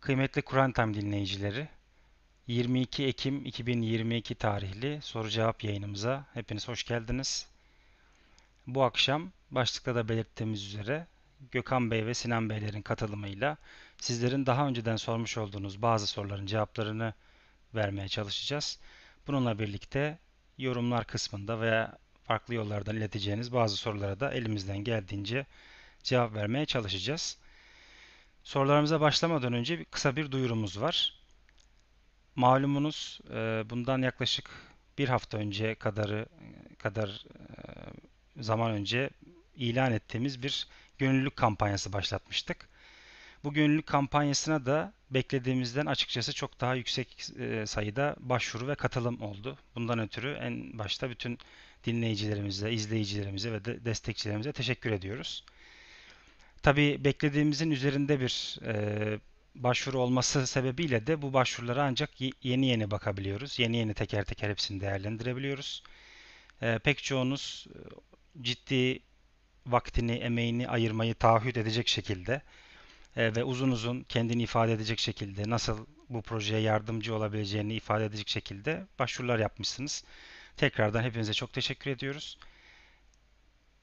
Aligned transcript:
Kıymetli 0.00 0.42
Kur'an 0.42 0.72
Time 0.72 0.94
dinleyicileri, 0.94 1.68
22 2.46 3.06
Ekim 3.06 3.44
2022 3.44 4.34
tarihli 4.34 5.02
soru 5.02 5.28
cevap 5.28 5.64
yayınımıza 5.64 6.26
hepiniz 6.34 6.68
hoş 6.68 6.84
geldiniz. 6.84 7.46
Bu 8.66 8.82
akşam 8.82 9.32
başlıkta 9.50 9.94
da 9.94 10.08
belirttiğimiz 10.08 10.64
üzere 10.64 11.06
Gökhan 11.50 11.90
Bey 11.90 12.06
ve 12.06 12.14
Sinan 12.14 12.50
Beylerin 12.50 12.82
katılımıyla 12.82 13.56
sizlerin 14.00 14.46
daha 14.46 14.68
önceden 14.68 14.96
sormuş 14.96 15.38
olduğunuz 15.38 15.82
bazı 15.82 16.06
soruların 16.06 16.46
cevaplarını 16.46 17.14
vermeye 17.74 18.08
çalışacağız. 18.08 18.80
Bununla 19.26 19.58
birlikte 19.58 20.18
yorumlar 20.58 21.04
kısmında 21.04 21.60
veya 21.60 21.98
farklı 22.24 22.54
yollardan 22.54 22.96
ileteceğiniz 22.96 23.52
bazı 23.52 23.76
sorulara 23.76 24.20
da 24.20 24.32
elimizden 24.32 24.78
geldiğince 24.78 25.46
cevap 26.02 26.34
vermeye 26.34 26.66
çalışacağız. 26.66 27.38
Sorularımıza 28.48 29.00
başlamadan 29.00 29.52
önce 29.52 29.78
bir, 29.78 29.84
kısa 29.84 30.16
bir 30.16 30.30
duyurumuz 30.30 30.80
var. 30.80 31.14
Malumunuz 32.36 33.20
e, 33.30 33.64
bundan 33.70 34.02
yaklaşık 34.02 34.50
bir 34.98 35.08
hafta 35.08 35.38
önce 35.38 35.74
kadarı 35.74 36.26
kadar 36.78 37.08
e, 37.08 38.42
zaman 38.42 38.70
önce 38.70 39.10
ilan 39.56 39.92
ettiğimiz 39.92 40.42
bir 40.42 40.66
gönüllülük 40.98 41.36
kampanyası 41.36 41.92
başlatmıştık. 41.92 42.68
Bu 43.44 43.54
gönüllülük 43.54 43.86
kampanyasına 43.86 44.66
da 44.66 44.92
beklediğimizden 45.10 45.86
açıkçası 45.86 46.32
çok 46.32 46.60
daha 46.60 46.74
yüksek 46.74 47.30
e, 47.38 47.66
sayıda 47.66 48.16
başvuru 48.18 48.68
ve 48.68 48.74
katılım 48.74 49.22
oldu. 49.22 49.58
Bundan 49.74 49.98
ötürü 49.98 50.32
en 50.32 50.78
başta 50.78 51.10
bütün 51.10 51.38
dinleyicilerimize, 51.84 52.72
izleyicilerimize 52.72 53.52
ve 53.52 53.64
de 53.64 53.84
destekçilerimize 53.84 54.52
teşekkür 54.52 54.92
ediyoruz. 54.92 55.44
Tabii 56.62 57.04
beklediğimizin 57.04 57.70
üzerinde 57.70 58.20
bir 58.20 58.58
e, 58.66 59.20
başvuru 59.54 59.98
olması 59.98 60.46
sebebiyle 60.46 61.06
de 61.06 61.22
bu 61.22 61.32
başvurulara 61.32 61.84
ancak 61.84 62.10
yeni 62.42 62.66
yeni 62.66 62.90
bakabiliyoruz. 62.90 63.58
Yeni 63.58 63.76
yeni 63.76 63.94
teker 63.94 64.24
teker 64.24 64.50
hepsini 64.50 64.80
değerlendirebiliyoruz. 64.80 65.82
E, 66.62 66.78
pek 66.78 67.02
çoğunuz 67.02 67.66
e, 67.74 67.78
ciddi 68.42 69.00
vaktini, 69.66 70.12
emeğini 70.12 70.68
ayırmayı 70.68 71.14
taahhüt 71.14 71.56
edecek 71.56 71.88
şekilde 71.88 72.42
e, 73.16 73.36
ve 73.36 73.44
uzun 73.44 73.70
uzun 73.70 74.02
kendini 74.02 74.42
ifade 74.42 74.72
edecek 74.72 74.98
şekilde 74.98 75.50
nasıl 75.50 75.86
bu 76.08 76.22
projeye 76.22 76.60
yardımcı 76.60 77.14
olabileceğini 77.14 77.74
ifade 77.74 78.04
edecek 78.04 78.28
şekilde 78.28 78.86
başvurular 78.98 79.38
yapmışsınız. 79.38 80.04
Tekrardan 80.56 81.02
hepinize 81.02 81.32
çok 81.32 81.52
teşekkür 81.52 81.90
ediyoruz 81.90 82.38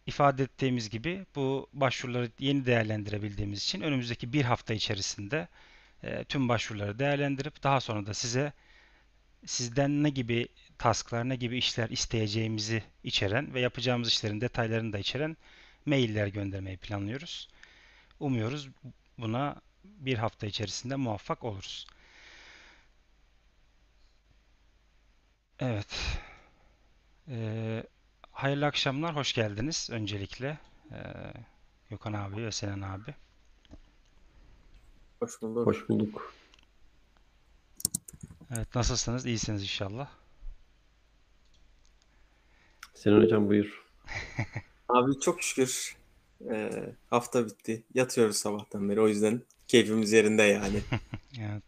ifade 0.05 0.43
ettiğimiz 0.43 0.89
gibi 0.89 1.25
bu 1.35 1.69
başvuruları 1.73 2.31
yeni 2.39 2.65
değerlendirebildiğimiz 2.65 3.63
için 3.63 3.81
önümüzdeki 3.81 4.33
bir 4.33 4.43
hafta 4.43 4.73
içerisinde 4.73 5.47
e, 6.03 6.23
tüm 6.23 6.49
başvuruları 6.49 6.99
değerlendirip 6.99 7.63
daha 7.63 7.81
sonra 7.81 8.05
da 8.05 8.13
size 8.13 8.53
sizden 9.45 10.03
ne 10.03 10.09
gibi 10.09 10.47
tasklar, 10.77 11.29
ne 11.29 11.35
gibi 11.35 11.57
işler 11.57 11.89
isteyeceğimizi 11.89 12.83
içeren 13.03 13.53
ve 13.53 13.59
yapacağımız 13.61 14.07
işlerin 14.09 14.41
detaylarını 14.41 14.93
da 14.93 14.99
içeren 14.99 15.37
mailler 15.85 16.27
göndermeyi 16.27 16.77
planlıyoruz. 16.77 17.49
Umuyoruz 18.19 18.69
buna 19.17 19.61
bir 19.83 20.17
hafta 20.17 20.47
içerisinde 20.47 20.95
muvaffak 20.95 21.43
oluruz. 21.43 21.87
Evet. 25.59 25.87
Ee, 27.29 27.83
Hayırlı 28.36 28.66
akşamlar, 28.66 29.16
hoş 29.16 29.33
geldiniz 29.33 29.89
öncelikle. 29.91 30.58
Ee, 30.91 30.97
Gökhan 31.89 32.14
abi 32.14 32.45
ve 32.45 32.52
Sinan 32.52 32.81
abi. 32.81 33.14
Hoş 35.19 35.41
bulduk. 35.41 35.67
Hoş 35.67 35.89
bulduk. 35.89 36.33
Evet, 38.56 38.75
nasılsınız? 38.75 39.25
İyisiniz 39.25 39.61
inşallah. 39.61 40.09
Sinan 42.94 43.22
hocam 43.22 43.50
buyur. 43.50 43.85
Abi 44.90 45.19
çok 45.19 45.44
şükür 45.44 45.95
e, 46.51 46.72
hafta 47.09 47.45
bitti. 47.45 47.84
Yatıyoruz 47.94 48.35
sabahtan 48.38 48.90
beri 48.90 49.01
o 49.01 49.07
yüzden 49.07 49.41
keyfimiz 49.68 50.12
yerinde 50.12 50.44
yani. 50.44 50.81
Evet. 51.41 51.63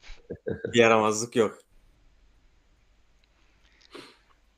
Bir 0.73 0.79
yaramazlık 0.79 1.35
yok. 1.35 1.59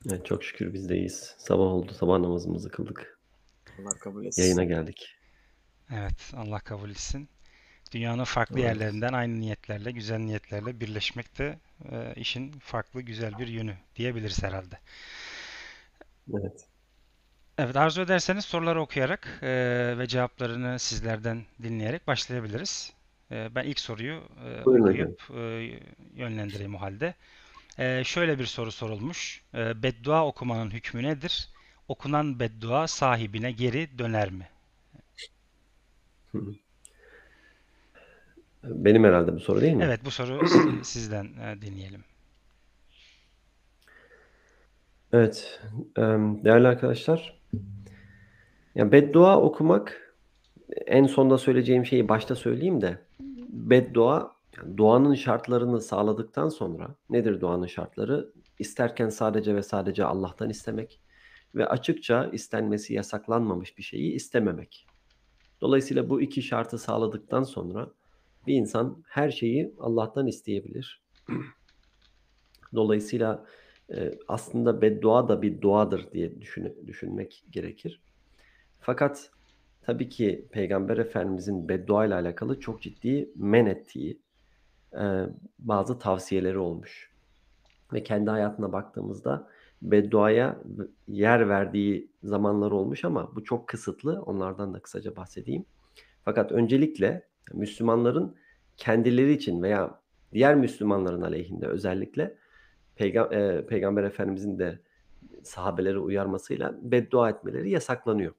Evet, 0.07 0.25
çok 0.25 0.43
şükür 0.43 0.73
biz 0.73 0.89
de 0.89 0.95
iyiyiz. 0.95 1.35
Sabah 1.37 1.65
oldu. 1.65 1.93
Sabah 1.93 2.19
namazımızı 2.19 2.69
kıldık. 2.69 3.19
Allah 3.79 3.89
kabul 3.89 4.25
etsin. 4.25 4.41
Yayına 4.41 4.63
geldik. 4.63 5.15
Evet, 5.91 6.33
Allah 6.35 6.59
kabul 6.59 6.89
etsin. 6.89 7.29
Dünyanın 7.91 8.23
farklı 8.23 8.59
Evet. 8.59 8.65
yerlerinden 8.65 9.13
aynı 9.13 9.39
niyetlerle, 9.39 9.91
güzel 9.91 10.19
niyetlerle 10.19 10.79
birleşmek 10.79 11.37
de 11.37 11.59
e, 11.91 12.13
işin 12.15 12.51
farklı 12.51 13.01
güzel 13.01 13.37
bir 13.37 13.47
yönü 13.47 13.77
diyebiliriz 13.95 14.43
herhalde. 14.43 14.79
Evet. 16.33 16.65
Evet, 17.57 17.75
arzu 17.75 18.01
ederseniz 18.01 18.45
soruları 18.45 18.81
okuyarak 18.81 19.39
e, 19.41 19.49
ve 19.97 20.07
cevaplarını 20.07 20.79
sizlerden 20.79 21.45
dinleyerek 21.63 22.07
başlayabiliriz. 22.07 22.93
E, 23.31 23.55
ben 23.55 23.63
ilk 23.63 23.79
soruyu 23.79 24.23
e, 24.45 24.65
Buyurun 24.65 24.83
okuyup 24.83 25.21
e, 25.35 25.39
yönlendireyim 26.13 26.75
o 26.75 26.81
halde. 26.81 27.15
E, 27.79 28.03
şöyle 28.03 28.39
bir 28.39 28.45
soru 28.45 28.71
sorulmuş. 28.71 29.43
E, 29.53 29.83
beddua 29.83 30.25
okumanın 30.27 30.71
hükmü 30.71 31.03
nedir? 31.03 31.49
Okunan 31.87 32.39
beddua 32.39 32.87
sahibine 32.87 33.51
geri 33.51 33.99
döner 33.99 34.31
mi? 34.31 34.49
Benim 38.63 39.03
herhalde 39.03 39.33
bu 39.35 39.39
soru 39.39 39.61
değil 39.61 39.73
mi? 39.75 39.83
Evet, 39.83 40.05
bu 40.05 40.11
soru 40.11 40.47
si- 40.47 40.83
sizden 40.85 41.25
e, 41.25 41.61
dinleyelim. 41.61 42.03
Evet. 45.13 45.59
em, 45.97 46.43
Değerli 46.45 46.67
arkadaşlar. 46.67 47.39
Ya 48.75 48.91
beddua 48.91 49.41
okumak 49.41 50.15
en 50.87 51.05
sonda 51.05 51.37
söyleyeceğim 51.37 51.85
şeyi 51.85 52.09
başta 52.09 52.35
söyleyeyim 52.35 52.81
de 52.81 52.97
beddua 53.49 54.38
yani 54.59 54.77
duanın 54.77 55.15
şartlarını 55.15 55.81
sağladıktan 55.81 56.49
sonra 56.49 56.95
nedir 57.09 57.41
duanın 57.41 57.67
şartları? 57.67 58.33
İsterken 58.59 59.09
sadece 59.09 59.55
ve 59.55 59.63
sadece 59.63 60.05
Allah'tan 60.05 60.49
istemek 60.49 61.01
ve 61.55 61.65
açıkça 61.65 62.29
istenmesi 62.33 62.93
yasaklanmamış 62.93 63.77
bir 63.77 63.83
şeyi 63.83 64.13
istememek. 64.13 64.87
Dolayısıyla 65.61 66.09
bu 66.09 66.21
iki 66.21 66.41
şartı 66.41 66.77
sağladıktan 66.77 67.43
sonra 67.43 67.91
bir 68.47 68.55
insan 68.55 69.03
her 69.07 69.31
şeyi 69.31 69.75
Allah'tan 69.79 70.27
isteyebilir. 70.27 71.01
Dolayısıyla 72.75 73.45
e, 73.91 74.11
aslında 74.27 74.81
beddua 74.81 75.29
da 75.29 75.41
bir 75.41 75.61
duadır 75.61 76.11
diye 76.11 76.41
düşün, 76.41 76.77
düşünmek 76.87 77.45
gerekir. 77.49 78.01
Fakat 78.79 79.31
tabii 79.81 80.09
ki 80.09 80.47
Peygamber 80.51 80.97
Efendimizin 80.97 81.69
beddua 81.69 82.05
ile 82.05 82.13
alakalı 82.13 82.59
çok 82.59 82.81
ciddi 82.81 83.31
men 83.35 83.65
ettiği 83.65 84.21
e, 84.93 85.25
bazı 85.59 85.99
tavsiyeleri 85.99 86.57
olmuş. 86.57 87.09
Ve 87.93 88.03
kendi 88.03 88.29
hayatına 88.29 88.71
baktığımızda 88.73 89.47
bedduaya 89.81 90.59
yer 91.07 91.49
verdiği 91.49 92.11
zamanlar 92.23 92.71
olmuş 92.71 93.05
ama 93.05 93.35
bu 93.35 93.43
çok 93.43 93.67
kısıtlı. 93.67 94.21
Onlardan 94.21 94.73
da 94.73 94.79
kısaca 94.79 95.15
bahsedeyim. 95.15 95.65
Fakat 96.25 96.51
öncelikle 96.51 97.27
Müslümanların 97.53 98.35
kendileri 98.77 99.33
için 99.33 99.63
veya 99.63 99.99
diğer 100.33 100.55
Müslümanların 100.55 101.21
aleyhinde 101.21 101.67
özellikle 101.67 102.35
Peyga- 102.97 103.35
e, 103.35 103.65
Peygamber 103.65 104.03
Efendimizin 104.03 104.59
de 104.59 104.79
sahabeleri 105.43 105.99
uyarmasıyla 105.99 106.75
beddua 106.81 107.29
etmeleri 107.29 107.69
yasaklanıyor. 107.69 108.33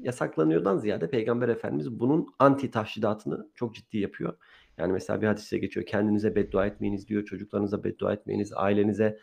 Yasaklanıyordan 0.00 0.78
ziyade 0.78 1.10
Peygamber 1.10 1.48
Efendimiz 1.48 2.00
bunun 2.00 2.26
anti 2.38 2.70
tahşidatını 2.70 3.48
çok 3.54 3.74
ciddi 3.74 3.98
yapıyor. 3.98 4.36
Yani 4.78 4.92
mesela 4.92 5.22
bir 5.22 5.26
hadiste 5.26 5.58
geçiyor. 5.58 5.86
Kendinize 5.86 6.34
beddua 6.34 6.66
etmeyiniz 6.66 7.08
diyor. 7.08 7.24
Çocuklarınıza 7.24 7.84
beddua 7.84 8.12
etmeyiniz. 8.12 8.52
Ailenize 8.52 9.18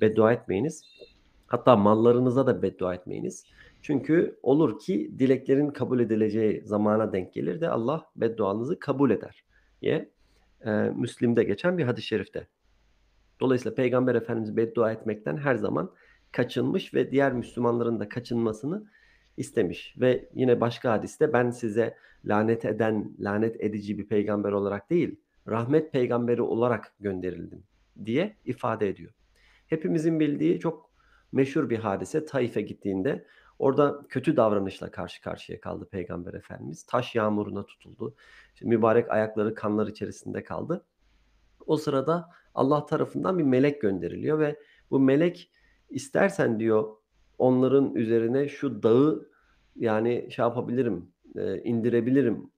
beddua 0.00 0.32
etmeyiniz. 0.32 0.84
Hatta 1.46 1.76
mallarınıza 1.76 2.46
da 2.46 2.62
beddua 2.62 2.94
etmeyiniz. 2.94 3.44
Çünkü 3.82 4.38
olur 4.42 4.78
ki 4.78 5.12
dileklerin 5.18 5.70
kabul 5.70 6.00
edileceği 6.00 6.62
zamana 6.64 7.12
denk 7.12 7.32
gelir 7.32 7.60
de 7.60 7.68
Allah 7.68 8.06
bedduanızı 8.16 8.78
kabul 8.78 9.10
eder 9.10 9.44
diye 9.82 10.10
e, 10.64 10.70
Müslim'de 10.70 11.44
geçen 11.44 11.78
bir 11.78 11.84
hadis-i 11.84 12.06
şerifte. 12.06 12.46
Dolayısıyla 13.40 13.74
Peygamber 13.74 14.14
Efendimiz 14.14 14.56
beddua 14.56 14.92
etmekten 14.92 15.36
her 15.36 15.54
zaman 15.54 15.90
kaçınmış 16.32 16.94
ve 16.94 17.10
diğer 17.10 17.32
Müslümanların 17.32 18.00
da 18.00 18.08
kaçınmasını 18.08 18.84
istemiş. 19.36 19.94
Ve 20.00 20.28
yine 20.34 20.60
başka 20.60 20.92
hadiste 20.92 21.32
ben 21.32 21.50
size 21.50 21.96
lanet 22.24 22.64
eden, 22.64 23.12
lanet 23.20 23.60
edici 23.60 23.98
bir 23.98 24.06
peygamber 24.06 24.52
olarak 24.52 24.90
değil, 24.90 25.20
rahmet 25.48 25.92
peygamberi 25.92 26.42
olarak 26.42 26.92
gönderildim 27.00 27.62
diye 28.04 28.36
ifade 28.44 28.88
ediyor. 28.88 29.12
Hepimizin 29.66 30.20
bildiği 30.20 30.60
çok 30.60 30.90
meşhur 31.32 31.70
bir 31.70 31.78
hadise 31.78 32.24
Taif'e 32.24 32.60
gittiğinde 32.60 33.26
orada 33.58 34.02
kötü 34.08 34.36
davranışla 34.36 34.90
karşı 34.90 35.22
karşıya 35.22 35.60
kaldı 35.60 35.88
Peygamber 35.90 36.34
Efendimiz. 36.34 36.86
Taş 36.86 37.14
yağmuruna 37.14 37.66
tutuldu. 37.66 38.14
İşte 38.54 38.66
mübarek 38.66 39.10
ayakları 39.10 39.54
kanlar 39.54 39.86
içerisinde 39.86 40.44
kaldı. 40.44 40.84
O 41.66 41.76
sırada 41.76 42.30
Allah 42.54 42.86
tarafından 42.86 43.38
bir 43.38 43.44
melek 43.44 43.80
gönderiliyor 43.80 44.38
ve 44.38 44.58
bu 44.90 45.00
melek 45.00 45.50
istersen 45.90 46.60
diyor 46.60 46.96
onların 47.38 47.94
üzerine 47.94 48.48
şu 48.48 48.82
dağı 48.82 49.28
yani 49.76 50.28
şey 50.30 50.42
yapabilirim, 50.42 51.12
e, 51.36 51.62
indirebilirim. 51.62 52.50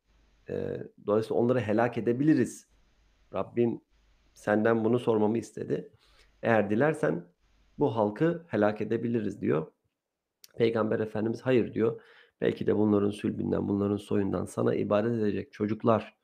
E, 0.48 0.82
dolayısıyla 1.06 1.40
onları 1.42 1.60
helak 1.60 1.98
edebiliriz. 1.98 2.68
Rabbin 3.34 3.84
senden 4.34 4.84
bunu 4.84 4.98
sormamı 4.98 5.38
istedi. 5.38 5.90
Eğer 6.42 6.70
dilersen 6.70 7.24
bu 7.78 7.96
halkı 7.96 8.44
helak 8.48 8.80
edebiliriz 8.80 9.40
diyor. 9.40 9.66
Peygamber 10.56 11.00
Efendimiz 11.00 11.42
hayır 11.42 11.74
diyor. 11.74 12.00
Belki 12.40 12.66
de 12.66 12.76
bunların 12.76 13.10
sülbünden, 13.10 13.68
bunların 13.68 13.96
soyundan 13.96 14.44
sana 14.44 14.74
ibadet 14.74 15.12
edecek 15.12 15.52
çocuklar 15.52 16.16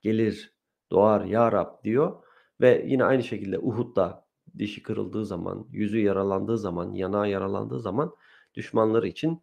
gelir, 0.00 0.54
doğar 0.90 1.24
ya 1.24 1.52
Rab 1.52 1.84
diyor. 1.84 2.24
Ve 2.60 2.84
yine 2.86 3.04
aynı 3.04 3.22
şekilde 3.22 3.58
Uhud'da 3.58 4.27
dişi 4.58 4.82
kırıldığı 4.82 5.26
zaman, 5.26 5.66
yüzü 5.70 6.00
yaralandığı 6.00 6.58
zaman, 6.58 6.94
yanağı 6.94 7.30
yaralandığı 7.30 7.80
zaman 7.80 8.14
düşmanları 8.54 9.08
için 9.08 9.42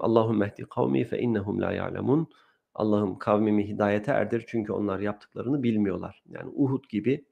Allahümme 0.00 0.46
ehdi 0.46 0.64
kavmi 0.64 1.04
fe 1.04 1.18
innehum 1.18 1.60
la 1.60 1.72
ya'lemun. 1.72 2.28
Allah'ım 2.74 3.18
kavmimi 3.18 3.68
hidayete 3.68 4.12
erdir 4.12 4.44
çünkü 4.46 4.72
onlar 4.72 5.00
yaptıklarını 5.00 5.62
bilmiyorlar. 5.62 6.22
Yani 6.28 6.50
Uhud 6.54 6.84
gibi 6.88 7.24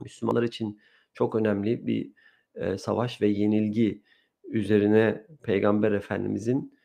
Müslümanlar 0.00 0.42
için 0.42 0.80
çok 1.14 1.34
önemli 1.34 1.86
bir 1.86 2.12
e, 2.54 2.78
savaş 2.78 3.22
ve 3.22 3.26
yenilgi 3.26 4.02
üzerine 4.44 5.26
Peygamber 5.42 5.92
Efendimizin 5.92 6.78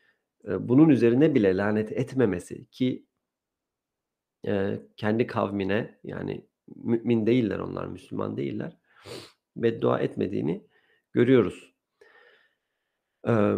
e, 0.48 0.68
bunun 0.68 0.88
üzerine 0.88 1.34
bile 1.34 1.56
lanet 1.56 1.92
etmemesi 1.92 2.66
ki 2.70 3.06
e, 4.46 4.80
kendi 4.96 5.26
kavmine 5.26 5.98
yani 6.04 6.46
mümin 6.76 7.26
değiller 7.26 7.58
onlar, 7.58 7.86
Müslüman 7.86 8.36
değiller. 8.36 8.76
Beddua 9.56 9.98
etmediğini 10.00 10.66
görüyoruz. 11.12 11.72
Eee, 13.26 13.56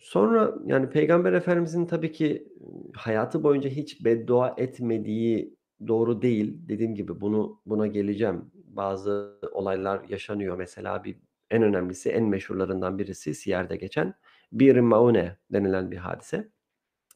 sonra 0.00 0.54
yani 0.66 0.90
Peygamber 0.90 1.32
Efendimizin 1.32 1.86
tabii 1.86 2.12
ki 2.12 2.48
hayatı 2.94 3.42
boyunca 3.42 3.70
hiç 3.70 4.04
beddua 4.04 4.54
etmediği 4.58 5.56
doğru 5.88 6.22
değil. 6.22 6.58
Dediğim 6.68 6.94
gibi 6.94 7.20
bunu 7.20 7.60
buna 7.66 7.86
geleceğim. 7.86 8.50
Bazı 8.54 9.38
olaylar 9.52 10.04
yaşanıyor. 10.08 10.56
Mesela 10.58 11.04
bir 11.04 11.16
en 11.50 11.62
önemlisi, 11.62 12.10
en 12.10 12.24
meşhurlarından 12.24 12.98
birisi 12.98 13.34
Siyer'de 13.34 13.76
geçen 13.76 14.14
Bir 14.52 14.76
Maune 14.80 15.36
denilen 15.52 15.90
bir 15.90 15.96
hadise. 15.96 16.48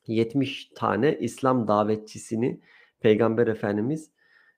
70 0.06 0.70
tane 0.74 1.18
İslam 1.18 1.68
davetçisini 1.68 2.60
Peygamber 3.00 3.46
Efendimiz 3.46 4.10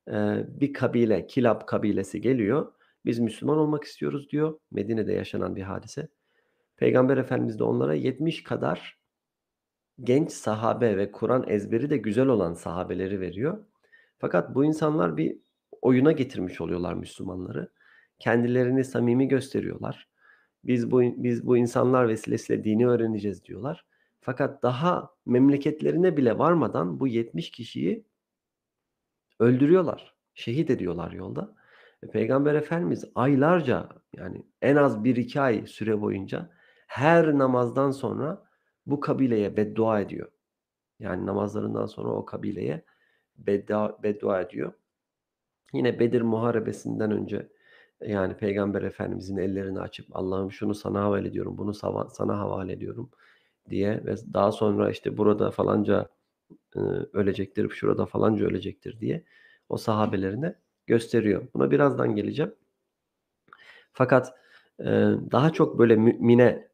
e, 0.09 0.13
bir 0.49 0.73
kabile, 0.73 1.27
Kilab 1.27 1.67
kabilesi 1.67 2.21
geliyor. 2.21 2.73
Biz 3.05 3.19
Müslüman 3.19 3.59
olmak 3.59 3.85
istiyoruz 3.85 4.31
diyor. 4.31 4.59
Medine'de 4.71 5.13
yaşanan 5.13 5.57
bir 5.57 5.63
hadise. 5.63 6.09
Peygamber 6.77 7.17
Efendimiz 7.17 7.59
de 7.59 7.65
onlara 7.65 7.95
70 7.95 8.43
kadar 8.43 8.99
genç 10.01 10.33
sahabe 10.33 10.97
ve 10.97 11.13
Kur'an 11.13 11.45
ezberi 11.49 11.91
de 11.91 11.97
güzel 11.97 12.27
olan 12.27 12.55
sahabeleri 12.55 13.21
veriyor. 13.21 13.65
Fakat 14.19 14.55
bu 14.55 14.65
insanlar 14.65 15.17
bir 15.17 15.39
oyuna 15.83 16.13
getirmiş 16.13 16.61
oluyorlar 16.61 16.95
Müslümanları. 16.95 17.73
Kendilerini 18.19 18.85
samimi 18.85 19.29
gösteriyorlar. 19.29 20.09
Biz 20.65 20.91
bu 20.91 21.03
biz 21.03 21.47
bu 21.47 21.57
insanlar 21.57 22.09
vesilesiyle 22.09 22.65
dini 22.65 22.87
öğreneceğiz 22.89 23.45
diyorlar. 23.45 23.87
Fakat 24.21 24.63
daha 24.63 25.11
memleketlerine 25.27 26.17
bile 26.17 26.39
varmadan 26.39 27.01
bu 27.01 27.09
70 27.09 27.51
kişiyi 27.51 28.05
öldürüyorlar. 29.39 30.15
Şehit 30.35 30.71
ediyorlar 30.71 31.13
yolda. 31.13 31.55
Ve 32.05 32.11
Peygamber 32.11 32.55
Efendimiz 32.55 33.05
aylarca 33.15 33.89
yani 34.17 34.45
en 34.63 34.77
az 34.77 34.97
1-2 34.97 35.41
ay 35.41 35.67
süre 35.67 36.01
boyunca 36.01 36.51
her 36.87 37.39
namazdan 37.39 37.91
sonra 37.91 38.45
bu 38.87 39.01
kabileye 39.01 39.57
beddua 39.57 40.01
ediyor. 40.01 40.29
Yani 40.99 41.27
namazlarından 41.27 41.87
sonra 41.87 42.09
o 42.09 42.25
kabileye 42.25 42.85
beddua, 43.37 44.03
beddua 44.03 44.41
ediyor. 44.41 44.73
Yine 45.73 46.01
Bedir 46.01 46.23
Muharebesi'nden 46.23 47.11
önce 47.11 47.49
yani 48.01 48.37
Peygamber 48.37 48.83
Efendimizin 48.83 49.37
ellerini 49.37 49.81
açıp 49.81 50.17
Allah'ım 50.17 50.53
şunu 50.53 50.75
sana 50.75 51.03
havale 51.03 51.29
ediyorum, 51.29 51.59
bunu 51.59 51.75
sana 52.09 52.39
havale 52.39 52.73
ediyorum 52.73 53.11
diye 53.71 54.05
ve 54.05 54.15
daha 54.35 54.53
sonra 54.53 54.91
işte 54.91 55.17
burada 55.17 55.51
falanca 55.51 56.09
ölecektir, 57.13 57.69
şurada 57.69 58.07
falanca 58.07 58.47
ölecektir 58.47 59.01
diye 59.01 59.25
o 59.69 59.77
sahabelerine 59.77 60.64
gösteriyor. 60.87 61.47
Buna 61.55 61.71
birazdan 61.71 62.17
geleceğim. 62.17 62.55
Fakat 63.93 64.35
daha 65.33 65.53
çok 65.53 65.79
böyle 65.79 65.97
mümine 65.97 66.69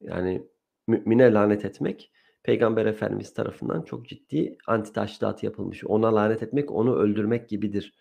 yani 0.00 0.42
mümine 0.86 1.32
lanet 1.32 1.64
etmek 1.64 2.10
Peygamber 2.42 2.86
Efendimiz 2.86 3.34
tarafından 3.34 3.82
çok 3.82 4.08
ciddi 4.08 4.56
antitaşlat 4.66 5.42
yapılmış. 5.42 5.84
Ona 5.84 6.14
lanet 6.14 6.42
etmek, 6.42 6.70
onu 6.70 6.96
öldürmek 6.96 7.48
gibidir 7.48 7.94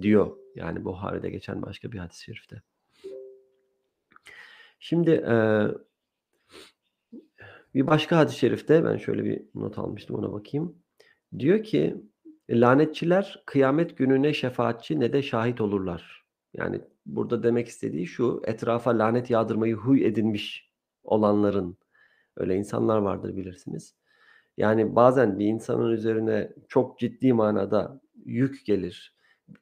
diyor. 0.00 0.36
Yani 0.54 0.84
Buhari'de 0.84 1.30
geçen 1.30 1.62
başka 1.62 1.92
bir 1.92 1.98
hadis-i 1.98 2.24
şerifte. 2.24 2.62
Şimdi 4.78 5.10
e, 5.10 5.34
bir 7.74 7.86
başka 7.86 8.18
hadis-i 8.18 8.38
şerifte 8.38 8.84
ben 8.84 8.96
şöyle 8.96 9.24
bir 9.24 9.42
not 9.54 9.78
almıştım 9.78 10.16
ona 10.16 10.32
bakayım. 10.32 10.74
Diyor 11.38 11.62
ki 11.62 11.96
lanetçiler 12.50 13.42
kıyamet 13.46 13.96
gününe 13.98 14.34
şefaatçi 14.34 15.00
ne 15.00 15.12
de 15.12 15.22
şahit 15.22 15.60
olurlar. 15.60 16.24
Yani 16.54 16.80
burada 17.06 17.42
demek 17.42 17.68
istediği 17.68 18.06
şu 18.06 18.42
etrafa 18.44 18.98
lanet 18.98 19.30
yağdırmayı 19.30 19.74
huy 19.74 20.06
edinmiş 20.06 20.70
olanların 21.02 21.76
öyle 22.36 22.56
insanlar 22.56 22.98
vardır 22.98 23.36
bilirsiniz. 23.36 23.94
Yani 24.56 24.96
bazen 24.96 25.38
bir 25.38 25.46
insanın 25.46 25.92
üzerine 25.92 26.52
çok 26.68 26.98
ciddi 26.98 27.32
manada 27.32 28.00
yük 28.24 28.66
gelir. 28.66 29.14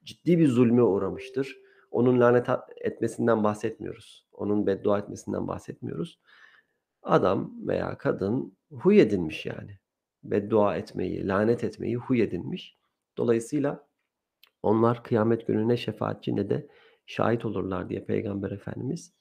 Ciddi 0.05 0.39
bir 0.39 0.49
zulme 0.49 0.83
uğramıştır. 0.83 1.59
Onun 1.91 2.21
lanet 2.21 2.47
etmesinden 2.77 3.45
bahsetmiyoruz. 3.45 4.27
Onun 4.33 4.67
beddua 4.67 4.99
etmesinden 4.99 5.49
bahsetmiyoruz. 5.49 6.21
Adam 7.03 7.53
veya 7.69 7.99
kadın 7.99 8.57
huy 8.71 9.01
edinmiş 9.01 9.47
yani. 9.47 9.79
Beddua 10.25 10.77
etmeyi, 10.77 11.29
lanet 11.29 11.65
etmeyi 11.65 11.97
huy 11.97 12.23
edinmiş. 12.23 12.78
Dolayısıyla 13.19 13.89
onlar 14.63 15.05
kıyamet 15.05 15.47
gününe 15.47 15.77
şefaatçi 15.77 16.37
ne 16.37 16.51
de 16.51 16.69
şahit 17.07 17.45
olurlar 17.45 17.89
diye 17.89 18.05
Peygamber 18.05 18.51
Efendimiz 18.51 19.15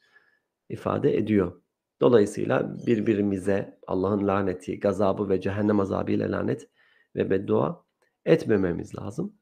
ifade 0.69 1.17
ediyor. 1.17 1.61
Dolayısıyla 2.01 2.77
birbirimize 2.87 3.79
Allah'ın 3.87 4.27
laneti, 4.27 4.79
gazabı 4.79 5.29
ve 5.29 5.41
cehennem 5.41 5.79
azabı 5.79 6.11
ile 6.11 6.31
lanet 6.31 6.69
ve 7.15 7.29
beddua 7.29 7.85
etmememiz 8.25 8.95
lazım. 8.95 9.35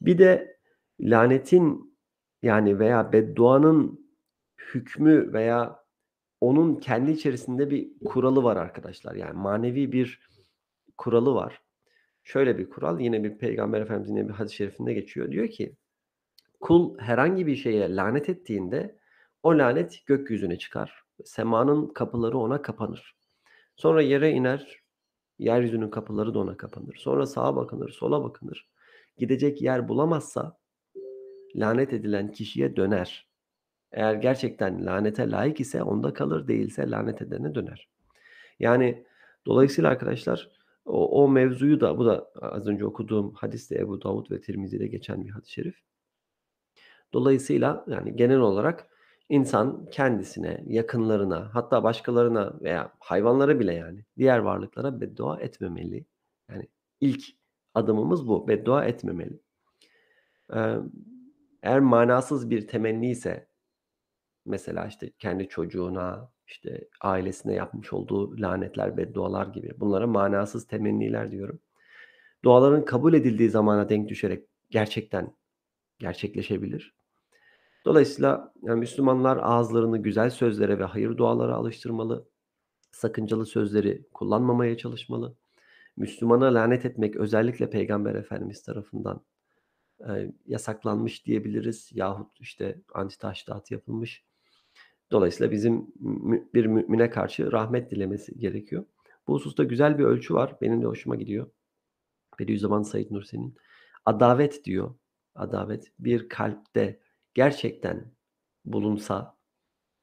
Bir 0.00 0.18
de 0.18 0.58
lanetin 1.00 1.96
yani 2.42 2.78
veya 2.78 3.12
bedduanın 3.12 4.08
hükmü 4.74 5.32
veya 5.32 5.84
onun 6.40 6.76
kendi 6.76 7.10
içerisinde 7.10 7.70
bir 7.70 7.92
kuralı 8.04 8.42
var 8.42 8.56
arkadaşlar. 8.56 9.14
Yani 9.14 9.32
manevi 9.32 9.92
bir 9.92 10.28
kuralı 10.98 11.34
var. 11.34 11.63
Şöyle 12.24 12.58
bir 12.58 12.70
kural 12.70 13.00
yine 13.00 13.24
bir 13.24 13.38
peygamber 13.38 13.80
efendimizin 13.80 14.28
bir 14.28 14.34
hadis-i 14.34 14.56
şerifinde 14.56 14.94
geçiyor. 14.94 15.30
Diyor 15.30 15.48
ki 15.48 15.76
kul 16.60 16.98
herhangi 16.98 17.46
bir 17.46 17.56
şeye 17.56 17.96
lanet 17.96 18.28
ettiğinde 18.28 18.98
o 19.42 19.58
lanet 19.58 20.06
gökyüzüne 20.06 20.58
çıkar. 20.58 21.02
Semanın 21.24 21.86
kapıları 21.86 22.38
ona 22.38 22.62
kapanır. 22.62 23.16
Sonra 23.76 24.02
yere 24.02 24.30
iner. 24.30 24.84
Yeryüzünün 25.38 25.90
kapıları 25.90 26.34
da 26.34 26.38
ona 26.38 26.56
kapanır. 26.56 26.96
Sonra 26.98 27.26
sağa 27.26 27.56
bakınır, 27.56 27.90
sola 27.90 28.24
bakınır. 28.24 28.70
Gidecek 29.16 29.62
yer 29.62 29.88
bulamazsa 29.88 30.58
lanet 31.56 31.92
edilen 31.92 32.32
kişiye 32.32 32.76
döner. 32.76 33.28
Eğer 33.92 34.14
gerçekten 34.14 34.86
lanete 34.86 35.30
layık 35.30 35.60
ise 35.60 35.82
onda 35.82 36.12
kalır, 36.14 36.48
değilse 36.48 36.90
lanet 36.90 37.22
edene 37.22 37.54
döner. 37.54 37.88
Yani 38.58 39.06
dolayısıyla 39.46 39.90
arkadaşlar 39.90 40.50
o, 40.84 41.22
o 41.24 41.28
mevzuyu 41.28 41.80
da 41.80 41.98
bu 41.98 42.06
da 42.06 42.30
az 42.34 42.66
önce 42.66 42.86
okuduğum 42.86 43.34
hadiste 43.34 43.78
Ebu 43.78 44.02
Davud 44.02 44.30
ve 44.30 44.40
Tirmizi'de 44.40 44.86
geçen 44.86 45.24
bir 45.24 45.30
hadis-i 45.30 45.52
şerif. 45.52 45.76
Dolayısıyla 47.12 47.84
yani 47.88 48.16
genel 48.16 48.38
olarak 48.38 48.88
insan 49.28 49.86
kendisine, 49.90 50.64
yakınlarına, 50.66 51.54
hatta 51.54 51.82
başkalarına 51.82 52.60
veya 52.60 52.92
hayvanlara 52.98 53.60
bile 53.60 53.74
yani 53.74 54.04
diğer 54.18 54.38
varlıklara 54.38 55.00
beddua 55.00 55.40
etmemeli. 55.40 56.06
Yani 56.50 56.68
ilk 57.00 57.24
adımımız 57.74 58.28
bu. 58.28 58.48
Beddua 58.48 58.84
etmemeli. 58.84 59.40
Ee, 60.54 60.76
eğer 61.62 61.80
manasız 61.80 62.50
bir 62.50 62.66
temenni 62.68 63.10
ise 63.10 63.48
mesela 64.46 64.86
işte 64.86 65.10
kendi 65.18 65.48
çocuğuna, 65.48 66.32
işte 66.46 66.88
ailesine 67.00 67.54
yapmış 67.54 67.92
olduğu 67.92 68.40
lanetler, 68.40 68.96
beddualar 68.96 69.46
gibi 69.46 69.72
bunlara 69.80 70.06
manasız 70.06 70.66
temenniler 70.66 71.30
diyorum. 71.30 71.60
Duaların 72.44 72.84
kabul 72.84 73.14
edildiği 73.14 73.50
zamana 73.50 73.88
denk 73.88 74.08
düşerek 74.08 74.48
gerçekten 74.70 75.36
gerçekleşebilir. 75.98 76.94
Dolayısıyla 77.84 78.52
yani 78.62 78.80
Müslümanlar 78.80 79.36
ağızlarını 79.36 79.98
güzel 79.98 80.30
sözlere 80.30 80.78
ve 80.78 80.84
hayır 80.84 81.16
dualara 81.16 81.54
alıştırmalı. 81.54 82.28
Sakıncalı 82.92 83.46
sözleri 83.46 84.06
kullanmamaya 84.14 84.76
çalışmalı. 84.76 85.36
Müslümana 85.96 86.54
lanet 86.54 86.84
etmek 86.84 87.16
özellikle 87.16 87.70
Peygamber 87.70 88.14
Efendimiz 88.14 88.62
tarafından 88.62 89.20
e, 90.08 90.32
yasaklanmış 90.46 91.26
diyebiliriz. 91.26 91.90
Yahut 91.92 92.40
işte 92.40 92.80
antitaşdat 92.94 93.70
yapılmış. 93.70 94.24
Dolayısıyla 95.12 95.52
bizim 95.52 95.86
bir 96.54 96.66
mümine 96.66 97.10
karşı 97.10 97.52
rahmet 97.52 97.90
dilemesi 97.90 98.38
gerekiyor. 98.38 98.84
Bu 99.26 99.34
hususta 99.34 99.64
güzel 99.64 99.98
bir 99.98 100.04
ölçü 100.04 100.34
var. 100.34 100.56
Benim 100.60 100.82
de 100.82 100.86
hoşuma 100.86 101.16
gidiyor. 101.16 101.50
Bediüzzaman 102.38 102.82
Said 102.82 103.10
Nursi'nin. 103.10 103.54
Adavet 104.04 104.64
diyor. 104.64 104.94
Adavet 105.34 105.92
bir 105.98 106.28
kalpte 106.28 107.00
gerçekten 107.34 108.12
bulunsa 108.64 109.38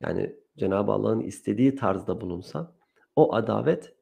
yani 0.02 0.36
Cenab-ı 0.58 0.92
Allah'ın 0.92 1.20
istediği 1.20 1.76
tarzda 1.76 2.22
bulunsa 2.22 2.76
o 3.16 3.36
adavet 3.36 3.96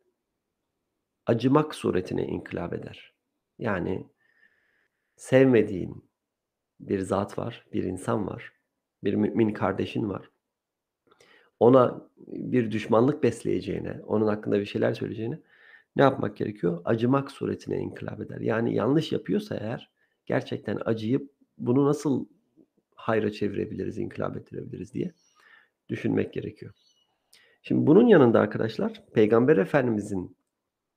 acımak 1.25 1.75
suretine 1.75 2.25
inkılap 2.25 2.73
eder. 2.73 3.13
Yani 3.57 4.09
sevmediğin 5.15 6.09
bir 6.79 6.99
zat 6.99 7.37
var, 7.37 7.65
bir 7.73 7.83
insan 7.83 8.27
var, 8.27 8.53
bir 9.03 9.13
mümin 9.13 9.53
kardeşin 9.53 10.09
var. 10.09 10.28
Ona 11.59 12.01
bir 12.27 12.71
düşmanlık 12.71 13.23
besleyeceğine, 13.23 14.01
onun 14.07 14.27
hakkında 14.27 14.59
bir 14.59 14.65
şeyler 14.65 14.93
söyleyeceğine 14.93 15.39
ne 15.95 16.03
yapmak 16.03 16.37
gerekiyor? 16.37 16.81
Acımak 16.85 17.31
suretine 17.31 17.77
inkılap 17.77 18.21
eder. 18.21 18.39
Yani 18.39 18.75
yanlış 18.75 19.11
yapıyorsa 19.11 19.55
eğer 19.55 19.89
gerçekten 20.25 20.79
acıyıp 20.85 21.31
bunu 21.57 21.85
nasıl 21.85 22.25
hayra 22.95 23.31
çevirebiliriz, 23.31 23.97
inkılap 23.97 24.37
ettirebiliriz 24.37 24.93
diye 24.93 25.11
düşünmek 25.89 26.33
gerekiyor. 26.33 26.73
Şimdi 27.61 27.87
bunun 27.87 28.07
yanında 28.07 28.39
arkadaşlar 28.39 29.03
Peygamber 29.13 29.57
Efendimizin 29.57 30.37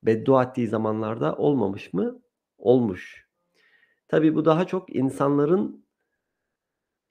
beddua 0.02 0.42
ettiği 0.42 0.68
zamanlarda 0.68 1.36
olmamış 1.36 1.92
mı? 1.92 2.22
Olmuş. 2.58 3.26
Tabi 4.08 4.34
bu 4.34 4.44
daha 4.44 4.66
çok 4.66 4.96
insanların 4.96 5.81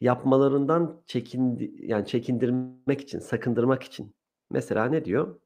yapmalarından 0.01 1.01
çekindi 1.07 1.71
yani 1.79 2.05
çekindirmek 2.05 3.01
için, 3.01 3.19
sakındırmak 3.19 3.83
için. 3.83 4.15
Mesela 4.49 4.85
ne 4.85 5.05
diyor? 5.05 5.39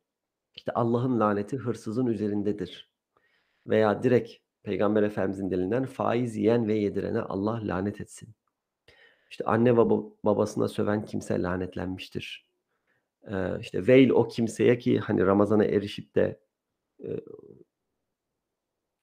İşte 0.56 0.72
Allah'ın 0.72 1.20
laneti 1.20 1.58
hırsızın 1.58 2.06
üzerindedir. 2.06 2.92
Veya 3.68 4.04
direkt 4.04 4.32
Peygamber 4.64 5.04
Efendimizin 5.04 5.52
dilinden 5.52 5.86
faiz 5.86 6.36
yiyen 6.36 6.68
ve 6.68 6.74
yedirene 6.74 7.20
Allah 7.22 7.60
lanet 7.64 8.02
etsin. 8.02 8.30
İşte 9.30 9.44
anne 9.46 9.78
baba, 9.78 10.04
babasına 10.24 10.68
söven 10.68 11.06
kimse 11.06 11.42
lanetlenmiştir. 11.42 12.50
Ee, 13.32 13.60
işte 13.60 13.88
veil 13.88 14.10
o 14.10 14.28
kimseye 14.28 14.78
ki 14.78 15.00
hani 15.00 15.26
Ramazan'a 15.26 15.66
erişip 15.66 16.16
de 16.16 16.40
e, 17.04 17.10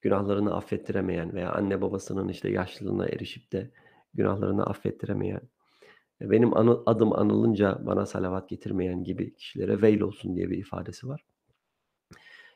günahlarını 0.01 0.57
affettiremeyen 0.57 1.35
veya 1.35 1.53
anne 1.53 1.81
babasının 1.81 2.29
işte 2.29 2.51
yaşlılığına 2.51 3.07
erişip 3.07 3.53
de 3.53 3.71
günahlarını 4.15 4.65
affettiremeyen, 4.65 5.41
benim 6.21 6.57
anı, 6.57 6.83
adım 6.87 7.13
anılınca 7.13 7.79
bana 7.87 8.07
salavat 8.07 8.49
getirmeyen 8.49 9.05
gibi 9.05 9.35
kişilere 9.35 9.83
veil 9.83 10.01
olsun 10.01 10.37
diye 10.37 10.51
bir 10.51 10.59
ifadesi 10.59 11.09
var. 11.09 11.25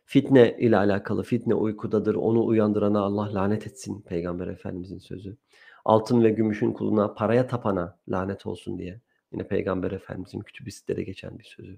Fitne 0.04 0.56
ile 0.58 0.76
alakalı 0.76 1.22
fitne 1.22 1.54
uykudadır. 1.54 2.14
Onu 2.14 2.46
uyandırana 2.46 3.00
Allah 3.00 3.34
lanet 3.34 3.66
etsin 3.66 4.02
Peygamber 4.02 4.46
Efendimizin 4.46 4.98
sözü. 4.98 5.36
Altın 5.84 6.24
ve 6.24 6.30
gümüşün 6.30 6.72
kuluna 6.72 7.14
paraya 7.14 7.46
tapana 7.46 7.98
lanet 8.08 8.46
olsun 8.46 8.78
diye. 8.78 9.00
Yine 9.32 9.48
Peygamber 9.48 9.90
Efendimizin 9.90 10.40
kütübisinde 10.40 10.96
de 10.96 11.02
geçen 11.02 11.38
bir 11.38 11.44
sözü. 11.44 11.76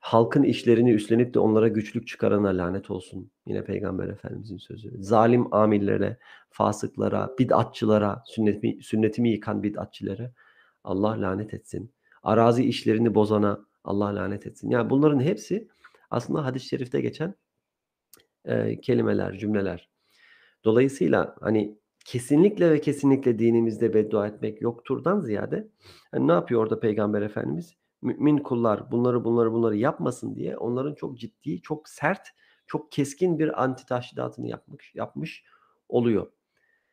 Halkın 0.00 0.42
işlerini 0.42 0.92
üstlenip 0.92 1.34
de 1.34 1.38
onlara 1.38 1.68
güçlük 1.68 2.08
çıkarana 2.08 2.48
lanet 2.48 2.90
olsun. 2.90 3.30
Yine 3.46 3.64
Peygamber 3.64 4.08
Efendimizin 4.08 4.56
sözü. 4.56 5.02
Zalim 5.02 5.54
amillere, 5.54 6.18
fasıklara, 6.50 7.34
bid'atçılara, 7.38 8.22
sünnetimi, 8.26 8.82
sünnetimi 8.82 9.30
yıkan 9.30 9.62
bid'atçilere 9.62 10.32
Allah 10.84 11.20
lanet 11.20 11.54
etsin. 11.54 11.92
Arazi 12.22 12.64
işlerini 12.64 13.14
bozana 13.14 13.66
Allah 13.84 14.14
lanet 14.14 14.46
etsin. 14.46 14.70
Yani 14.70 14.90
bunların 14.90 15.20
hepsi 15.20 15.68
aslında 16.10 16.44
hadis-i 16.44 16.68
şerifte 16.68 17.00
geçen 17.00 17.34
e, 18.44 18.80
kelimeler, 18.80 19.38
cümleler. 19.38 19.88
Dolayısıyla 20.64 21.36
hani 21.40 21.78
kesinlikle 22.04 22.70
ve 22.70 22.80
kesinlikle 22.80 23.38
dinimizde 23.38 23.94
beddua 23.94 24.26
etmek 24.26 24.62
yokturdan 24.62 25.20
ziyade 25.20 25.68
yani 26.14 26.28
ne 26.28 26.32
yapıyor 26.32 26.62
orada 26.62 26.80
Peygamber 26.80 27.22
Efendimiz? 27.22 27.74
Mümin 28.02 28.38
kullar 28.38 28.90
bunları 28.90 29.24
bunları 29.24 29.52
bunları 29.52 29.76
yapmasın 29.76 30.34
diye 30.36 30.56
onların 30.56 30.94
çok 30.94 31.18
ciddi, 31.18 31.62
çok 31.62 31.88
sert, 31.88 32.28
çok 32.66 32.92
keskin 32.92 33.38
bir 33.38 33.62
anti 33.62 33.86
taşhidatını 33.86 34.48
yapmış, 34.48 34.94
yapmış 34.94 35.44
oluyor. 35.88 36.32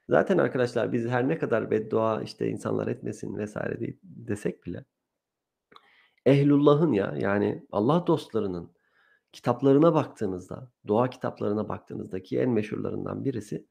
Zaten 0.09 0.37
arkadaşlar 0.37 0.93
biz 0.93 1.07
her 1.07 1.27
ne 1.27 1.37
kadar 1.37 1.71
beddua 1.71 2.21
işte 2.21 2.47
insanlar 2.47 2.87
etmesin 2.87 3.37
vesaire 3.37 3.95
desek 4.03 4.65
bile 4.65 4.85
ehlullahın 6.25 6.91
ya 6.91 7.15
yani 7.17 7.65
Allah 7.71 8.07
dostlarının 8.07 8.75
kitaplarına 9.31 9.93
baktığınızda, 9.93 10.71
dua 10.87 11.09
kitaplarına 11.09 11.69
baktığınızdaki 11.69 12.39
en 12.39 12.49
meşhurlarından 12.49 13.25
birisi 13.25 13.67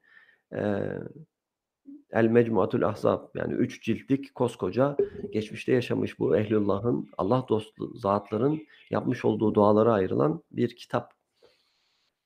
El 2.15 2.27
Mecmuatul 2.27 2.81
Ahzab 2.81 3.35
yani 3.35 3.53
üç 3.53 3.83
ciltlik 3.83 4.35
koskoca 4.35 4.97
geçmişte 5.33 5.71
yaşamış 5.71 6.19
bu 6.19 6.37
ehlullahın 6.37 7.09
Allah 7.17 7.45
dostu 7.49 7.97
zatların 7.97 8.61
yapmış 8.89 9.25
olduğu 9.25 9.53
dualara 9.53 9.93
ayrılan 9.93 10.43
bir 10.51 10.75
kitap. 10.75 11.13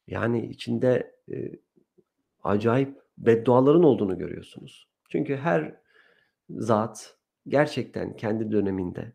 Yani 0.08 0.46
içinde 0.48 1.16
e, 1.32 1.52
acayip 2.44 3.02
bedduaların 3.18 3.84
olduğunu 3.84 4.18
görüyorsunuz. 4.18 4.88
Çünkü 5.10 5.36
her 5.36 5.76
zat 6.50 7.18
gerçekten 7.48 8.16
kendi 8.18 8.52
döneminde 8.52 9.14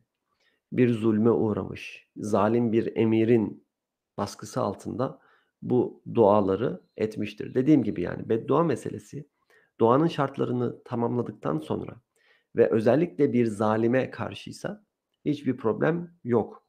bir 0.72 0.90
zulme 0.90 1.30
uğramış, 1.30 2.08
zalim 2.16 2.72
bir 2.72 2.96
emirin 2.96 3.66
baskısı 4.16 4.60
altında 4.60 5.18
bu 5.62 6.02
duaları 6.14 6.80
etmiştir. 6.96 7.54
Dediğim 7.54 7.82
gibi 7.82 8.02
yani 8.02 8.28
beddua 8.28 8.62
meselesi 8.62 9.33
doğanın 9.80 10.06
şartlarını 10.06 10.82
tamamladıktan 10.84 11.58
sonra 11.58 12.00
ve 12.56 12.70
özellikle 12.70 13.32
bir 13.32 13.46
zalime 13.46 14.10
karşıysa 14.10 14.84
hiçbir 15.24 15.56
problem 15.56 16.10
yok. 16.24 16.66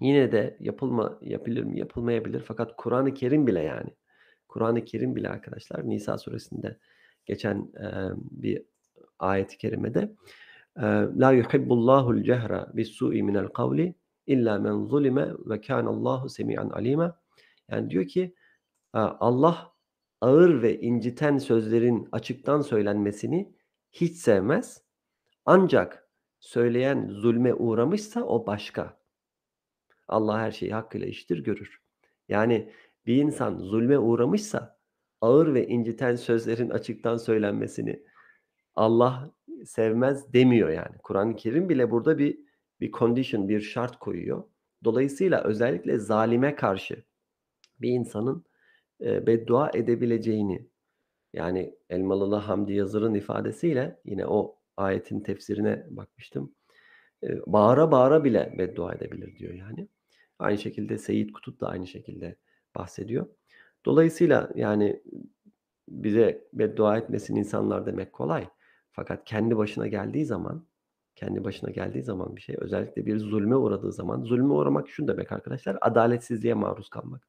Yine 0.00 0.32
de 0.32 0.56
yapılma 0.60 1.18
yapılır 1.22 1.62
mı 1.62 1.78
yapılmayabilir 1.78 2.40
fakat 2.40 2.76
Kur'an-ı 2.76 3.14
Kerim 3.14 3.46
bile 3.46 3.60
yani 3.60 3.90
Kur'an-ı 4.48 4.84
Kerim 4.84 5.16
bile 5.16 5.28
arkadaşlar 5.28 5.88
Nisa 5.88 6.18
suresinde 6.18 6.78
geçen 7.26 7.56
e, 7.56 7.88
bir 8.16 8.62
ayet-i 9.18 9.58
kerimede 9.58 10.12
La 11.16 11.32
yuhibbullahul 11.32 12.22
cehra 12.22 12.70
bis-su'i 12.74 13.22
minel 13.22 13.48
kavli 13.48 13.94
illa 14.26 14.58
men 14.58 14.84
zulime 14.86 15.28
ve 15.46 15.60
kana 15.60 15.90
Allahu 15.90 16.28
semi'an 16.28 16.70
alima. 16.70 17.18
Yani 17.68 17.90
diyor 17.90 18.06
ki 18.06 18.34
Allah 18.94 19.71
ağır 20.22 20.62
ve 20.62 20.80
inciten 20.80 21.38
sözlerin 21.38 22.08
açıktan 22.12 22.60
söylenmesini 22.60 23.54
hiç 23.90 24.16
sevmez. 24.16 24.82
Ancak 25.44 26.08
söyleyen 26.40 27.08
zulme 27.08 27.54
uğramışsa 27.54 28.24
o 28.24 28.46
başka. 28.46 29.00
Allah 30.08 30.38
her 30.38 30.50
şeyi 30.50 30.72
hakkıyla 30.74 31.06
iştir 31.06 31.44
görür. 31.44 31.82
Yani 32.28 32.72
bir 33.06 33.16
insan 33.16 33.58
zulme 33.58 33.98
uğramışsa 33.98 34.78
ağır 35.20 35.54
ve 35.54 35.66
inciten 35.66 36.16
sözlerin 36.16 36.70
açıktan 36.70 37.16
söylenmesini 37.16 38.02
Allah 38.74 39.30
sevmez 39.64 40.32
demiyor 40.32 40.70
yani. 40.70 40.98
Kur'an-ı 41.02 41.36
Kerim 41.36 41.68
bile 41.68 41.90
burada 41.90 42.18
bir 42.18 42.38
bir 42.80 42.92
condition, 42.92 43.48
bir 43.48 43.60
şart 43.60 43.98
koyuyor. 43.98 44.44
Dolayısıyla 44.84 45.44
özellikle 45.44 45.98
zalime 45.98 46.54
karşı 46.54 47.04
bir 47.80 47.90
insanın 47.90 48.44
beddua 49.02 49.70
edebileceğini 49.74 50.66
yani 51.32 51.74
Elmalılı 51.90 52.36
Hamdi 52.36 52.72
Yazır'ın 52.72 53.14
ifadesiyle 53.14 54.00
yine 54.04 54.26
o 54.26 54.56
ayetin 54.76 55.20
tefsirine 55.20 55.86
bakmıştım. 55.90 56.54
E, 57.22 57.28
bağıra 57.46 57.90
bağıra 57.92 58.24
bile 58.24 58.54
beddua 58.58 58.92
edebilir 58.92 59.38
diyor 59.38 59.54
yani. 59.54 59.88
Aynı 60.38 60.58
şekilde 60.58 60.98
Seyit 60.98 61.32
Kutup 61.32 61.60
da 61.60 61.68
aynı 61.68 61.86
şekilde 61.86 62.36
bahsediyor. 62.74 63.26
Dolayısıyla 63.84 64.50
yani 64.54 65.02
bize 65.88 66.48
beddua 66.52 66.98
etmesin 66.98 67.36
insanlar 67.36 67.86
demek 67.86 68.12
kolay. 68.12 68.48
Fakat 68.92 69.24
kendi 69.24 69.56
başına 69.56 69.86
geldiği 69.86 70.24
zaman 70.24 70.66
kendi 71.16 71.44
başına 71.44 71.70
geldiği 71.70 72.02
zaman 72.02 72.36
bir 72.36 72.40
şey 72.40 72.56
özellikle 72.58 73.06
bir 73.06 73.18
zulme 73.18 73.56
uğradığı 73.56 73.92
zaman 73.92 74.22
zulme 74.22 74.52
uğramak 74.52 74.88
şu 74.88 75.08
demek 75.08 75.32
arkadaşlar 75.32 75.78
adaletsizliğe 75.80 76.54
maruz 76.54 76.88
kalmak. 76.88 77.28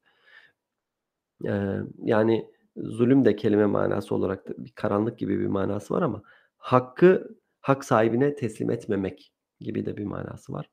Ee, 1.48 1.78
yani 2.04 2.48
zulüm 2.78 3.26
de 3.26 3.36
kelime 3.36 3.66
manası 3.66 4.16
olarak 4.16 4.48
da 4.48 4.54
bir 4.58 4.72
karanlık 4.72 5.20
gibi 5.20 5.40
bir 5.40 5.48
manası 5.48 5.94
var 5.94 6.02
ama 6.02 6.24
hakkı 6.58 7.38
hak 7.62 7.86
sahibine 7.86 8.36
teslim 8.36 8.72
etmemek 8.72 9.34
gibi 9.60 9.86
de 9.86 9.98
bir 9.98 10.06
manası 10.06 10.54
var. 10.54 10.70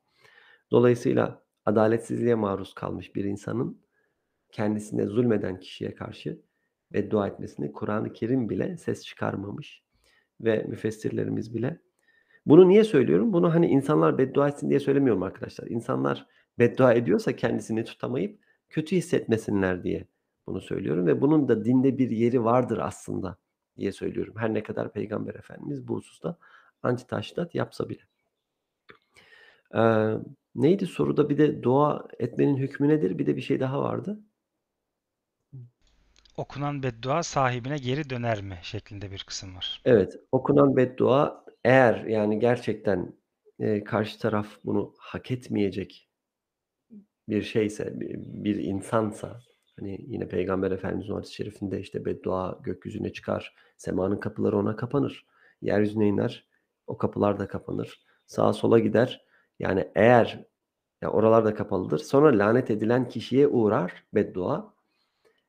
Dolayısıyla 0.70 1.42
adaletsizliğe 1.66 2.34
maruz 2.34 2.74
kalmış 2.74 3.16
bir 3.16 3.24
insanın 3.24 3.80
kendisine 4.52 5.06
zulmeden 5.06 5.60
kişiye 5.60 5.94
karşı 5.94 6.40
beddua 6.92 7.28
etmesini 7.28 7.72
Kur'an-ı 7.72 8.12
Kerim 8.12 8.48
bile 8.48 8.76
ses 8.76 9.04
çıkarmamış 9.04 9.82
ve 10.40 10.64
müfessirlerimiz 10.68 11.54
bile. 11.54 11.80
Bunu 12.46 12.68
niye 12.68 12.84
söylüyorum? 12.84 13.32
Bunu 13.32 13.54
hani 13.54 13.66
insanlar 13.66 14.18
beddua 14.18 14.48
etsin 14.48 14.70
diye 14.70 14.80
söylemiyorum 14.80 15.22
arkadaşlar. 15.22 15.66
İnsanlar 15.66 16.26
beddua 16.58 16.92
ediyorsa 16.92 17.36
kendisini 17.36 17.84
tutamayıp 17.84 18.40
kötü 18.70 18.96
hissetmesinler 18.96 19.84
diye 19.84 20.06
bunu 20.50 20.60
söylüyorum 20.60 21.06
ve 21.06 21.20
bunun 21.20 21.48
da 21.48 21.64
dinde 21.64 21.98
bir 21.98 22.10
yeri 22.10 22.44
vardır 22.44 22.78
aslında 22.78 23.36
diye 23.76 23.92
söylüyorum. 23.92 24.34
Her 24.36 24.54
ne 24.54 24.62
kadar 24.62 24.92
Peygamber 24.92 25.34
Efendimiz 25.34 25.88
bu 25.88 25.96
hususta 25.96 26.38
antitaşdat 26.82 27.54
yapsa 27.54 27.88
bile. 27.88 28.02
Ee, 29.74 30.14
neydi 30.54 30.86
soruda 30.86 31.28
bir 31.28 31.38
de 31.38 31.62
dua 31.62 32.08
etmenin 32.18 32.56
hükmü 32.56 32.88
nedir? 32.88 33.18
Bir 33.18 33.26
de 33.26 33.36
bir 33.36 33.40
şey 33.40 33.60
daha 33.60 33.80
vardı. 33.80 34.20
Okunan 36.36 36.82
beddua 36.82 37.22
sahibine 37.22 37.76
geri 37.76 38.10
döner 38.10 38.42
mi 38.42 38.58
şeklinde 38.62 39.10
bir 39.10 39.24
kısım 39.24 39.56
var. 39.56 39.82
Evet, 39.84 40.16
okunan 40.32 40.76
beddua 40.76 41.44
eğer 41.64 42.04
yani 42.04 42.38
gerçekten 42.38 43.12
e, 43.58 43.84
karşı 43.84 44.18
taraf 44.18 44.46
bunu 44.64 44.94
hak 44.98 45.30
etmeyecek 45.30 46.10
bir 47.30 47.42
şeyse, 47.42 48.00
bir, 48.00 48.16
bir 48.18 48.56
insansa, 48.56 49.40
hani 49.80 49.98
yine 50.08 50.28
Peygamber 50.28 50.70
Efendimiz'in 50.70 51.14
hadis-i 51.14 51.34
şerifinde 51.34 51.80
işte 51.80 52.04
beddua 52.04 52.58
gökyüzüne 52.62 53.12
çıkar, 53.12 53.54
semanın 53.76 54.16
kapıları 54.16 54.58
ona 54.58 54.76
kapanır, 54.76 55.26
yeryüzüne 55.62 56.08
iner, 56.08 56.46
o 56.86 56.98
kapılar 56.98 57.38
da 57.38 57.48
kapanır, 57.48 58.00
sağa 58.26 58.52
sola 58.52 58.78
gider. 58.78 59.24
Yani 59.58 59.88
eğer 59.94 60.46
ya 61.02 61.10
oralar 61.10 61.44
da 61.44 61.54
kapalıdır. 61.54 61.98
Sonra 61.98 62.38
lanet 62.38 62.70
edilen 62.70 63.08
kişiye 63.08 63.48
uğrar 63.48 64.04
beddua. 64.14 64.74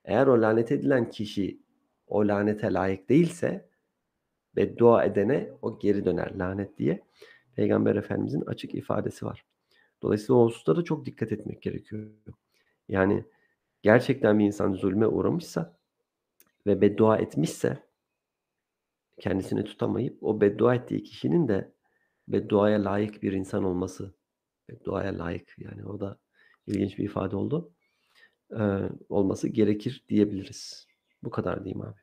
Eğer 0.05 0.27
o 0.27 0.41
lanet 0.41 0.71
edilen 0.71 1.09
kişi 1.09 1.61
o 2.07 2.27
lanete 2.27 2.73
layık 2.73 3.09
değilse 3.09 3.69
beddua 4.55 5.03
edene 5.03 5.49
o 5.61 5.79
geri 5.79 6.05
döner 6.05 6.35
lanet 6.35 6.77
diye 6.77 7.03
Peygamber 7.55 7.95
Efendimizin 7.95 8.41
açık 8.41 8.75
ifadesi 8.75 9.25
var. 9.25 9.45
Dolayısıyla 10.01 10.35
o 10.35 10.45
hususta 10.45 10.75
da 10.75 10.83
çok 10.83 11.05
dikkat 11.05 11.31
etmek 11.31 11.61
gerekiyor. 11.61 12.09
Yani 12.89 13.25
gerçekten 13.81 14.39
bir 14.39 14.45
insan 14.45 14.73
zulme 14.73 15.07
uğramışsa 15.07 15.77
ve 16.67 16.81
beddua 16.81 17.17
etmişse 17.17 17.83
kendisini 19.19 19.63
tutamayıp 19.63 20.23
o 20.23 20.41
beddua 20.41 20.75
ettiği 20.75 21.03
kişinin 21.03 21.47
de 21.47 21.71
bedduaya 22.27 22.83
layık 22.83 23.23
bir 23.23 23.33
insan 23.33 23.63
olması 23.63 24.13
bedduaya 24.69 25.19
layık 25.19 25.55
yani 25.57 25.85
o 25.85 25.99
da 25.99 26.19
ilginç 26.67 26.97
bir 26.97 27.03
ifade 27.03 27.35
oldu. 27.35 27.73
Ee, 28.59 28.89
olması 29.09 29.47
gerekir 29.49 30.03
diyebiliriz. 30.09 30.87
Bu 31.23 31.29
kadar 31.29 31.63
diyeyim 31.63 31.81
abi. 31.81 31.99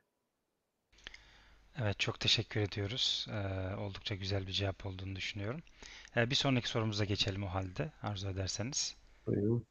Evet 1.81 1.99
çok 1.99 2.19
teşekkür 2.19 2.61
ediyoruz. 2.61 3.27
Ee, 3.29 3.75
oldukça 3.75 4.15
güzel 4.15 4.47
bir 4.47 4.51
cevap 4.51 4.85
olduğunu 4.85 5.15
düşünüyorum. 5.15 5.61
Ee, 6.15 6.29
bir 6.29 6.35
sonraki 6.35 6.69
sorumuza 6.69 7.05
geçelim 7.05 7.43
o 7.43 7.47
halde 7.47 7.91
arzu 8.01 8.29
ederseniz. 8.29 8.95
Buyurun. 9.25 9.65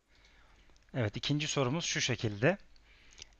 Evet 0.94 1.16
ikinci 1.16 1.48
sorumuz 1.48 1.84
şu 1.84 2.00
şekilde. 2.00 2.58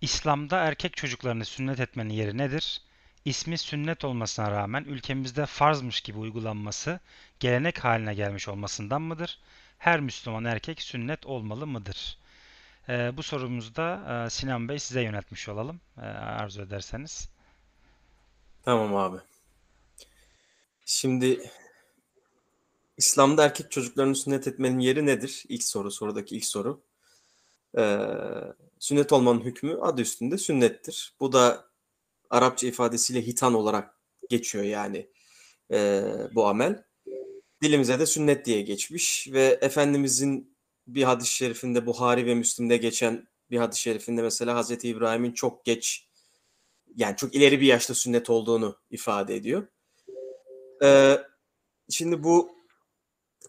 İslam'da 0.01 0.59
erkek 0.59 0.97
çocuklarını 0.97 1.45
sünnet 1.45 1.81
etmenin 1.81 2.11
yeri 2.11 2.39
nedir? 2.39 2.83
İsmi 3.25 3.59
sünnet 3.59 4.05
olmasına 4.05 4.51
rağmen 4.51 4.85
ülkemizde 4.85 5.47
farzmış 5.47 6.01
gibi 6.01 6.19
uygulanması 6.19 7.01
gelenek 7.41 7.85
haline 7.85 8.15
gelmiş 8.15 8.49
olmasından 8.49 9.03
mıdır? 9.03 9.39
Her 9.79 10.01
Müslüman 10.01 10.45
erkek 10.45 10.83
sünnet 10.83 11.27
olmalı 11.27 11.67
mıdır? 11.67 12.19
Ee, 12.89 13.13
bu 13.17 13.23
sorumuzu 13.23 13.77
da 13.77 14.25
e, 14.27 14.31
Sinan 14.31 14.69
Bey 14.69 14.79
size 14.79 15.03
yöneltmiş 15.03 15.49
olalım 15.49 15.81
e, 15.97 16.01
arzu 16.01 16.63
ederseniz. 16.63 17.29
Tamam 18.65 18.97
abi. 18.97 19.17
Şimdi 20.85 21.51
İslam'da 22.97 23.45
erkek 23.45 23.71
çocuklarını 23.71 24.17
sünnet 24.17 24.47
etmenin 24.47 24.79
yeri 24.79 25.07
nedir? 25.07 25.45
İlk 25.49 25.63
soru, 25.63 25.91
sorudaki 25.91 26.37
ilk 26.37 26.45
soru. 26.45 26.88
Ee, 27.79 27.99
sünnet 28.79 29.13
olmanın 29.13 29.41
hükmü 29.41 29.79
adı 29.81 30.01
üstünde 30.01 30.39
sünnettir. 30.39 31.17
Bu 31.21 31.33
da 31.33 31.69
Arapça 32.31 32.67
ifadesiyle 32.67 33.23
hitan 33.23 33.55
olarak 33.55 33.95
geçiyor 34.29 34.65
yani 34.65 35.11
e, 35.73 36.03
bu 36.35 36.47
amel. 36.47 36.85
Dilimize 37.63 37.99
de 37.99 38.07
sünnet 38.07 38.47
diye 38.47 38.63
geçmiş 38.63 39.29
ve 39.33 39.59
Efendimizin 39.61 40.57
bir 40.87 41.03
hadis-i 41.03 41.35
şerifinde 41.35 41.87
Buhari 41.87 42.27
ve 42.27 42.35
Müslim'de 42.35 42.77
geçen 42.77 43.29
bir 43.51 43.59
hadis-i 43.59 43.81
şerifinde 43.81 44.23
mesela 44.23 44.55
Hazreti 44.55 44.89
İbrahim'in 44.89 45.33
çok 45.33 45.65
geç 45.65 46.09
yani 46.97 47.17
çok 47.17 47.35
ileri 47.35 47.61
bir 47.61 47.67
yaşta 47.67 47.95
sünnet 47.95 48.31
olduğunu 48.31 48.77
ifade 48.91 49.37
ediyor. 49.37 49.67
Ee, 50.83 51.19
şimdi 51.91 52.25
bu 52.25 52.58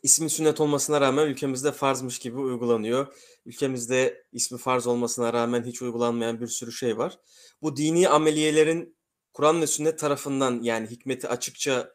ismin 0.03 0.27
sünnet 0.27 0.61
olmasına 0.61 1.01
rağmen 1.01 1.27
ülkemizde 1.27 1.71
farzmış 1.71 2.19
gibi 2.19 2.37
uygulanıyor. 2.37 3.15
Ülkemizde 3.45 4.23
ismi 4.31 4.57
farz 4.57 4.87
olmasına 4.87 5.33
rağmen 5.33 5.63
hiç 5.63 5.81
uygulanmayan 5.81 6.41
bir 6.41 6.47
sürü 6.47 6.71
şey 6.71 6.97
var. 6.97 7.19
Bu 7.61 7.77
dini 7.77 8.09
ameliyelerin 8.09 8.97
Kur'an 9.33 9.61
ve 9.61 9.67
sünnet 9.67 9.99
tarafından 9.99 10.61
yani 10.63 10.87
hikmeti 10.87 11.27
açıkça 11.27 11.93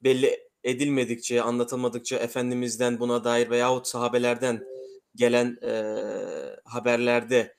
belli 0.00 0.50
edilmedikçe, 0.64 1.42
anlatılmadıkça 1.42 2.16
Efendimiz'den 2.16 3.00
buna 3.00 3.24
dair 3.24 3.50
veyahut 3.50 3.86
sahabelerden 3.86 4.64
gelen 5.14 5.58
e, 5.62 5.72
haberlerde 6.64 7.56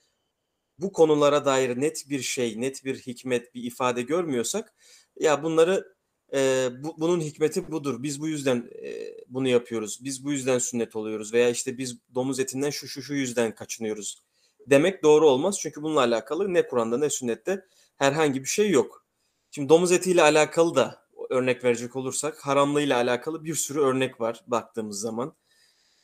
bu 0.77 0.91
konulara 0.91 1.45
dair 1.45 1.81
net 1.81 2.09
bir 2.09 2.21
şey, 2.21 2.61
net 2.61 2.85
bir 2.85 2.99
hikmet, 2.99 3.55
bir 3.55 3.63
ifade 3.63 4.01
görmüyorsak 4.01 4.73
ya 5.19 5.43
bunları 5.43 5.95
e, 6.33 6.69
bu, 6.83 6.95
bunun 6.97 7.21
hikmeti 7.21 7.71
budur. 7.71 8.03
Biz 8.03 8.21
bu 8.21 8.27
yüzden 8.27 8.69
e, 8.83 9.17
bunu 9.27 9.47
yapıyoruz. 9.47 9.99
Biz 10.03 10.25
bu 10.25 10.31
yüzden 10.31 10.59
sünnet 10.59 10.95
oluyoruz 10.95 11.33
veya 11.33 11.49
işte 11.49 11.77
biz 11.77 11.97
domuz 12.15 12.39
etinden 12.39 12.69
şu 12.69 12.87
şu 12.87 13.01
şu 13.01 13.13
yüzden 13.13 13.55
kaçınıyoruz. 13.55 14.21
Demek 14.67 15.03
doğru 15.03 15.29
olmaz 15.29 15.59
çünkü 15.59 15.81
bununla 15.81 15.99
alakalı 15.99 16.53
ne 16.53 16.67
Kur'an'da 16.67 16.97
ne 16.97 17.09
sünnette 17.09 17.65
herhangi 17.97 18.41
bir 18.41 18.47
şey 18.47 18.69
yok. 18.69 19.05
Şimdi 19.51 19.69
domuz 19.69 19.91
etiyle 19.91 20.21
alakalı 20.21 20.75
da 20.75 21.01
örnek 21.29 21.63
verecek 21.63 21.95
olursak 21.95 22.39
haramlığıyla 22.47 22.97
alakalı 22.97 23.45
bir 23.45 23.55
sürü 23.55 23.79
örnek 23.79 24.21
var 24.21 24.43
baktığımız 24.47 24.99
zaman. 24.99 25.35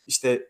İşte 0.08 0.50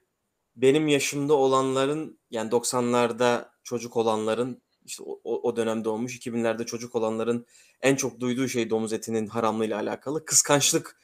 benim 0.55 0.87
yaşımda 0.87 1.33
olanların 1.33 2.19
yani 2.31 2.49
90'larda 2.49 3.49
çocuk 3.63 3.97
olanların 3.97 4.61
işte 4.87 5.03
o, 5.05 5.19
o 5.23 5.55
dönemde 5.55 5.89
olmuş 5.89 6.15
2000'lerde 6.15 6.65
çocuk 6.65 6.95
olanların 6.95 7.45
en 7.81 7.95
çok 7.95 8.19
duyduğu 8.19 8.47
şey 8.47 8.69
domuz 8.69 8.93
etinin 8.93 9.27
haramlığıyla 9.27 9.79
alakalı 9.79 10.25
kıskançlık 10.25 10.99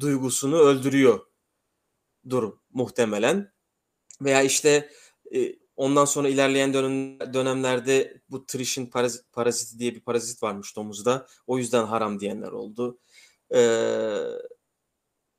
duygusunu 0.00 0.56
öldürüyor 0.56 1.26
durum 2.30 2.60
muhtemelen. 2.72 3.52
Veya 4.20 4.42
işte 4.42 4.90
e, 5.34 5.56
ondan 5.76 6.04
sonra 6.04 6.28
ilerleyen 6.28 6.74
dönem, 6.74 7.18
dönemlerde 7.34 8.22
bu 8.30 8.46
trişin 8.46 8.86
parazit, 8.86 9.32
paraziti 9.32 9.78
diye 9.78 9.94
bir 9.94 10.00
parazit 10.00 10.42
varmış 10.42 10.76
domuzda. 10.76 11.26
O 11.46 11.58
yüzden 11.58 11.84
haram 11.84 12.20
diyenler 12.20 12.52
oldu. 12.52 12.98
Ee, 13.54 14.18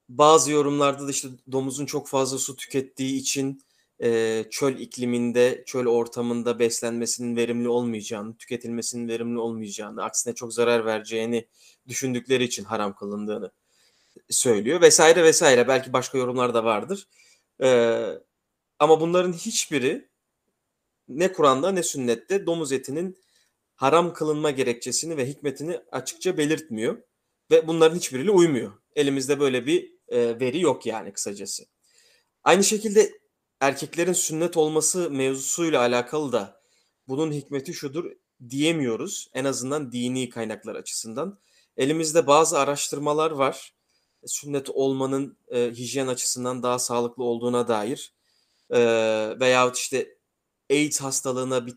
bazı 0.09 0.51
yorumlarda 0.51 1.07
da 1.07 1.11
işte 1.11 1.27
domuzun 1.51 1.85
çok 1.85 2.07
fazla 2.07 2.37
su 2.37 2.55
tükettiği 2.55 3.19
için 3.19 3.61
e, 4.03 4.43
çöl 4.49 4.77
ikliminde, 4.79 5.63
çöl 5.65 5.87
ortamında 5.87 6.59
beslenmesinin 6.59 7.35
verimli 7.35 7.69
olmayacağını, 7.69 8.37
tüketilmesinin 8.37 9.07
verimli 9.07 9.39
olmayacağını, 9.39 10.03
aksine 10.03 10.35
çok 10.35 10.53
zarar 10.53 10.85
vereceğini 10.85 11.47
düşündükleri 11.87 12.43
için 12.43 12.63
haram 12.63 12.95
kılındığını 12.95 13.51
söylüyor 14.29 14.81
vesaire 14.81 15.23
vesaire. 15.23 15.67
Belki 15.67 15.93
başka 15.93 16.17
yorumlar 16.17 16.53
da 16.53 16.63
vardır. 16.63 17.07
Ee, 17.61 18.09
ama 18.79 19.01
bunların 19.01 19.33
hiçbiri 19.33 20.09
ne 21.07 21.33
Kur'an'da 21.33 21.71
ne 21.71 21.83
sünnette 21.83 22.45
domuz 22.45 22.71
etinin 22.71 23.17
haram 23.75 24.13
kılınma 24.13 24.51
gerekçesini 24.51 25.17
ve 25.17 25.27
hikmetini 25.27 25.79
açıkça 25.91 26.37
belirtmiyor. 26.37 26.97
Ve 27.51 27.67
bunların 27.67 27.95
hiçbiriyle 27.97 28.31
uymuyor. 28.31 28.71
Elimizde 28.95 29.39
böyle 29.39 29.65
bir 29.65 29.91
e, 30.07 30.39
veri 30.39 30.61
yok 30.61 30.85
yani 30.85 31.13
kısacası. 31.13 31.63
Aynı 32.43 32.63
şekilde 32.63 33.11
erkeklerin 33.59 34.13
sünnet 34.13 34.57
olması 34.57 35.11
mevzusuyla 35.11 35.79
alakalı 35.79 36.31
da 36.31 36.61
bunun 37.07 37.31
hikmeti 37.31 37.73
şudur 37.73 38.11
diyemiyoruz. 38.49 39.29
En 39.33 39.45
azından 39.45 39.91
dini 39.91 40.29
kaynaklar 40.29 40.75
açısından. 40.75 41.39
Elimizde 41.77 42.27
bazı 42.27 42.59
araştırmalar 42.59 43.31
var. 43.31 43.75
Sünnet 44.25 44.69
olmanın 44.69 45.37
e, 45.47 45.71
hijyen 45.71 46.07
açısından 46.07 46.63
daha 46.63 46.79
sağlıklı 46.79 47.23
olduğuna 47.23 47.67
dair 47.67 48.13
e, 48.69 48.79
veyahut 49.39 49.77
işte 49.77 50.17
AIDS 50.71 51.01
hastalığına 51.01 51.67
bir 51.67 51.75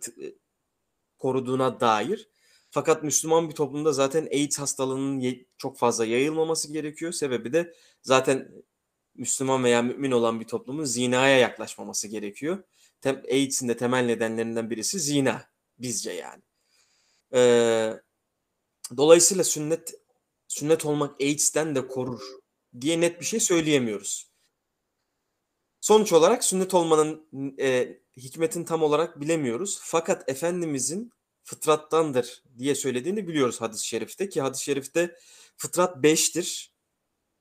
koruduğuna 1.18 1.80
dair. 1.80 2.28
Fakat 2.70 3.02
Müslüman 3.02 3.48
bir 3.48 3.54
toplumda 3.54 3.92
zaten 3.92 4.26
AIDS 4.32 4.58
hastalığının 4.58 5.46
çok 5.58 5.78
fazla 5.78 6.04
yayılmaması 6.04 6.72
gerekiyor. 6.72 7.12
Sebebi 7.12 7.52
de 7.52 7.74
zaten 8.02 8.52
Müslüman 9.18 9.64
veya 9.64 9.82
mümin 9.82 10.10
olan 10.10 10.40
bir 10.40 10.44
toplumun 10.44 10.84
zinaya 10.84 11.38
yaklaşmaması 11.38 12.08
gerekiyor. 12.08 12.62
Tem- 13.02 13.26
AIDS'in 13.32 13.68
de 13.68 13.76
temel 13.76 14.04
nedenlerinden 14.04 14.70
birisi 14.70 15.00
zina. 15.00 15.44
Bizce 15.78 16.12
yani. 16.12 16.42
Ee, 17.34 17.92
dolayısıyla 18.96 19.44
sünnet 19.44 19.94
sünnet 20.48 20.84
olmak 20.84 21.20
AIDS'ten 21.20 21.74
de 21.74 21.86
korur 21.86 22.20
diye 22.80 23.00
net 23.00 23.20
bir 23.20 23.26
şey 23.26 23.40
söyleyemiyoruz. 23.40 24.30
Sonuç 25.80 26.12
olarak 26.12 26.44
sünnet 26.44 26.74
olmanın 26.74 27.28
e, 27.60 27.98
hikmetini 28.16 28.64
tam 28.64 28.82
olarak 28.82 29.20
bilemiyoruz. 29.20 29.78
Fakat 29.82 30.28
Efendimizin 30.28 31.12
fıtrattandır 31.44 32.42
diye 32.58 32.74
söylediğini 32.74 33.28
biliyoruz 33.28 33.60
hadis-i 33.60 33.86
şerifte 33.86 34.28
ki 34.28 34.40
hadis-i 34.40 34.64
şerifte 34.64 35.16
fıtrat 35.56 36.02
beştir 36.02 36.72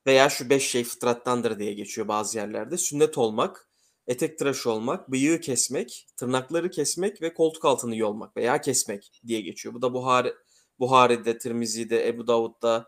veya 0.07 0.29
şu 0.29 0.49
beş 0.49 0.69
şey 0.69 0.83
fıtrattandır 0.83 1.59
diye 1.59 1.73
geçiyor 1.73 2.07
bazı 2.07 2.37
yerlerde. 2.37 2.77
Sünnet 2.77 3.17
olmak, 3.17 3.69
etek 4.07 4.39
tıraşı 4.39 4.71
olmak, 4.71 5.11
bıyığı 5.11 5.41
kesmek, 5.41 6.07
tırnakları 6.17 6.69
kesmek 6.69 7.21
ve 7.21 7.33
koltuk 7.33 7.65
altını 7.65 7.95
yolmak 7.95 8.37
veya 8.37 8.61
kesmek 8.61 9.21
diye 9.27 9.41
geçiyor. 9.41 9.75
Bu 9.75 9.81
da 9.81 9.93
Buhari, 9.93 10.33
Buhari'de, 10.79 11.37
Tirmizi'de, 11.37 12.07
Ebu 12.07 12.27
Davud'da 12.27 12.85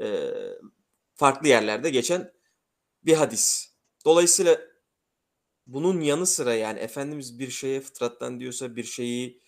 e, 0.00 0.30
farklı 1.14 1.48
yerlerde 1.48 1.90
geçen 1.90 2.32
bir 3.04 3.14
hadis. 3.14 3.74
Dolayısıyla 4.04 4.60
bunun 5.66 6.00
yanı 6.00 6.26
sıra 6.26 6.54
yani 6.54 6.78
Efendimiz 6.78 7.38
bir 7.38 7.50
şeye 7.50 7.80
fıtrattan 7.80 8.40
diyorsa 8.40 8.76
bir 8.76 8.84
şeyi 8.84 9.42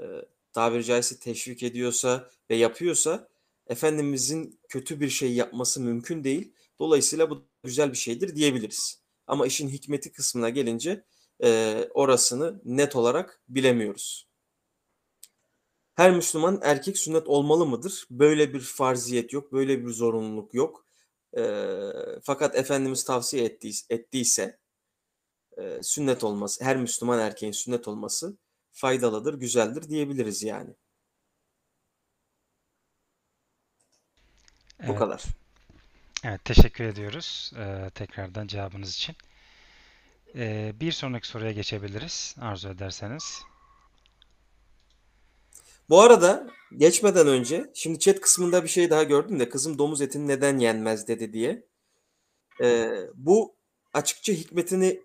e, 0.00 0.04
tabiri 0.52 0.84
caizse 0.84 1.18
teşvik 1.18 1.62
ediyorsa 1.62 2.30
ve 2.50 2.56
yapıyorsa 2.56 3.28
Efendimizin 3.66 4.60
kötü 4.68 5.00
bir 5.00 5.08
şey 5.08 5.32
yapması 5.32 5.80
mümkün 5.80 6.24
değil. 6.24 6.52
Dolayısıyla 6.80 7.30
bu 7.30 7.48
güzel 7.64 7.92
bir 7.92 7.96
şeydir 7.96 8.34
diyebiliriz. 8.34 9.02
Ama 9.26 9.46
işin 9.46 9.68
hikmeti 9.68 10.12
kısmına 10.12 10.48
gelince 10.48 11.04
e, 11.42 11.84
orasını 11.94 12.60
net 12.64 12.96
olarak 12.96 13.42
bilemiyoruz. 13.48 14.28
Her 15.94 16.10
Müslüman 16.16 16.60
erkek 16.62 16.98
sünnet 16.98 17.28
olmalı 17.28 17.66
mıdır? 17.66 18.06
Böyle 18.10 18.54
bir 18.54 18.60
farziyet 18.60 19.32
yok, 19.32 19.52
böyle 19.52 19.86
bir 19.86 19.90
zorunluluk 19.90 20.54
yok. 20.54 20.86
E, 21.36 21.42
fakat 22.22 22.56
Efendimiz 22.56 23.04
tavsiye 23.04 23.44
ettiyse, 23.44 23.86
ettiyse 23.90 24.58
e, 25.58 25.82
sünnet 25.82 26.24
olması, 26.24 26.64
her 26.64 26.76
Müslüman 26.76 27.18
erkeğin 27.18 27.52
sünnet 27.52 27.88
olması 27.88 28.38
faydalıdır, 28.72 29.34
güzeldir 29.34 29.88
diyebiliriz 29.88 30.42
yani. 30.42 30.74
Bu 34.78 34.84
Evet. 34.90 34.98
kadar. 34.98 35.24
Evet, 36.24 36.44
teşekkür 36.44 36.84
ediyoruz 36.84 37.52
e, 37.58 37.90
tekrardan 37.94 38.46
cevabınız 38.46 38.94
için. 38.94 39.16
E, 40.34 40.72
bir 40.80 40.92
sonraki 40.92 41.28
soruya 41.28 41.52
geçebiliriz 41.52 42.36
arzu 42.40 42.68
ederseniz. 42.68 43.42
Bu 45.88 46.00
arada 46.00 46.50
geçmeden 46.76 47.26
önce 47.26 47.70
şimdi 47.74 47.98
chat 47.98 48.20
kısmında 48.20 48.64
bir 48.64 48.68
şey 48.68 48.90
daha 48.90 49.02
gördüm 49.02 49.40
de 49.40 49.48
kızım 49.48 49.78
domuz 49.78 50.00
etini 50.00 50.28
neden 50.28 50.58
yenmez 50.58 51.08
dedi 51.08 51.32
diye. 51.32 51.66
Ee, 52.60 52.90
bu 53.14 53.54
açıkça 53.94 54.32
hikmetini 54.32 55.02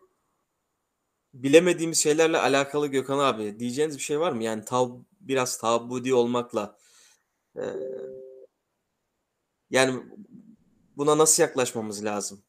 bilemediğimiz 1.33 2.03
şeylerle 2.03 2.37
alakalı 2.37 2.87
Gökhan 2.87 3.19
abi. 3.19 3.59
Diyeceğiniz 3.59 3.97
bir 3.97 4.03
şey 4.03 4.19
var 4.19 4.31
mı? 4.31 4.43
Yani 4.43 4.65
tab 4.65 4.91
biraz 5.21 5.57
tabudi 5.57 6.13
olmakla 6.13 6.77
e, 7.55 7.63
yani 9.69 10.03
buna 10.97 11.17
nasıl 11.17 11.43
yaklaşmamız 11.43 12.05
lazım? 12.05 12.43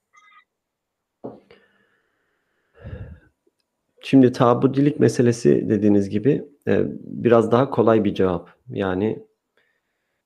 Şimdi 4.02 4.32
tabudilik 4.32 5.00
meselesi 5.00 5.68
dediğiniz 5.68 6.08
gibi 6.10 6.48
e, 6.68 6.82
biraz 7.00 7.52
daha 7.52 7.70
kolay 7.70 8.04
bir 8.04 8.14
cevap. 8.14 8.50
Yani 8.68 9.26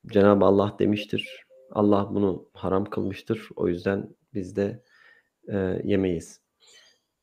Cenab-ı 0.06 0.44
Allah 0.44 0.76
demiştir. 0.78 1.46
Allah 1.70 2.08
bunu 2.14 2.48
haram 2.52 2.84
kılmıştır. 2.84 3.48
O 3.56 3.68
yüzden 3.68 4.08
biz 4.34 4.56
de 4.56 4.82
e, 5.48 5.56
yemeyiz. 5.84 6.40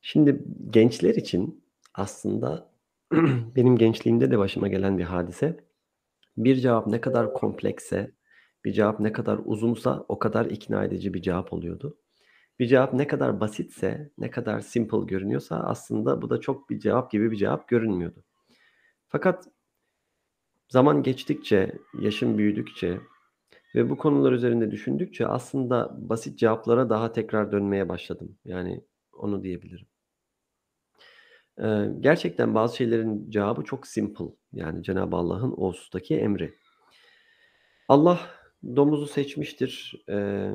Şimdi 0.00 0.44
gençler 0.70 1.14
için 1.14 1.64
aslında 1.94 2.70
benim 3.56 3.76
gençliğimde 3.76 4.30
de 4.30 4.38
başıma 4.38 4.68
gelen 4.68 4.98
bir 4.98 5.04
hadise. 5.04 5.56
Bir 6.36 6.56
cevap 6.56 6.86
ne 6.86 7.00
kadar 7.00 7.34
komplekse, 7.34 8.12
bir 8.66 8.72
cevap 8.72 9.00
ne 9.00 9.12
kadar 9.12 9.40
uzunsa 9.44 10.04
o 10.08 10.18
kadar 10.18 10.46
ikna 10.46 10.84
edici 10.84 11.14
bir 11.14 11.22
cevap 11.22 11.52
oluyordu. 11.52 11.98
Bir 12.58 12.66
cevap 12.66 12.92
ne 12.92 13.06
kadar 13.06 13.40
basitse, 13.40 14.10
ne 14.18 14.30
kadar 14.30 14.60
simple 14.60 14.98
görünüyorsa 15.06 15.56
aslında 15.56 16.22
bu 16.22 16.30
da 16.30 16.40
çok 16.40 16.70
bir 16.70 16.80
cevap 16.80 17.10
gibi 17.10 17.30
bir 17.30 17.36
cevap 17.36 17.68
görünmüyordu. 17.68 18.24
Fakat 19.08 19.48
zaman 20.68 21.02
geçtikçe, 21.02 21.72
yaşım 22.00 22.38
büyüdükçe 22.38 23.00
ve 23.74 23.90
bu 23.90 23.96
konular 23.98 24.32
üzerinde 24.32 24.70
düşündükçe 24.70 25.26
aslında 25.26 25.96
basit 25.98 26.38
cevaplara 26.38 26.90
daha 26.90 27.12
tekrar 27.12 27.52
dönmeye 27.52 27.88
başladım. 27.88 28.38
Yani 28.44 28.84
onu 29.12 29.42
diyebilirim. 29.42 29.86
Ee, 31.62 31.88
gerçekten 32.00 32.54
bazı 32.54 32.76
şeylerin 32.76 33.30
cevabı 33.30 33.64
çok 33.64 33.86
simple. 33.86 34.24
Yani 34.52 34.82
Cenab-ı 34.82 35.16
Allah'ın 35.16 35.54
o 35.56 35.72
emri. 36.10 36.54
Allah 37.88 38.20
domuzu 38.76 39.06
seçmiştir. 39.06 40.04
Ee, 40.08 40.50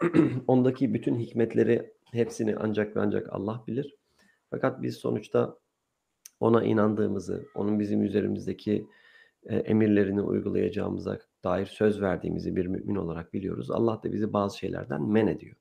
ondaki 0.46 0.94
bütün 0.94 1.18
hikmetleri 1.18 1.92
hepsini 2.12 2.56
ancak 2.56 2.96
ve 2.96 3.00
ancak 3.00 3.32
Allah 3.32 3.64
bilir. 3.66 3.96
Fakat 4.50 4.82
biz 4.82 4.96
sonuçta 4.96 5.58
ona 6.40 6.64
inandığımızı, 6.64 7.48
onun 7.54 7.80
bizim 7.80 8.02
üzerimizdeki 8.02 8.86
e, 9.46 9.56
emirlerini 9.56 10.20
uygulayacağımıza 10.20 11.18
dair 11.44 11.66
söz 11.66 12.00
verdiğimizi 12.00 12.56
bir 12.56 12.66
mümin 12.66 12.94
olarak 12.94 13.34
biliyoruz. 13.34 13.70
Allah 13.70 14.02
da 14.02 14.12
bizi 14.12 14.32
bazı 14.32 14.58
şeylerden 14.58 15.02
men 15.02 15.26
ediyor. 15.26 15.56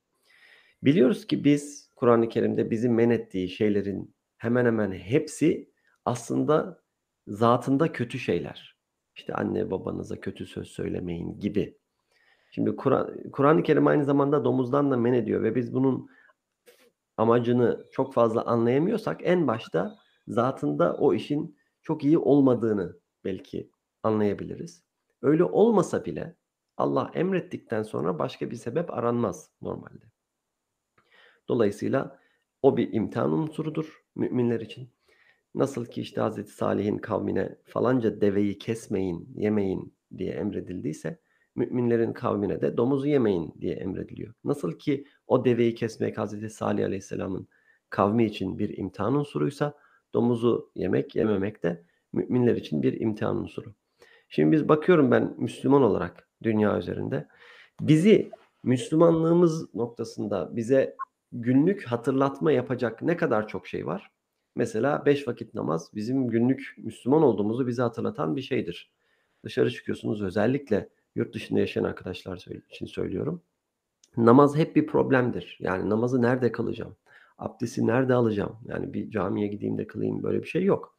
Biliyoruz 0.84 1.28
ki 1.28 1.44
biz 1.44 1.90
Kur'an-ı 1.96 2.30
Kerim'de 2.30 2.72
bizi 2.72 2.90
men 2.90 3.10
ettiği 3.10 3.50
şeylerin 3.50 4.16
hemen 4.38 4.66
hemen 4.66 4.92
hepsi 4.92 5.70
aslında 6.06 6.82
zatında 7.28 7.92
kötü 7.92 8.20
şeyler. 8.20 8.77
İşte 9.18 9.34
anne 9.34 9.72
babanıza 9.72 10.20
kötü 10.20 10.46
söz 10.46 10.68
söylemeyin 10.68 11.40
gibi. 11.40 11.78
Şimdi 12.52 12.76
Kur'an- 12.76 13.32
Kur'an-ı 13.32 13.64
Kerim 13.64 13.88
aynı 13.88 14.06
zamanda 14.06 14.46
domuzdan 14.46 14.92
da 14.92 14.98
men 14.98 15.14
ediyor 15.14 15.44
ve 15.44 15.56
biz 15.56 15.74
bunun 15.74 16.10
amacını 17.18 17.86
çok 17.92 18.14
fazla 18.14 18.46
anlayamıyorsak 18.46 19.22
en 19.24 19.48
başta 19.48 19.98
zatında 20.28 20.98
o 20.98 21.14
işin 21.14 21.58
çok 21.82 22.04
iyi 22.04 22.18
olmadığını 22.18 23.00
belki 23.24 23.72
anlayabiliriz. 24.04 24.84
Öyle 25.22 25.44
olmasa 25.44 26.06
bile 26.06 26.36
Allah 26.78 27.12
emrettikten 27.14 27.84
sonra 27.84 28.20
başka 28.20 28.52
bir 28.52 28.56
sebep 28.56 28.94
aranmaz 28.94 29.52
normalde. 29.62 30.06
Dolayısıyla 31.48 32.20
o 32.62 32.78
bir 32.78 32.94
imtihan 32.94 33.32
unsurudur 33.32 34.04
müminler 34.16 34.60
için. 34.62 34.90
Nasıl 35.58 35.86
ki 35.86 36.02
işte 36.02 36.22
Hazreti 36.22 36.52
Salih'in 36.52 36.98
kavmine 36.98 37.56
falanca 37.66 38.22
deveyi 38.22 38.58
kesmeyin, 38.58 39.30
yemeyin 39.36 39.94
diye 40.18 40.32
emredildiyse 40.32 41.20
müminlerin 41.56 42.14
kavmine 42.14 42.62
de 42.62 42.78
domuzu 42.78 43.08
yemeyin 43.08 43.54
diye 43.62 43.76
emrediliyor. 43.76 44.34
Nasıl 44.44 44.80
ki 44.80 45.06
o 45.28 45.46
deveyi 45.46 45.76
kesmek 45.76 46.18
Hazreti 46.18 46.50
Salih 46.50 46.86
Aleyhisselam'ın 46.86 47.48
kavmi 47.90 48.26
için 48.26 48.60
bir 48.60 48.78
imtihan 48.78 49.16
unsuruysa 49.16 49.74
domuzu 50.14 50.72
yemek 50.76 51.16
yememek 51.16 51.64
de 51.64 51.84
müminler 52.14 52.56
için 52.56 52.84
bir 52.84 53.02
imtihan 53.02 53.38
unsuru. 53.38 53.74
Şimdi 54.30 54.52
biz 54.52 54.70
bakıyorum 54.70 55.12
ben 55.12 55.36
Müslüman 55.38 55.84
olarak 55.84 56.30
dünya 56.44 56.78
üzerinde 56.78 57.28
bizi 57.82 58.32
Müslümanlığımız 58.64 59.74
noktasında 59.76 60.56
bize 60.56 60.96
günlük 61.32 61.84
hatırlatma 61.84 62.52
yapacak 62.52 63.02
ne 63.02 63.18
kadar 63.18 63.48
çok 63.48 63.68
şey 63.68 63.86
var. 63.86 64.17
Mesela 64.58 65.06
beş 65.06 65.28
vakit 65.28 65.54
namaz 65.54 65.92
bizim 65.96 66.28
günlük 66.28 66.76
Müslüman 66.78 67.24
olduğumuzu 67.24 67.68
bize 67.68 67.82
hatırlatan 67.82 68.36
bir 68.36 68.42
şeydir. 68.42 68.92
Dışarı 69.44 69.72
çıkıyorsunuz 69.72 70.22
özellikle 70.22 70.90
yurt 71.16 71.34
dışında 71.34 71.60
yaşayan 71.60 71.84
arkadaşlar 71.84 72.46
için 72.70 72.86
söylüyorum. 72.86 73.42
Namaz 74.18 74.56
hep 74.56 74.76
bir 74.76 74.88
problemdir. 74.88 75.58
Yani 75.60 75.90
namazı 75.90 76.22
nerede 76.22 76.52
kılacağım? 76.52 76.96
Abdesti 77.38 77.88
nerede 77.88 78.14
alacağım? 78.14 78.58
Yani 78.66 78.94
bir 78.94 79.12
camiye 79.12 79.48
gideyim 79.48 79.78
de 79.78 79.88
kılayım 79.88 80.24
böyle 80.24 80.44
bir 80.44 80.48
şey 80.48 80.64
yok. 80.64 80.98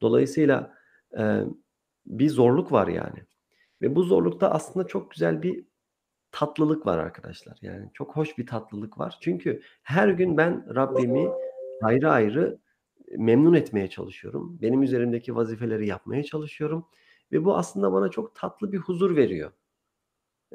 Dolayısıyla 0.00 0.74
e, 1.18 1.42
bir 2.06 2.28
zorluk 2.28 2.72
var 2.72 2.88
yani. 2.88 3.18
Ve 3.82 3.94
bu 3.94 4.02
zorlukta 4.02 4.50
aslında 4.50 4.86
çok 4.86 5.10
güzel 5.10 5.42
bir 5.42 5.64
tatlılık 6.32 6.86
var 6.86 6.98
arkadaşlar. 6.98 7.58
Yani 7.62 7.90
çok 7.94 8.16
hoş 8.16 8.38
bir 8.38 8.46
tatlılık 8.46 8.98
var. 8.98 9.18
Çünkü 9.20 9.62
her 9.82 10.08
gün 10.08 10.36
ben 10.36 10.74
Rabbimi 10.74 11.28
ayrı 11.82 12.10
ayrı 12.10 12.58
memnun 13.18 13.54
etmeye 13.54 13.88
çalışıyorum. 13.88 14.58
Benim 14.62 14.82
üzerimdeki 14.82 15.36
vazifeleri 15.36 15.86
yapmaya 15.86 16.24
çalışıyorum. 16.24 16.86
Ve 17.32 17.44
bu 17.44 17.56
aslında 17.56 17.92
bana 17.92 18.08
çok 18.08 18.34
tatlı 18.34 18.72
bir 18.72 18.78
huzur 18.78 19.16
veriyor. 19.16 19.52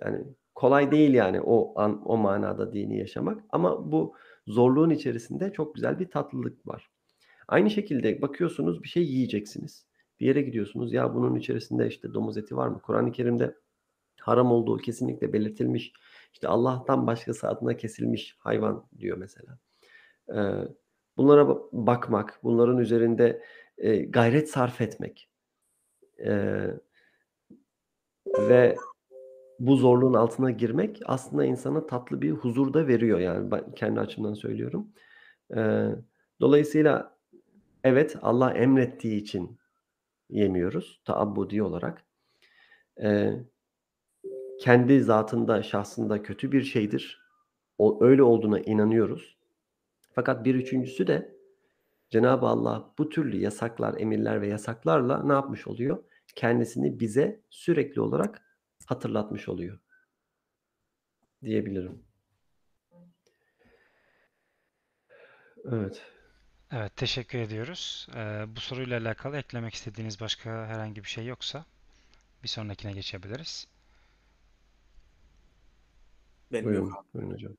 Yani 0.01 0.23
kolay 0.55 0.91
değil 0.91 1.13
yani 1.13 1.41
o 1.41 1.79
an 1.79 2.01
o 2.05 2.17
manada 2.17 2.73
dini 2.73 2.97
yaşamak 2.97 3.43
ama 3.49 3.91
bu 3.91 4.15
zorluğun 4.47 4.89
içerisinde 4.89 5.53
çok 5.53 5.75
güzel 5.75 5.99
bir 5.99 6.09
tatlılık 6.09 6.67
var. 6.67 6.91
Aynı 7.47 7.69
şekilde 7.69 8.21
bakıyorsunuz 8.21 8.83
bir 8.83 8.87
şey 8.87 9.03
yiyeceksiniz. 9.03 9.87
Bir 10.19 10.25
yere 10.25 10.41
gidiyorsunuz 10.41 10.93
ya 10.93 11.15
bunun 11.15 11.35
içerisinde 11.35 11.87
işte 11.87 12.13
domuz 12.13 12.37
eti 12.37 12.57
var 12.57 12.67
mı? 12.67 12.81
Kur'an-ı 12.81 13.11
Kerim'de 13.11 13.55
haram 14.21 14.51
olduğu 14.51 14.77
kesinlikle 14.77 15.33
belirtilmiş. 15.33 15.93
İşte 16.33 16.47
Allah'tan 16.47 17.07
başkası 17.07 17.47
adına 17.47 17.77
kesilmiş 17.77 18.35
hayvan 18.39 18.87
diyor 18.97 19.17
mesela. 19.17 19.59
Ee, 20.35 20.67
bunlara 21.17 21.47
bakmak, 21.71 22.39
bunların 22.43 22.77
üzerinde 22.77 23.43
e, 23.77 23.97
gayret 23.97 24.49
sarf 24.49 24.81
etmek 24.81 25.29
ee, 26.19 26.67
ve 28.39 28.75
bu 29.59 29.75
zorluğun 29.75 30.13
altına 30.13 30.51
girmek 30.51 30.99
aslında 31.05 31.45
insana 31.45 31.87
tatlı 31.87 32.21
bir 32.21 32.31
huzur 32.31 32.73
da 32.73 32.87
veriyor 32.87 33.19
yani 33.19 33.51
ben 33.51 33.71
kendi 33.71 33.99
açımdan 33.99 34.33
söylüyorum. 34.33 34.87
Ee, 35.55 35.89
dolayısıyla 36.41 37.17
evet 37.83 38.17
Allah 38.21 38.53
emrettiği 38.53 39.21
için 39.21 39.57
yemiyoruz 40.29 41.01
taabbudi 41.05 41.63
olarak. 41.63 42.05
Ee, 43.01 43.33
kendi 44.59 45.01
zatında, 45.01 45.63
şahsında 45.63 46.23
kötü 46.23 46.51
bir 46.51 46.63
şeydir. 46.63 47.25
O 47.77 48.03
öyle 48.03 48.23
olduğuna 48.23 48.59
inanıyoruz. 48.59 49.34
Fakat 50.15 50.45
bir 50.45 50.55
üçüncüsü 50.55 51.07
de 51.07 51.35
Cenab-ı 52.09 52.45
Allah 52.45 52.93
bu 52.97 53.09
türlü 53.09 53.37
yasaklar, 53.37 53.99
emirler 53.99 54.41
ve 54.41 54.47
yasaklarla 54.47 55.23
ne 55.23 55.33
yapmış 55.33 55.67
oluyor? 55.67 56.03
Kendisini 56.35 56.99
bize 56.99 57.41
sürekli 57.49 58.01
olarak 58.01 58.41
hatırlatmış 58.85 59.49
oluyor. 59.49 59.79
Diyebilirim. 61.43 62.03
Evet. 65.71 66.01
Evet, 66.71 66.95
teşekkür 66.95 67.39
ediyoruz. 67.39 68.07
Ee, 68.15 68.45
bu 68.55 68.59
soruyla 68.59 68.99
alakalı 68.99 69.37
eklemek 69.37 69.73
istediğiniz 69.73 70.21
başka 70.21 70.67
herhangi 70.67 71.03
bir 71.03 71.09
şey 71.09 71.25
yoksa 71.25 71.65
bir 72.43 72.47
sonrakine 72.47 72.91
geçebiliriz. 72.91 73.67
Benim 76.51 76.65
Buyurun, 76.65 76.87
yok. 76.87 77.05
buyurun 77.13 77.33
hocam. 77.33 77.53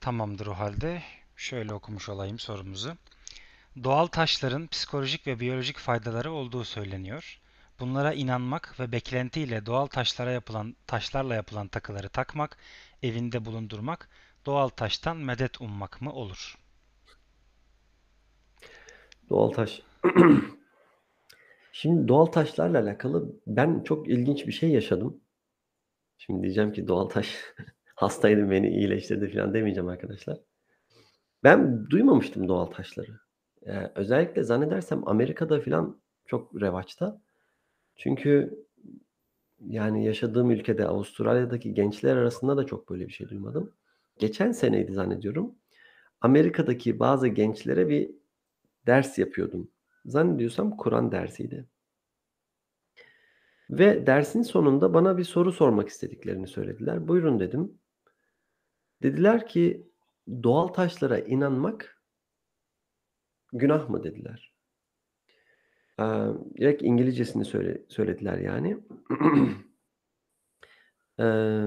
Tamamdır 0.00 0.46
o 0.46 0.54
halde. 0.54 1.02
Şöyle 1.36 1.74
okumuş 1.74 2.08
olayım 2.08 2.38
sorumuzu. 2.38 2.92
Doğal 3.84 4.06
taşların 4.06 4.66
psikolojik 4.66 5.26
ve 5.26 5.40
biyolojik 5.40 5.78
faydaları 5.78 6.32
olduğu 6.32 6.64
söyleniyor. 6.64 7.40
Bunlara 7.80 8.12
inanmak 8.12 8.80
ve 8.80 8.92
beklentiyle 8.92 9.66
doğal 9.66 9.86
taşlara 9.86 10.30
yapılan 10.30 10.76
taşlarla 10.86 11.34
yapılan 11.34 11.68
takıları 11.68 12.08
takmak, 12.08 12.56
evinde 13.02 13.44
bulundurmak, 13.44 14.08
doğal 14.46 14.68
taştan 14.68 15.16
medet 15.16 15.60
ummak 15.60 16.00
mı 16.02 16.12
olur? 16.12 16.58
Doğal 19.30 19.50
taş. 19.50 19.82
Şimdi 21.72 22.08
doğal 22.08 22.26
taşlarla 22.26 22.80
alakalı 22.80 23.32
ben 23.46 23.82
çok 23.82 24.08
ilginç 24.08 24.46
bir 24.46 24.52
şey 24.52 24.70
yaşadım. 24.70 25.20
Şimdi 26.18 26.42
diyeceğim 26.42 26.72
ki 26.72 26.88
doğal 26.88 27.08
taş 27.08 27.38
hastaydım 28.00 28.50
beni 28.50 28.68
iyileştirdi 28.68 29.32
falan 29.32 29.54
demeyeceğim 29.54 29.88
arkadaşlar. 29.88 30.38
Ben 31.44 31.86
duymamıştım 31.90 32.48
doğal 32.48 32.66
taşları. 32.66 33.20
Ee, 33.66 33.90
özellikle 33.94 34.42
zannedersem 34.42 35.08
Amerika'da 35.08 35.60
falan 35.60 36.00
çok 36.26 36.60
revaçta. 36.62 37.20
Çünkü 37.96 38.58
yani 39.66 40.04
yaşadığım 40.04 40.50
ülkede 40.50 40.86
Avustralya'daki 40.86 41.74
gençler 41.74 42.16
arasında 42.16 42.56
da 42.56 42.66
çok 42.66 42.90
böyle 42.90 43.08
bir 43.08 43.12
şey 43.12 43.28
duymadım. 43.28 43.72
Geçen 44.18 44.52
seneydi 44.52 44.92
zannediyorum. 44.92 45.54
Amerika'daki 46.20 46.98
bazı 46.98 47.28
gençlere 47.28 47.88
bir 47.88 48.10
ders 48.86 49.18
yapıyordum. 49.18 49.70
Zannediyorsam 50.04 50.76
Kur'an 50.76 51.12
dersiydi. 51.12 51.68
Ve 53.70 54.06
dersin 54.06 54.42
sonunda 54.42 54.94
bana 54.94 55.18
bir 55.18 55.24
soru 55.24 55.52
sormak 55.52 55.88
istediklerini 55.88 56.46
söylediler. 56.46 57.08
Buyurun 57.08 57.40
dedim. 57.40 57.79
Dediler 59.02 59.46
ki 59.46 59.90
doğal 60.42 60.68
taşlara 60.68 61.18
inanmak 61.18 62.02
günah 63.52 63.88
mı 63.88 64.04
dediler. 64.04 64.54
Ee, 66.00 66.04
direkt 66.58 66.82
İngilizcesini 66.82 67.44
söyle, 67.44 67.82
söylediler 67.88 68.38
yani. 68.38 68.78
ee, 71.20 71.66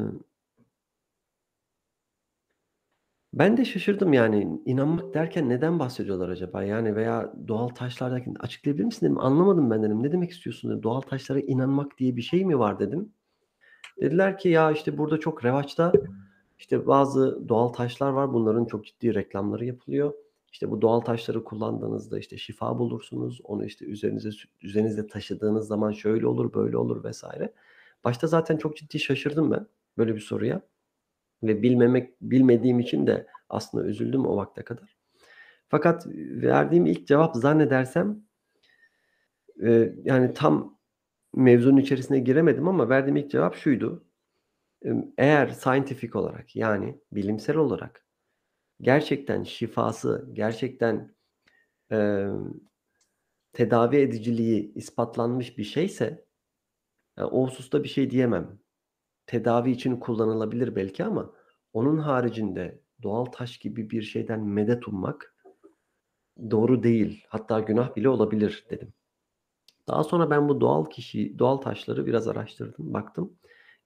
ben 3.34 3.58
de 3.58 3.65
şaşırdım 3.65 4.13
yani 4.13 4.62
inanmak 4.65 5.13
derken 5.13 5.50
neden 5.50 5.80
bahsediyorlar 5.80 6.30
acaba? 6.30 6.63
Yani 6.63 6.96
veya 6.96 7.34
doğal 7.48 7.67
taşlardaki 7.67 8.34
açıklayabilir 8.39 8.86
misin 8.86 9.06
dedim. 9.06 9.19
Anlamadım 9.19 9.72
ben 9.72 9.84
dedim. 9.84 10.04
Ne 10.04 10.12
demek 10.12 10.32
istiyorsun 10.32 10.72
dedim. 10.72 10.84
Doğal 10.84 11.02
taşlara 11.02 11.39
inanmak 11.39 11.98
diye 11.98 12.15
bir 12.15 12.22
şey 12.22 12.46
mi 12.46 12.60
var 12.60 12.80
dedim. 12.80 13.13
Dediler 14.02 14.38
ki 14.38 14.50
ya 14.50 14.72
işte 14.72 14.98
burada 14.98 15.19
çok 15.19 15.46
revaçta 15.46 15.93
işte 16.59 16.87
bazı 16.87 17.49
doğal 17.49 17.67
taşlar 17.67 18.09
var. 18.09 18.33
Bunların 18.33 18.65
çok 18.65 18.85
ciddi 18.85 19.13
reklamları 19.13 19.65
yapılıyor. 19.65 20.13
İşte 20.51 20.71
bu 20.71 20.81
doğal 20.81 20.99
taşları 20.99 21.43
kullandığınızda 21.43 22.19
işte 22.19 22.37
şifa 22.37 22.79
bulursunuz. 22.79 23.41
Onu 23.43 23.65
işte 23.65 23.85
üzerinize 23.85 24.29
üzerinizde 24.61 25.07
taşıdığınız 25.07 25.67
zaman 25.67 25.91
şöyle 25.91 26.27
olur, 26.27 26.53
böyle 26.53 26.77
olur 26.77 27.03
vesaire. 27.03 27.53
Başta 28.03 28.27
zaten 28.27 28.57
çok 28.57 28.77
ciddi 28.77 28.99
şaşırdım 28.99 29.51
ben 29.51 29.67
böyle 29.97 30.15
bir 30.15 30.19
soruya. 30.19 30.61
Ve 31.43 31.61
bilmemek 31.63 32.21
bilmediğim 32.21 32.79
için 32.79 33.07
de 33.07 33.27
aslında 33.49 33.85
üzüldüm 33.85 34.25
o 34.25 34.37
vakte 34.37 34.61
kadar. 34.63 34.97
Fakat 35.69 36.07
verdiğim 36.41 36.85
ilk 36.85 37.07
cevap 37.07 37.35
zannedersem 37.35 38.23
e, 39.63 39.93
yani 40.03 40.33
tam 40.33 40.77
mevzunun 41.35 41.77
içerisine 41.77 42.19
giremedim 42.19 42.67
ama 42.67 42.89
verdiğim 42.89 43.15
ilk 43.15 43.31
cevap 43.31 43.55
şuydu. 43.55 44.03
Eğer 45.17 45.48
scientific 45.48 46.17
olarak 46.17 46.56
yani 46.56 47.00
bilimsel 47.12 47.56
olarak 47.56 48.06
gerçekten 48.82 49.43
şifası, 49.43 50.30
gerçekten 50.34 51.15
e, 51.91 52.28
tedavi 53.54 53.98
ediciliği 53.98 54.74
ispatlanmış 54.74 55.58
bir 55.58 55.63
şeyse 55.63 56.26
yani 57.17 57.28
o 57.28 57.48
hususta 57.48 57.84
bir 57.84 57.89
şey 57.89 58.12
diyemem. 58.12 58.60
Tedavi 59.28 59.72
için 59.72 59.98
kullanılabilir 59.98 60.76
belki 60.76 61.04
ama 61.04 61.34
onun 61.74 61.98
haricinde 61.98 62.82
doğal 63.04 63.26
taş 63.26 63.58
gibi 63.58 63.89
bir 63.89 64.02
şeyden 64.02 64.39
medet 64.39 64.88
ummak 64.88 65.36
doğru 66.52 66.84
değil. 66.84 67.26
Hatta 67.28 67.60
günah 67.60 67.96
bile 67.96 68.10
olabilir 68.10 68.65
dedim. 68.69 68.93
Daha 69.88 70.04
sonra 70.04 70.30
ben 70.30 70.50
bu 70.50 70.62
doğal 70.62 70.86
kişi, 70.86 71.39
doğal 71.39 71.58
taşları 71.58 72.06
biraz 72.06 72.28
araştırdım, 72.28 72.93
baktım. 72.93 73.34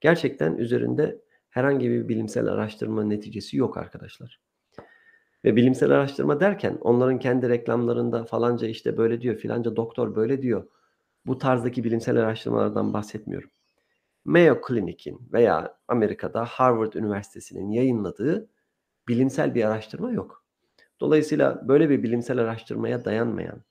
Gerçekten 0.00 0.56
üzerinde 0.56 1.22
herhangi 1.50 1.90
bir 1.90 2.08
bilimsel 2.08 2.46
araştırma 2.46 3.04
neticesi 3.04 3.56
yok 3.56 3.76
arkadaşlar. 3.76 4.40
Ve 5.44 5.56
bilimsel 5.56 5.90
araştırma 5.90 6.40
derken 6.40 6.78
onların 6.80 7.18
kendi 7.18 7.48
reklamlarında 7.48 8.24
falanca 8.24 8.68
işte 8.68 8.96
böyle 8.96 9.20
diyor, 9.20 9.36
filanca 9.36 9.76
doktor 9.76 10.14
böyle 10.14 10.42
diyor. 10.42 10.68
Bu 11.26 11.38
tarzdaki 11.38 11.84
bilimsel 11.84 12.16
araştırmalardan 12.16 12.92
bahsetmiyorum. 12.92 13.50
Mayo 14.24 14.60
Clinic'in 14.68 15.28
veya 15.32 15.78
Amerika'da 15.88 16.44
Harvard 16.44 16.92
Üniversitesi'nin 16.92 17.70
yayınladığı 17.70 18.48
bilimsel 19.08 19.54
bir 19.54 19.64
araştırma 19.64 20.12
yok. 20.12 20.44
Dolayısıyla 21.00 21.68
böyle 21.68 21.90
bir 21.90 22.02
bilimsel 22.02 22.38
araştırmaya 22.38 23.04
dayanmayan 23.04 23.62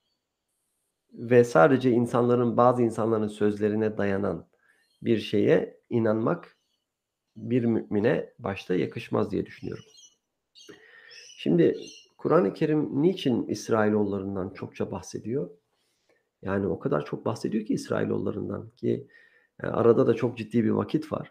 ve 1.14 1.44
sadece 1.44 1.92
insanların 1.92 2.58
bazı 2.58 2.84
insanların 2.84 3.28
sözlerine 3.28 3.98
dayanan 3.98 4.48
bir 5.02 5.18
şeye 5.20 5.80
inanmak 5.90 6.58
bir 7.36 7.66
mümine 7.66 8.34
başta 8.40 8.76
yakışmaz 8.76 9.32
diye 9.32 9.46
düşünüyorum. 9.46 9.86
Şimdi 11.38 11.78
Kur'an-ı 12.18 12.54
Kerim 12.54 13.02
niçin 13.02 13.48
İsrailoğullarından 13.48 14.50
çokça 14.50 14.92
bahsediyor? 14.92 15.50
Yani 16.42 16.68
o 16.68 16.80
kadar 16.80 17.06
çok 17.06 17.26
bahsediyor 17.26 17.66
ki 17.66 17.74
İsrailoğullarından 17.74 18.70
ki 18.70 19.08
yani 19.64 19.74
arada 19.74 20.08
da 20.08 20.14
çok 20.14 20.38
ciddi 20.38 20.64
bir 20.64 20.70
vakit 20.70 21.12
var. 21.12 21.30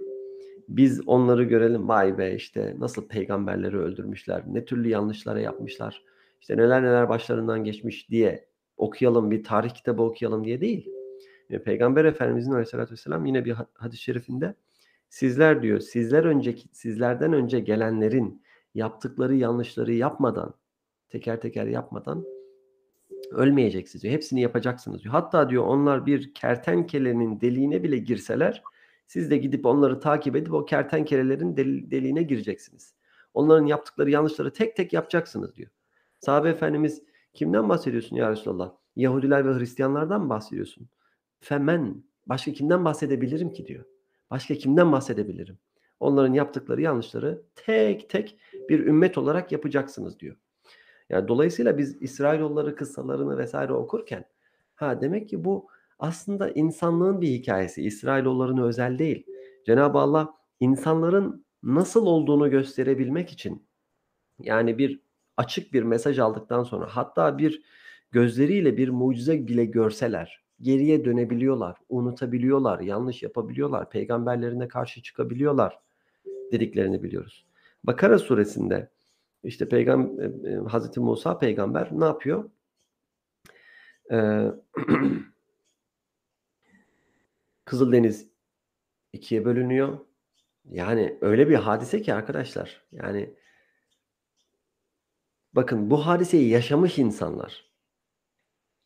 Biz 0.68 1.08
onları 1.08 1.44
görelim 1.44 1.88
vay 1.88 2.18
be 2.18 2.34
işte 2.34 2.76
nasıl 2.78 3.08
peygamberleri 3.08 3.78
öldürmüşler, 3.78 4.42
ne 4.46 4.64
türlü 4.64 4.88
yanlışlara 4.88 5.40
yapmışlar, 5.40 6.02
işte 6.40 6.56
neler 6.56 6.82
neler 6.82 7.08
başlarından 7.08 7.64
geçmiş 7.64 8.10
diye 8.10 8.48
okuyalım 8.76 9.30
bir 9.30 9.44
tarih 9.44 9.70
kitabı 9.70 10.02
okuyalım 10.02 10.44
diye 10.44 10.60
değil. 10.60 10.95
Peygamber 11.48 12.04
Efendimizin 12.04 12.52
Aleyhisselatü 12.52 12.92
Vesselam 12.92 13.26
yine 13.26 13.44
bir 13.44 13.56
hadis-i 13.74 14.02
şerifinde 14.02 14.54
sizler 15.08 15.62
diyor 15.62 15.80
sizler 15.80 16.24
önceki 16.24 16.68
sizlerden 16.72 17.32
önce 17.32 17.60
gelenlerin 17.60 18.42
yaptıkları 18.74 19.34
yanlışları 19.34 19.92
yapmadan 19.92 20.54
teker 21.08 21.40
teker 21.40 21.66
yapmadan 21.66 22.24
Ölmeyeceksiniz 23.30 24.02
diyor. 24.02 24.14
Hepsini 24.14 24.40
yapacaksınız 24.40 25.02
diyor. 25.02 25.12
Hatta 25.12 25.50
diyor 25.50 25.64
onlar 25.64 26.06
bir 26.06 26.34
kertenkelenin 26.34 27.40
deliğine 27.40 27.82
bile 27.82 27.98
girseler 27.98 28.62
siz 29.06 29.30
de 29.30 29.36
gidip 29.36 29.66
onları 29.66 30.00
takip 30.00 30.36
edip 30.36 30.54
o 30.54 30.64
kertenkelelerin 30.64 31.56
del- 31.56 31.90
deliğine 31.90 32.22
gireceksiniz. 32.22 32.94
Onların 33.34 33.66
yaptıkları 33.66 34.10
yanlışları 34.10 34.52
tek 34.52 34.76
tek 34.76 34.92
yapacaksınız 34.92 35.56
diyor. 35.56 35.70
Sahabe 36.18 36.48
Efendimiz 36.48 37.02
kimden 37.34 37.68
bahsediyorsun 37.68 38.16
ya 38.16 38.30
Resulallah? 38.30 38.72
Yahudiler 38.96 39.46
ve 39.48 39.58
Hristiyanlardan 39.58 40.22
mı 40.22 40.28
bahsediyorsun? 40.28 40.88
Femen. 41.40 42.04
Başka 42.26 42.52
kimden 42.52 42.84
bahsedebilirim 42.84 43.52
ki 43.52 43.66
diyor. 43.66 43.84
Başka 44.30 44.54
kimden 44.54 44.92
bahsedebilirim? 44.92 45.58
Onların 46.00 46.32
yaptıkları 46.32 46.82
yanlışları 46.82 47.42
tek 47.54 48.10
tek 48.10 48.38
bir 48.68 48.86
ümmet 48.86 49.18
olarak 49.18 49.52
yapacaksınız 49.52 50.20
diyor. 50.20 50.36
Yani 51.10 51.28
dolayısıyla 51.28 51.78
biz 51.78 52.02
İsrailoğulları 52.02 52.76
kıssalarını 52.76 53.38
vesaire 53.38 53.72
okurken 53.72 54.24
ha 54.74 55.00
demek 55.00 55.28
ki 55.28 55.44
bu 55.44 55.68
aslında 55.98 56.50
insanlığın 56.50 57.20
bir 57.20 57.28
hikayesi. 57.28 57.82
İsrailoğullarına 57.82 58.64
özel 58.64 58.98
değil. 58.98 59.26
Cenab-ı 59.66 59.98
Allah 59.98 60.34
insanların 60.60 61.44
nasıl 61.62 62.06
olduğunu 62.06 62.50
gösterebilmek 62.50 63.30
için 63.30 63.66
yani 64.38 64.78
bir 64.78 65.00
açık 65.36 65.72
bir 65.72 65.82
mesaj 65.82 66.18
aldıktan 66.18 66.62
sonra 66.62 66.86
hatta 66.88 67.38
bir 67.38 67.62
gözleriyle 68.12 68.76
bir 68.76 68.88
mucize 68.88 69.46
bile 69.46 69.64
görseler 69.64 70.45
geriye 70.60 71.04
dönebiliyorlar, 71.04 71.76
unutabiliyorlar, 71.88 72.80
yanlış 72.80 73.22
yapabiliyorlar, 73.22 73.90
peygamberlerine 73.90 74.68
karşı 74.68 75.02
çıkabiliyorlar 75.02 75.78
dediklerini 76.52 77.02
biliyoruz. 77.02 77.46
Bakara 77.84 78.18
suresinde 78.18 78.90
işte 79.44 79.68
peygam 79.68 80.20
e, 80.20 80.24
e, 80.24 80.54
Hazreti 80.56 81.00
Musa 81.00 81.38
peygamber 81.38 81.88
ne 81.92 82.04
yapıyor? 82.04 82.50
Ee, 84.12 84.46
Kızıldeniz 87.64 88.28
ikiye 89.12 89.44
bölünüyor. 89.44 89.98
Yani 90.70 91.18
öyle 91.20 91.48
bir 91.48 91.54
hadise 91.54 92.02
ki 92.02 92.14
arkadaşlar. 92.14 92.84
Yani 92.92 93.34
bakın 95.52 95.90
bu 95.90 96.06
hadiseyi 96.06 96.48
yaşamış 96.48 96.98
insanlar 96.98 97.70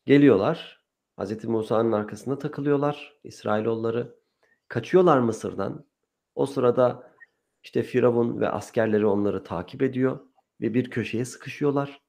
geliyorlar. 0.05 0.80
Hazreti 1.17 1.47
Musa'nın 1.47 1.91
arkasında 1.91 2.39
takılıyorlar 2.39 3.19
İsrailoğulları. 3.23 4.15
Kaçıyorlar 4.67 5.19
Mısır'dan. 5.19 5.85
O 6.35 6.45
sırada 6.45 7.11
işte 7.63 7.83
Firavun 7.83 8.39
ve 8.39 8.49
askerleri 8.49 9.05
onları 9.05 9.43
takip 9.43 9.81
ediyor 9.81 10.19
ve 10.61 10.73
bir 10.73 10.89
köşeye 10.89 11.25
sıkışıyorlar. 11.25 12.01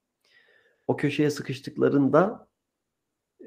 O 0.87 0.97
köşeye 0.97 1.31
sıkıştıklarında 1.31 2.49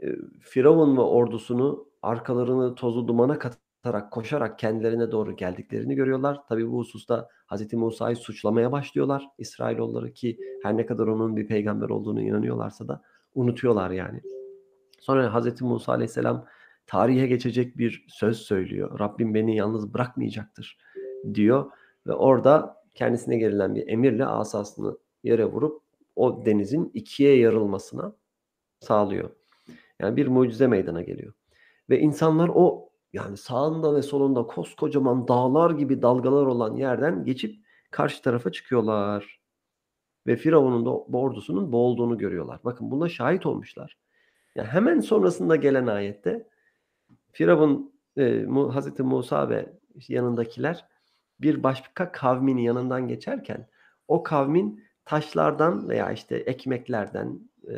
e, 0.04 0.16
Firavun 0.42 0.98
ve 0.98 1.02
ordusunu 1.02 1.88
arkalarını 2.02 2.76
tozu 2.76 3.08
dumana 3.08 3.40
katarak 3.40 4.12
koşarak 4.12 4.60
kendilerine 4.60 5.12
doğru 5.12 5.36
geldiklerini 5.36 5.96
görüyorlar. 5.96 6.48
Tabi 6.50 6.72
bu 6.72 6.78
hususta 6.78 7.30
Hz. 7.52 7.74
Musa'yı 7.74 8.16
suçlamaya 8.16 8.72
başlıyorlar. 8.72 9.28
İsrailoğulları 9.38 10.14
ki 10.14 10.38
her 10.64 10.78
ne 10.78 10.86
kadar 10.86 11.08
onun 11.08 11.36
bir 11.36 11.48
peygamber 11.48 11.90
olduğunu 11.90 12.22
inanıyorlarsa 12.22 12.88
da 12.88 13.02
unutuyorlar 13.34 13.92
yani. 13.92 14.22
Sonra 15.06 15.40
Hz. 15.40 15.62
Musa 15.62 15.92
aleyhisselam 15.92 16.46
tarihe 16.88 17.28
geçecek 17.28 17.78
bir 17.78 18.06
söz 18.10 18.38
söylüyor. 18.38 19.00
Rabbim 19.00 19.34
beni 19.34 19.56
yalnız 19.56 19.94
bırakmayacaktır 19.94 20.78
diyor 21.34 21.72
ve 22.08 22.14
orada 22.14 22.84
kendisine 22.96 23.38
gerilen 23.38 23.76
bir 23.76 23.88
emirle 23.88 24.26
asasını 24.26 24.98
yere 25.24 25.46
vurup 25.46 25.82
o 26.16 26.46
denizin 26.46 26.92
ikiye 26.94 27.38
yarılmasına 27.38 28.16
sağlıyor. 28.80 29.30
Yani 30.00 30.16
bir 30.16 30.28
mucize 30.28 30.68
meydana 30.68 31.02
geliyor. 31.02 31.34
Ve 31.90 32.00
insanlar 32.00 32.52
o 32.54 32.90
yani 33.14 33.38
sağında 33.38 33.96
ve 33.96 34.02
solunda 34.02 34.44
koskocaman 34.44 35.28
dağlar 35.28 35.72
gibi 35.72 36.02
dalgalar 36.02 36.46
olan 36.46 36.76
yerden 36.76 37.26
geçip 37.26 37.56
karşı 37.92 38.22
tarafa 38.22 38.52
çıkıyorlar. 38.52 39.40
Ve 40.28 40.36
Firavun'un 40.36 40.86
da 40.86 40.98
ordusunun 40.98 41.72
boğulduğunu 41.72 42.18
görüyorlar. 42.18 42.60
Bakın 42.64 42.92
buna 42.92 43.10
şahit 43.10 43.46
olmuşlar. 43.46 44.05
Yani 44.56 44.68
hemen 44.68 45.00
sonrasında 45.00 45.56
gelen 45.56 45.88
ayette 45.88 46.48
Firavun, 47.32 47.94
e, 48.18 48.46
Hazreti 48.46 49.04
Musa 49.04 49.50
ve 49.50 49.74
yanındakiler 50.08 50.86
bir 51.42 51.64
başka 51.64 52.12
kavmin 52.12 52.58
yanından 52.58 53.08
geçerken 53.08 53.70
o 54.08 54.24
kavmin 54.24 54.84
taşlardan 55.06 55.90
veya 55.90 56.12
işte 56.12 56.36
ekmeklerden 56.36 57.40
e, 57.70 57.74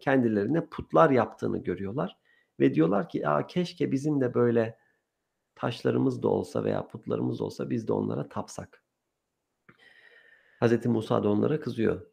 kendilerine 0.00 0.66
putlar 0.66 1.10
yaptığını 1.10 1.58
görüyorlar 1.58 2.18
ve 2.60 2.74
diyorlar 2.74 3.08
ki 3.08 3.28
Aa, 3.28 3.46
keşke 3.46 3.92
bizim 3.92 4.20
de 4.20 4.34
böyle 4.34 4.78
taşlarımız 5.54 6.22
da 6.22 6.28
olsa 6.28 6.64
veya 6.64 6.86
putlarımız 6.88 7.40
olsa 7.40 7.70
biz 7.70 7.88
de 7.88 7.92
onlara 7.92 8.28
tapsak. 8.28 8.84
Hz. 10.62 10.86
Musa 10.86 11.22
da 11.22 11.28
onlara 11.28 11.60
kızıyor 11.60 12.06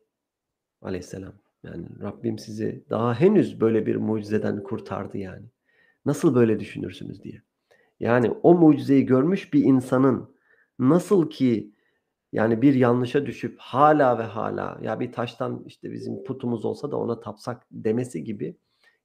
aleyhisselam. 0.81 1.33
Yani 1.63 1.85
Rabbim 2.01 2.39
sizi 2.39 2.83
daha 2.89 3.19
henüz 3.19 3.61
böyle 3.61 3.85
bir 3.85 3.95
mucizeden 3.95 4.63
kurtardı 4.63 5.17
yani. 5.17 5.45
Nasıl 6.05 6.35
böyle 6.35 6.59
düşünürsünüz 6.59 7.23
diye. 7.23 7.41
Yani 7.99 8.31
o 8.31 8.53
mucizeyi 8.53 9.05
görmüş 9.05 9.53
bir 9.53 9.63
insanın 9.63 10.35
nasıl 10.79 11.29
ki 11.29 11.71
yani 12.31 12.61
bir 12.61 12.73
yanlışa 12.73 13.25
düşüp 13.25 13.55
hala 13.59 14.19
ve 14.19 14.23
hala 14.23 14.79
ya 14.81 14.99
bir 14.99 15.11
taştan 15.11 15.63
işte 15.67 15.91
bizim 15.91 16.23
putumuz 16.23 16.65
olsa 16.65 16.91
da 16.91 16.97
ona 16.97 17.19
tapsak 17.19 17.67
demesi 17.71 18.23
gibi 18.23 18.57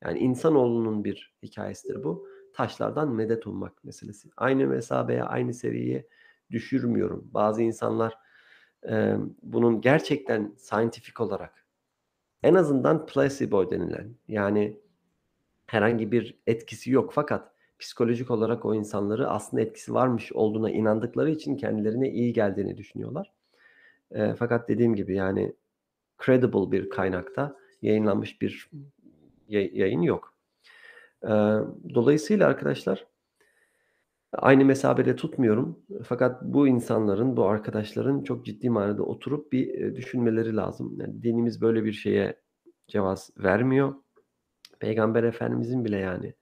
yani 0.04 0.18
insanoğlunun 0.18 1.04
bir 1.04 1.34
hikayesidir 1.42 2.04
bu. 2.04 2.26
Taşlardan 2.54 3.14
medet 3.14 3.46
ummak 3.46 3.84
meselesi. 3.84 4.28
Aynı 4.36 4.66
mesabeye, 4.66 5.22
aynı 5.22 5.54
seviyeye 5.54 6.06
düşürmüyorum. 6.50 7.30
Bazı 7.34 7.62
insanlar 7.62 8.18
e, 8.90 9.16
bunun 9.42 9.80
gerçekten 9.80 10.54
scientific 10.58 11.22
olarak 11.22 11.65
en 12.42 12.54
azından 12.54 13.06
placebo 13.06 13.70
denilen 13.70 14.14
yani 14.28 14.80
herhangi 15.66 16.12
bir 16.12 16.38
etkisi 16.46 16.90
yok 16.90 17.12
fakat 17.14 17.52
psikolojik 17.78 18.30
olarak 18.30 18.64
o 18.64 18.74
insanları 18.74 19.28
aslında 19.28 19.62
etkisi 19.62 19.94
varmış 19.94 20.32
olduğuna 20.32 20.70
inandıkları 20.70 21.30
için 21.30 21.56
kendilerine 21.56 22.10
iyi 22.10 22.32
geldiğini 22.32 22.76
düşünüyorlar. 22.76 23.32
E, 24.10 24.34
fakat 24.34 24.68
dediğim 24.68 24.94
gibi 24.94 25.14
yani 25.14 25.52
credible 26.24 26.72
bir 26.72 26.90
kaynakta 26.90 27.56
yayınlanmış 27.82 28.42
bir 28.42 28.70
yayın 29.48 30.02
yok. 30.02 30.34
E, 31.22 31.28
dolayısıyla 31.94 32.46
arkadaşlar 32.46 33.06
aynı 34.32 34.64
mesabede 34.64 35.16
tutmuyorum. 35.16 35.78
Fakat 36.04 36.42
bu 36.42 36.68
insanların, 36.68 37.36
bu 37.36 37.44
arkadaşların 37.44 38.22
çok 38.24 38.46
ciddi 38.46 38.70
manada 38.70 39.02
oturup 39.02 39.52
bir 39.52 39.96
düşünmeleri 39.96 40.56
lazım. 40.56 41.00
Yani 41.00 41.22
dinimiz 41.22 41.60
böyle 41.60 41.84
bir 41.84 41.92
şeye 41.92 42.40
cevaz 42.88 43.30
vermiyor. 43.38 43.94
Peygamber 44.80 45.24
Efendimizin 45.24 45.84
bile 45.84 45.96
yani 45.96 46.34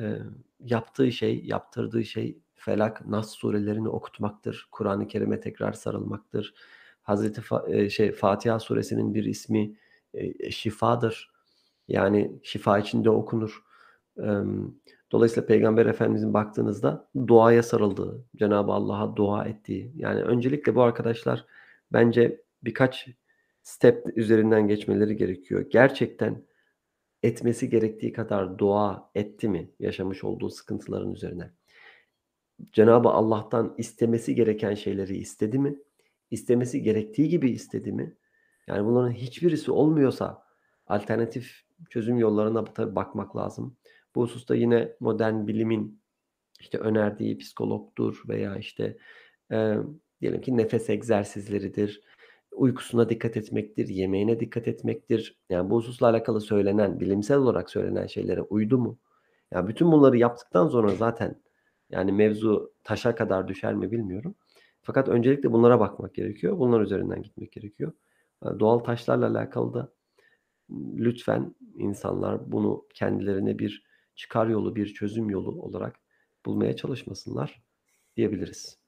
e, 0.00 0.18
yaptığı 0.60 1.12
şey, 1.12 1.44
yaptırdığı 1.44 2.04
şey 2.04 2.38
Felak, 2.54 3.06
Nas 3.06 3.30
surelerini 3.30 3.88
okutmaktır. 3.88 4.68
Kur'an-ı 4.72 5.06
Kerim'e 5.06 5.40
tekrar 5.40 5.72
sarılmaktır. 5.72 6.54
Hazreti 7.02 7.40
Fa- 7.40 7.74
e, 7.74 7.90
şey 7.90 8.12
Fatiha 8.12 8.58
suresinin 8.58 9.14
bir 9.14 9.24
ismi 9.24 9.76
e, 10.14 10.50
şifadır. 10.50 11.30
Yani 11.88 12.40
şifa 12.42 12.78
içinde 12.78 13.10
okunur. 13.10 13.62
E, 14.18 14.28
dolayısıyla 15.14 15.46
Peygamber 15.46 15.86
Efendimizin 15.86 16.34
baktığınızda 16.34 17.08
duaya 17.26 17.62
sarıldığı, 17.62 18.24
Cenab-ı 18.36 18.72
Allah'a 18.72 19.16
dua 19.16 19.44
ettiği. 19.44 19.92
Yani 19.96 20.22
öncelikle 20.22 20.74
bu 20.74 20.82
arkadaşlar 20.82 21.44
bence 21.92 22.42
birkaç 22.64 23.08
step 23.62 24.18
üzerinden 24.18 24.68
geçmeleri 24.68 25.16
gerekiyor. 25.16 25.66
Gerçekten 25.70 26.42
etmesi 27.22 27.70
gerektiği 27.70 28.12
kadar 28.12 28.58
dua 28.58 29.10
etti 29.14 29.48
mi 29.48 29.70
yaşamış 29.78 30.24
olduğu 30.24 30.50
sıkıntıların 30.50 31.12
üzerine? 31.12 31.50
Cenab-ı 32.72 33.08
Allah'tan 33.08 33.74
istemesi 33.78 34.34
gereken 34.34 34.74
şeyleri 34.74 35.16
istedi 35.16 35.58
mi? 35.58 35.76
İstemesi 36.30 36.82
gerektiği 36.82 37.28
gibi 37.28 37.50
istedi 37.50 37.92
mi? 37.92 38.16
Yani 38.66 38.86
bunların 38.86 39.12
hiçbirisi 39.12 39.70
olmuyorsa 39.70 40.44
alternatif 40.86 41.64
çözüm 41.90 42.18
yollarına 42.18 42.64
tabii 42.64 42.96
bakmak 42.96 43.36
lazım. 43.36 43.76
Bu 44.14 44.22
hususta 44.22 44.54
yine 44.54 44.92
modern 45.00 45.46
bilimin 45.46 46.00
işte 46.60 46.78
önerdiği 46.78 47.38
psikologdur 47.38 48.22
veya 48.28 48.56
işte 48.56 48.96
e, 49.52 49.76
diyelim 50.20 50.40
ki 50.40 50.56
nefes 50.56 50.90
egzersizleridir, 50.90 52.00
uykusuna 52.52 53.08
dikkat 53.08 53.36
etmektir, 53.36 53.88
yemeğine 53.88 54.40
dikkat 54.40 54.68
etmektir. 54.68 55.38
Yani 55.50 55.70
bu 55.70 55.76
hususla 55.76 56.08
alakalı 56.08 56.40
söylenen, 56.40 57.00
bilimsel 57.00 57.38
olarak 57.38 57.70
söylenen 57.70 58.06
şeylere 58.06 58.42
uydu 58.42 58.78
mu? 58.78 58.98
Yani 59.50 59.68
bütün 59.68 59.92
bunları 59.92 60.18
yaptıktan 60.18 60.68
sonra 60.68 60.88
zaten 60.94 61.42
yani 61.90 62.12
mevzu 62.12 62.72
taşa 62.84 63.14
kadar 63.14 63.48
düşer 63.48 63.74
mi 63.74 63.90
bilmiyorum. 63.90 64.34
Fakat 64.82 65.08
öncelikle 65.08 65.52
bunlara 65.52 65.80
bakmak 65.80 66.14
gerekiyor. 66.14 66.58
Bunlar 66.58 66.80
üzerinden 66.80 67.22
gitmek 67.22 67.52
gerekiyor. 67.52 67.92
doğal 68.60 68.78
taşlarla 68.78 69.28
alakalı 69.28 69.74
da 69.74 69.92
lütfen 70.96 71.54
insanlar 71.74 72.52
bunu 72.52 72.86
kendilerine 72.94 73.58
bir 73.58 73.84
çıkar 74.14 74.46
yolu, 74.46 74.76
bir 74.76 74.94
çözüm 74.94 75.30
yolu 75.30 75.62
olarak 75.62 76.00
bulmaya 76.46 76.76
çalışmasınlar 76.76 77.62
diyebiliriz. 78.16 78.78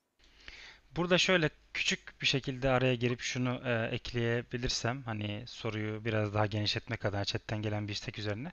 Burada 0.97 1.19
şöyle 1.19 1.51
küçük 1.75 2.21
bir 2.21 2.27
şekilde 2.27 2.71
araya 2.71 2.95
girip 2.95 3.21
şunu 3.21 3.61
e, 3.65 3.89
ekleyebilirsem 3.93 5.03
hani 5.03 5.45
soruyu 5.47 6.05
biraz 6.05 6.35
daha 6.35 6.47
genişletmek 6.47 7.05
adına 7.05 7.25
chatten 7.25 7.63
gelen 7.63 7.89
bir 7.89 7.93
istek 7.93 8.19
üzerine. 8.19 8.53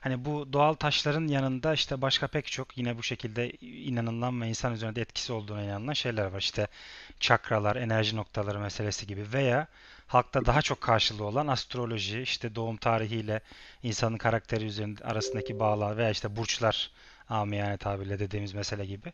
Hani 0.00 0.24
bu 0.24 0.52
doğal 0.52 0.74
taşların 0.74 1.26
yanında 1.26 1.74
işte 1.74 2.02
başka 2.02 2.26
pek 2.26 2.46
çok 2.46 2.78
yine 2.78 2.98
bu 2.98 3.02
şekilde 3.02 3.50
inanılan 3.60 4.40
ve 4.40 4.48
insan 4.48 4.72
üzerinde 4.72 5.00
etkisi 5.00 5.32
olduğuna 5.32 5.62
inanılan 5.62 5.92
şeyler 5.92 6.26
var. 6.26 6.40
İşte 6.40 6.68
çakralar, 7.20 7.76
enerji 7.76 8.16
noktaları 8.16 8.60
meselesi 8.60 9.06
gibi 9.06 9.32
veya 9.32 9.66
halkta 10.10 10.46
daha 10.46 10.62
çok 10.62 10.80
karşılığı 10.80 11.24
olan 11.24 11.46
astroloji, 11.46 12.20
işte 12.20 12.54
doğum 12.54 12.76
tarihiyle 12.76 13.40
insanın 13.82 14.16
karakteri 14.16 14.64
üzerinde 14.64 15.04
arasındaki 15.04 15.58
bağlar 15.60 15.96
veya 15.96 16.10
işte 16.10 16.36
burçlar 16.36 16.90
amiyane 17.28 17.76
tabirle 17.76 18.18
dediğimiz 18.18 18.54
mesele 18.54 18.86
gibi. 18.86 19.12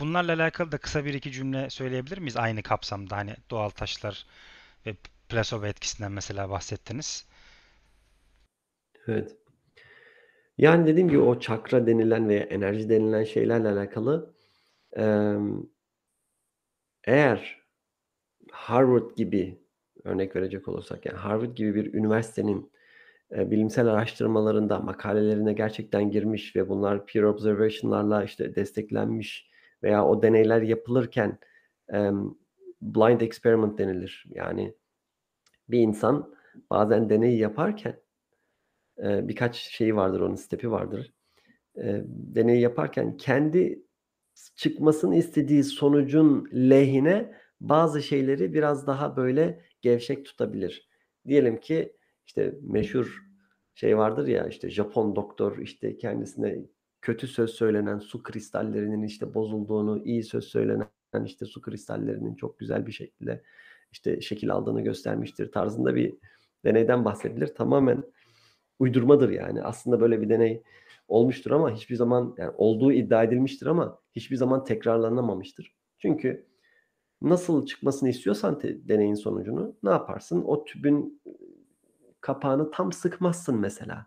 Bunlarla 0.00 0.32
alakalı 0.34 0.72
da 0.72 0.78
kısa 0.78 1.04
bir 1.04 1.14
iki 1.14 1.32
cümle 1.32 1.70
söyleyebilir 1.70 2.18
miyiz? 2.18 2.36
Aynı 2.36 2.62
kapsamda 2.62 3.16
hani 3.16 3.36
doğal 3.50 3.70
taşlar 3.70 4.26
ve 4.86 4.94
plasebo 5.28 5.66
etkisinden 5.66 6.12
mesela 6.12 6.50
bahsettiniz. 6.50 7.26
Evet. 9.06 9.36
Yani 10.58 10.86
dediğim 10.86 11.08
gibi 11.08 11.20
o 11.20 11.40
çakra 11.40 11.86
denilen 11.86 12.28
veya 12.28 12.42
enerji 12.42 12.88
denilen 12.88 13.24
şeylerle 13.24 13.68
alakalı 13.68 14.34
eğer 17.04 17.64
Harvard 18.52 19.16
gibi 19.16 19.63
örnek 20.04 20.36
verecek 20.36 20.68
olursak 20.68 21.06
yani 21.06 21.16
Harvard 21.16 21.56
gibi 21.56 21.74
bir 21.74 21.94
üniversitenin 21.94 22.72
e, 23.32 23.50
bilimsel 23.50 23.86
araştırmalarında 23.86 24.78
makalelerine 24.78 25.52
gerçekten 25.52 26.10
girmiş 26.10 26.56
ve 26.56 26.68
bunlar 26.68 27.06
peer 27.06 27.22
observation'larla 27.22 28.24
işte 28.24 28.54
desteklenmiş 28.54 29.50
veya 29.82 30.06
o 30.06 30.22
deneyler 30.22 30.62
yapılırken 30.62 31.38
e, 31.92 32.10
blind 32.82 33.20
experiment 33.20 33.78
denilir. 33.78 34.24
Yani 34.30 34.74
bir 35.68 35.78
insan 35.78 36.34
bazen 36.70 37.10
deneyi 37.10 37.38
yaparken 37.38 38.00
e, 38.98 39.28
birkaç 39.28 39.56
şeyi 39.56 39.96
vardır 39.96 40.20
onun 40.20 40.34
stepi 40.34 40.70
vardır. 40.70 41.12
E, 41.76 42.02
deneyi 42.06 42.60
yaparken 42.60 43.16
kendi 43.16 43.82
çıkmasını 44.56 45.16
istediği 45.16 45.64
sonucun 45.64 46.48
lehine 46.54 47.34
bazı 47.60 48.02
şeyleri 48.02 48.54
biraz 48.54 48.86
daha 48.86 49.16
böyle 49.16 49.60
gevşek 49.84 50.24
tutabilir. 50.24 50.88
Diyelim 51.26 51.60
ki 51.60 51.96
işte 52.26 52.54
meşhur 52.62 53.24
şey 53.74 53.98
vardır 53.98 54.26
ya 54.26 54.46
işte 54.46 54.70
Japon 54.70 55.16
doktor 55.16 55.58
işte 55.58 55.98
kendisine 55.98 56.58
kötü 57.02 57.26
söz 57.26 57.50
söylenen 57.50 57.98
su 57.98 58.22
kristallerinin 58.22 59.02
işte 59.02 59.34
bozulduğunu, 59.34 60.04
iyi 60.04 60.22
söz 60.22 60.44
söylenen 60.44 61.24
işte 61.24 61.46
su 61.46 61.60
kristallerinin 61.60 62.34
çok 62.34 62.58
güzel 62.58 62.86
bir 62.86 62.92
şekilde 62.92 63.42
işte 63.92 64.20
şekil 64.20 64.50
aldığını 64.50 64.80
göstermiştir 64.80 65.52
tarzında 65.52 65.94
bir 65.94 66.14
deneyden 66.64 67.04
bahsedilir. 67.04 67.54
Tamamen 67.54 68.04
uydurmadır 68.78 69.30
yani. 69.30 69.62
Aslında 69.62 70.00
böyle 70.00 70.20
bir 70.20 70.28
deney 70.28 70.62
olmuştur 71.08 71.50
ama 71.50 71.74
hiçbir 71.74 71.96
zaman 71.96 72.34
yani 72.38 72.52
olduğu 72.56 72.92
iddia 72.92 73.24
edilmiştir 73.24 73.66
ama 73.66 73.98
hiçbir 74.12 74.36
zaman 74.36 74.64
tekrarlanamamıştır. 74.64 75.74
Çünkü 75.98 76.46
nasıl 77.30 77.66
çıkmasını 77.66 78.08
istiyorsan 78.08 78.58
te, 78.58 78.88
deneyin 78.88 79.14
sonucunu 79.14 79.76
ne 79.82 79.90
yaparsın? 79.90 80.42
O 80.44 80.64
tübün 80.64 81.22
kapağını 82.20 82.70
tam 82.70 82.92
sıkmazsın 82.92 83.60
mesela. 83.60 84.06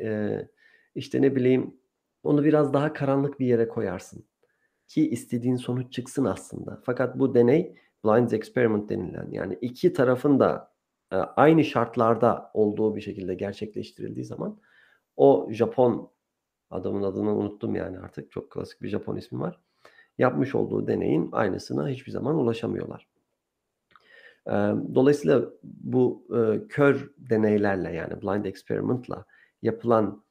Ee, 0.00 0.48
işte 0.94 1.22
ne 1.22 1.36
bileyim 1.36 1.80
onu 2.22 2.44
biraz 2.44 2.72
daha 2.74 2.92
karanlık 2.92 3.40
bir 3.40 3.46
yere 3.46 3.68
koyarsın. 3.68 4.24
Ki 4.88 5.10
istediğin 5.10 5.56
sonuç 5.56 5.92
çıksın 5.92 6.24
aslında. 6.24 6.82
Fakat 6.84 7.18
bu 7.18 7.34
deney 7.34 7.76
blind 8.04 8.30
experiment 8.30 8.90
denilen 8.90 9.28
yani 9.30 9.58
iki 9.60 9.92
tarafın 9.92 10.40
da 10.40 10.72
e, 11.12 11.16
aynı 11.16 11.64
şartlarda 11.64 12.50
olduğu 12.54 12.96
bir 12.96 13.00
şekilde 13.00 13.34
gerçekleştirildiği 13.34 14.24
zaman 14.24 14.60
o 15.16 15.48
Japon 15.50 16.10
adamın 16.70 17.02
adını 17.02 17.36
unuttum 17.36 17.74
yani 17.74 17.98
artık 17.98 18.30
çok 18.30 18.50
klasik 18.50 18.82
bir 18.82 18.88
Japon 18.88 19.16
ismi 19.16 19.40
var. 19.40 19.60
Yapmış 20.20 20.54
olduğu 20.54 20.86
deneyin 20.86 21.28
aynısına 21.32 21.88
hiçbir 21.88 22.12
zaman 22.12 22.36
ulaşamıyorlar. 22.36 23.06
Dolayısıyla 24.94 25.44
bu 25.62 26.26
e, 26.36 26.68
kör 26.68 27.10
deneylerle 27.18 27.92
yani 27.92 28.22
blind 28.22 28.44
experiment'la 28.44 29.24
yapılan 29.62 30.24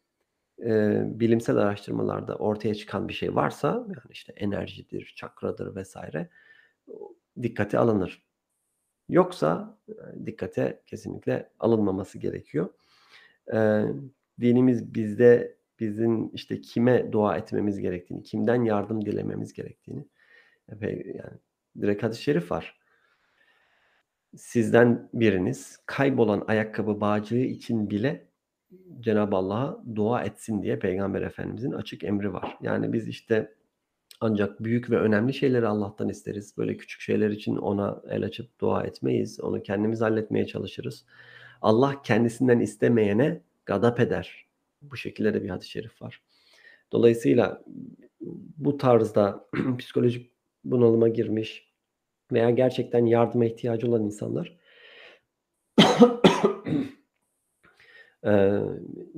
e, 0.63 1.01
bilimsel 1.05 1.57
araştırmalarda 1.57 2.35
ortaya 2.35 2.75
çıkan 2.75 3.07
bir 3.07 3.13
şey 3.13 3.35
varsa 3.35 3.67
yani 3.67 4.11
işte 4.11 4.33
enerjidir, 4.35 5.13
çakradır 5.15 5.75
vesaire 5.75 6.29
dikkate 7.41 7.77
alınır. 7.77 8.23
Yoksa 9.09 9.77
dikkate 10.25 10.81
kesinlikle 10.85 11.49
alınmaması 11.59 12.17
gerekiyor. 12.17 12.69
E, 13.53 13.85
dinimiz 14.39 14.93
bizde 14.93 15.58
bizim 15.79 16.29
işte 16.33 16.61
kime 16.61 17.11
dua 17.11 17.37
etmemiz 17.37 17.79
gerektiğini, 17.79 18.23
kimden 18.23 18.63
yardım 18.63 19.05
dilememiz 19.05 19.53
gerektiğini 19.53 20.05
yani 20.81 21.37
direkt 21.81 22.03
hadis-i 22.03 22.23
şerif 22.23 22.51
var 22.51 22.79
sizden 24.35 25.09
biriniz 25.13 25.77
kaybolan 25.85 26.43
ayakkabı 26.47 27.01
bağcığı 27.01 27.37
için 27.37 27.89
bile 27.89 28.29
Cenab-ı 28.99 29.35
Allah'a 29.35 29.83
dua 29.95 30.23
etsin 30.23 30.63
diye 30.63 30.79
Peygamber 30.79 31.21
Efendimizin 31.21 31.71
açık 31.71 32.03
emri 32.03 32.33
var. 32.33 32.57
Yani 32.61 32.93
biz 32.93 33.07
işte 33.07 33.53
ancak 34.21 34.63
büyük 34.63 34.89
ve 34.89 34.97
önemli 34.99 35.33
şeyleri 35.33 35.67
Allah'tan 35.67 36.09
isteriz. 36.09 36.57
Böyle 36.57 36.77
küçük 36.77 37.01
şeyler 37.01 37.29
için 37.29 37.55
ona 37.55 38.01
el 38.09 38.25
açıp 38.25 38.59
dua 38.59 38.83
etmeyiz. 38.83 39.39
Onu 39.39 39.63
kendimiz 39.63 40.01
halletmeye 40.01 40.47
çalışırız. 40.47 41.05
Allah 41.61 42.01
kendisinden 42.01 42.59
istemeyene 42.59 43.41
gadap 43.65 43.99
eder. 43.99 44.48
Bu 44.81 44.97
şekilde 44.97 45.33
de 45.33 45.43
bir 45.43 45.49
hadis-i 45.49 45.69
şerif 45.69 46.01
var. 46.01 46.21
Dolayısıyla 46.91 47.63
bu 48.57 48.77
tarzda 48.77 49.49
psikolojik 49.77 50.31
bunalıma 50.63 51.07
girmiş, 51.07 51.69
veya 52.31 52.49
gerçekten 52.49 53.05
yardıma 53.05 53.45
ihtiyacı 53.45 53.87
olan 53.87 54.03
insanlar 54.03 54.57
ee, 58.25 58.61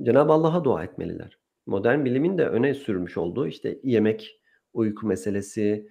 Cenab-ı 0.02 0.32
Allah'a 0.32 0.64
dua 0.64 0.84
etmeliler. 0.84 1.38
Modern 1.66 2.04
bilimin 2.04 2.38
de 2.38 2.48
öne 2.48 2.74
sürmüş 2.74 3.16
olduğu 3.16 3.46
işte 3.46 3.78
yemek, 3.82 4.40
uyku 4.72 5.06
meselesi, 5.06 5.88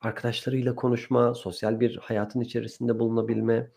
arkadaşlarıyla 0.00 0.74
konuşma, 0.74 1.34
sosyal 1.34 1.80
bir 1.80 1.96
hayatın 1.96 2.40
içerisinde 2.40 2.98
bulunabilme 2.98 3.70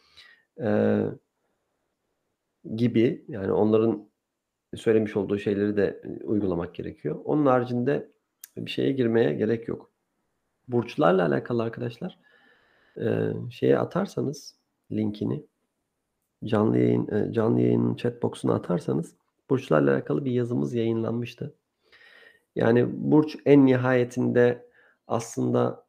gibi 2.76 3.26
yani 3.28 3.52
onların 3.52 4.10
söylemiş 4.76 5.18
olduğu 5.18 5.40
şeyleri 5.40 5.78
de 5.78 6.02
uygulamak 6.24 6.76
gerekiyor. 6.76 7.20
Onun 7.26 7.46
haricinde 7.46 8.10
bir 8.58 8.72
şeye 8.72 8.92
girmeye 8.92 9.34
gerek 9.34 9.68
yok 9.68 9.94
burçlarla 10.68 11.28
alakalı 11.28 11.64
arkadaşlar 11.64 12.20
e, 12.98 13.32
şeye 13.50 13.80
atarsanız 13.80 14.56
linkini 14.92 15.46
canlı 16.46 16.78
yayın 16.78 17.08
e, 17.12 17.34
canlı 17.34 17.62
yayının 17.62 17.96
chat 17.96 18.24
box'una 18.24 18.54
atarsanız 18.54 19.16
burçlarla 19.50 19.92
alakalı 19.92 20.26
bir 20.26 20.32
yazımız 20.32 20.74
yayınlanmıştı. 20.74 21.56
Yani 22.56 22.88
burç 23.12 23.38
en 23.46 23.66
nihayetinde 23.66 24.70
aslında 25.08 25.86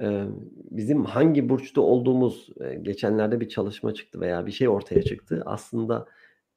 e, 0.00 0.24
bizim 0.70 1.04
hangi 1.04 1.48
burçta 1.48 1.80
olduğumuz 1.80 2.48
e, 2.60 2.74
geçenlerde 2.74 3.40
bir 3.40 3.48
çalışma 3.48 3.94
çıktı 3.94 4.20
veya 4.20 4.46
bir 4.46 4.52
şey 4.52 4.68
ortaya 4.68 5.02
çıktı. 5.02 5.42
Aslında 5.46 6.06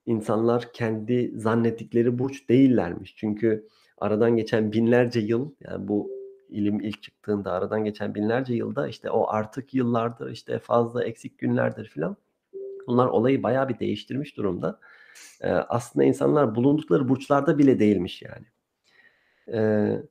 insanlar 0.09 0.73
kendi 0.73 1.31
zannettikleri 1.35 2.19
burç 2.19 2.49
değillermiş. 2.49 3.15
Çünkü 3.15 3.67
aradan 3.97 4.35
geçen 4.35 4.71
binlerce 4.71 5.19
yıl 5.19 5.51
yani 5.59 5.87
bu 5.87 6.11
ilim 6.49 6.79
ilk 6.81 7.03
çıktığında 7.03 7.51
aradan 7.51 7.83
geçen 7.83 8.15
binlerce 8.15 8.53
yılda 8.53 8.87
işte 8.87 9.09
o 9.09 9.27
artık 9.27 9.73
yıllardır 9.73 10.31
işte 10.31 10.59
fazla 10.59 11.03
eksik 11.03 11.39
günlerdir 11.39 11.85
filan. 11.85 12.17
Bunlar 12.87 13.07
olayı 13.07 13.43
bayağı 13.43 13.69
bir 13.69 13.79
değiştirmiş 13.79 14.37
durumda. 14.37 14.79
Ee, 15.41 15.49
aslında 15.49 16.05
insanlar 16.05 16.55
bulundukları 16.55 17.09
burçlarda 17.09 17.57
bile 17.57 17.79
değilmiş 17.79 18.21
yani. 18.21 18.45
Ee, 19.53 20.01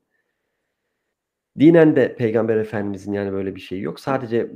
dinen 1.59 1.97
de 1.97 2.17
Peygamber 2.17 2.57
Efendimizin 2.57 3.13
yani 3.13 3.33
böyle 3.33 3.55
bir 3.55 3.61
şey 3.61 3.81
yok. 3.81 4.01
Sadece 4.01 4.51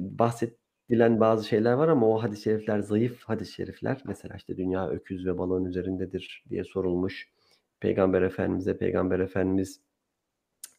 bahsedilen 0.91 1.21
bazı 1.21 1.49
şeyler 1.49 1.73
var 1.73 1.89
ama 1.89 2.09
o 2.09 2.23
hadis-i 2.23 2.43
şerifler 2.43 2.81
zayıf 2.81 3.25
hadis-i 3.25 3.53
şerifler. 3.53 4.03
Mesela 4.05 4.37
işte 4.37 4.57
dünya 4.57 4.89
öküz 4.89 5.27
ve 5.27 5.39
balığın 5.39 5.65
üzerindedir 5.65 6.45
diye 6.51 6.65
sorulmuş. 6.65 7.29
Peygamber 7.81 8.23
Efendimiz'e 8.23 8.79
Peygamber 8.79 9.21
Efendimiz 9.21 9.81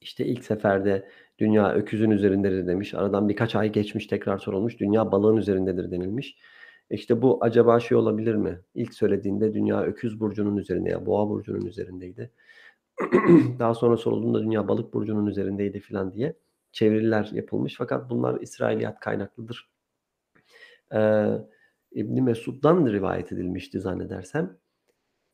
işte 0.01 0.25
ilk 0.25 0.45
seferde 0.45 1.09
dünya 1.39 1.73
öküzün 1.73 2.11
üzerindedir 2.11 2.67
demiş. 2.67 2.93
Aradan 2.93 3.29
birkaç 3.29 3.55
ay 3.55 3.71
geçmiş 3.71 4.07
tekrar 4.07 4.37
sorulmuş. 4.37 4.79
Dünya 4.79 5.11
balığın 5.11 5.37
üzerindedir 5.37 5.91
denilmiş. 5.91 6.37
İşte 6.89 7.21
bu 7.21 7.37
acaba 7.41 7.79
şey 7.79 7.97
olabilir 7.97 8.35
mi? 8.35 8.59
İlk 8.75 8.93
söylediğinde 8.93 9.53
dünya 9.53 9.81
öküz 9.83 10.19
burcunun 10.19 10.57
üzerinde 10.57 10.89
ya 10.89 11.05
boğa 11.05 11.29
burcunun 11.29 11.65
üzerindeydi. 11.65 12.31
Daha 13.59 13.73
sonra 13.73 13.97
sorulduğunda 13.97 14.41
dünya 14.43 14.67
balık 14.67 14.93
burcunun 14.93 15.25
üzerindeydi 15.25 15.79
filan 15.79 16.13
diye 16.13 16.33
çeviriler 16.71 17.29
yapılmış. 17.33 17.75
Fakat 17.77 18.09
bunlar 18.09 18.41
İsrailiyat 18.41 18.99
kaynaklıdır. 18.99 19.72
Ee, 20.93 21.27
İbni 21.91 22.21
Mesud'dan 22.21 22.85
rivayet 22.85 23.31
edilmişti 23.31 23.79
zannedersem. 23.79 24.57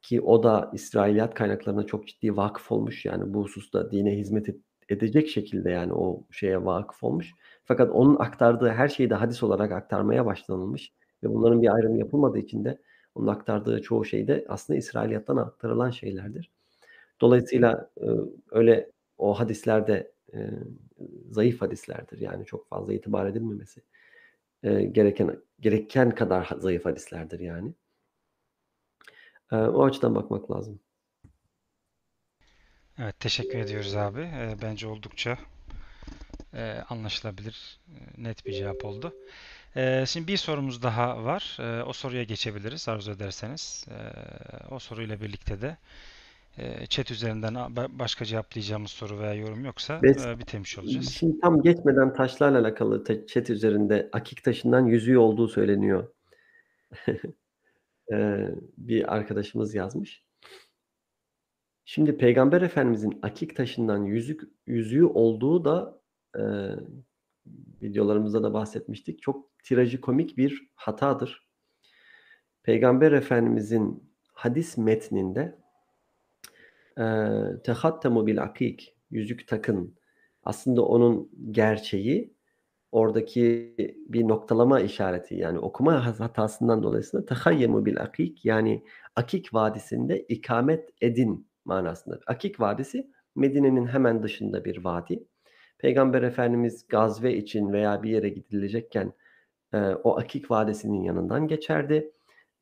Ki 0.01 0.21
o 0.21 0.43
da 0.43 0.71
İsrailiyat 0.73 1.33
kaynaklarına 1.33 1.83
çok 1.83 2.07
ciddi 2.07 2.37
vakıf 2.37 2.71
olmuş. 2.71 3.05
Yani 3.05 3.33
bu 3.33 3.43
hususta 3.43 3.91
dine 3.91 4.17
hizmet 4.17 4.47
edecek 4.89 5.29
şekilde 5.29 5.69
yani 5.71 5.93
o 5.93 6.23
şeye 6.31 6.65
vakıf 6.65 7.03
olmuş. 7.03 7.33
Fakat 7.65 7.91
onun 7.91 8.15
aktardığı 8.15 8.69
her 8.69 8.87
şeyi 8.87 9.09
de 9.09 9.15
hadis 9.15 9.43
olarak 9.43 9.71
aktarmaya 9.71 10.25
başlanılmış. 10.25 10.93
Ve 11.23 11.29
bunların 11.29 11.61
bir 11.61 11.75
ayrımı 11.75 11.97
yapılmadığı 11.99 12.39
için 12.39 12.65
de 12.65 12.81
onun 13.15 13.27
aktardığı 13.27 13.81
çoğu 13.81 14.05
şey 14.05 14.27
de 14.27 14.45
aslında 14.49 14.79
İsrailiyattan 14.79 15.37
aktarılan 15.37 15.89
şeylerdir. 15.89 16.51
Dolayısıyla 17.21 17.89
e, 18.01 18.07
öyle 18.51 18.91
o 19.17 19.39
hadislerde 19.39 20.11
e, 20.33 20.49
zayıf 21.31 21.61
hadislerdir. 21.61 22.19
Yani 22.19 22.45
çok 22.45 22.67
fazla 22.67 22.93
itibar 22.93 23.27
edilmemesi 23.27 23.81
e, 24.63 24.83
gereken 24.83 25.39
gereken 25.59 26.15
kadar 26.15 26.49
zayıf 26.59 26.85
hadislerdir 26.85 27.39
yani. 27.39 27.73
E, 29.51 29.55
o 29.55 29.85
açıdan 29.85 30.15
bakmak 30.15 30.51
lazım. 30.51 30.79
Evet 32.97 33.19
teşekkür 33.19 33.59
ediyoruz 33.59 33.95
abi. 33.95 34.21
E, 34.21 34.55
bence 34.61 34.87
oldukça 34.87 35.37
e, 36.53 36.83
anlaşılabilir, 36.89 37.79
e, 37.87 38.23
net 38.23 38.45
bir 38.45 38.53
cevap 38.53 38.85
oldu. 38.85 39.15
E, 39.75 40.05
şimdi 40.07 40.27
bir 40.27 40.37
sorumuz 40.37 40.83
daha 40.83 41.23
var. 41.25 41.57
E, 41.59 41.83
o 41.83 41.93
soruya 41.93 42.23
geçebiliriz 42.23 42.89
arzu 42.89 43.11
ederseniz. 43.11 43.85
E, 43.89 43.95
o 44.73 44.79
soruyla 44.79 45.21
birlikte 45.21 45.61
de 45.61 45.77
e, 46.59 46.85
chat 46.85 47.11
üzerinden 47.11 47.55
başka 47.99 48.25
cevaplayacağımız 48.25 48.91
soru 48.91 49.19
veya 49.19 49.33
yorum 49.33 49.65
yoksa 49.65 50.03
Bes, 50.03 50.25
e, 50.25 50.39
bitirmiş 50.39 50.79
olacağız. 50.79 51.09
Şimdi 51.09 51.39
tam 51.39 51.61
geçmeden 51.61 52.13
taşlarla 52.13 52.59
alakalı 52.59 53.03
chat 53.27 53.49
üzerinde 53.49 54.09
akik 54.11 54.43
taşından 54.43 54.85
yüzüğü 54.85 55.17
olduğu 55.17 55.47
söyleniyor. 55.47 56.07
e, 58.13 58.47
bir 58.77 59.15
arkadaşımız 59.15 59.75
yazmış. 59.75 60.23
Şimdi 61.85 62.17
Peygamber 62.17 62.61
Efendimizin 62.61 63.19
akik 63.21 63.55
taşından 63.55 64.03
yüzük 64.03 64.41
yüzüğü 64.67 65.05
olduğu 65.05 65.65
da 65.65 66.01
e, 66.35 66.43
videolarımızda 67.81 68.43
da 68.43 68.53
bahsetmiştik. 68.53 69.21
Çok 69.21 69.49
trajikomik 69.63 70.37
bir 70.37 70.69
hatadır. 70.75 71.49
Peygamber 72.63 73.11
Efendimizin 73.11 74.13
hadis 74.33 74.77
metninde 74.77 75.59
tehattemu 77.63 78.27
bil 78.27 78.43
akik 78.43 78.95
yüzük 79.11 79.47
takın 79.47 79.95
aslında 80.43 80.85
onun 80.85 81.31
gerçeği 81.51 82.33
oradaki 82.91 83.75
bir 84.07 84.27
noktalama 84.27 84.79
işareti 84.79 85.35
yani 85.35 85.59
okuma 85.59 86.19
hatasından 86.19 86.83
dolayısıyla 86.83 87.25
tahayyemu 87.25 87.85
bil 87.85 88.01
akik 88.01 88.45
yani 88.45 88.83
Akik 89.15 89.53
Vadisi'nde 89.53 90.19
ikamet 90.21 90.89
edin 91.01 91.47
manasında. 91.65 92.19
Akik 92.27 92.59
Vadisi 92.59 93.11
Medine'nin 93.35 93.87
hemen 93.87 94.23
dışında 94.23 94.65
bir 94.65 94.83
vadi. 94.83 95.23
Peygamber 95.77 96.23
Efendimiz 96.23 96.87
gazve 96.87 97.37
için 97.37 97.73
veya 97.73 98.03
bir 98.03 98.09
yere 98.09 98.29
gidilecekken 98.29 99.13
e, 99.73 99.77
o 99.77 100.17
Akik 100.17 100.51
Vadisi'nin 100.51 101.03
yanından 101.03 101.47
geçerdi 101.47 102.11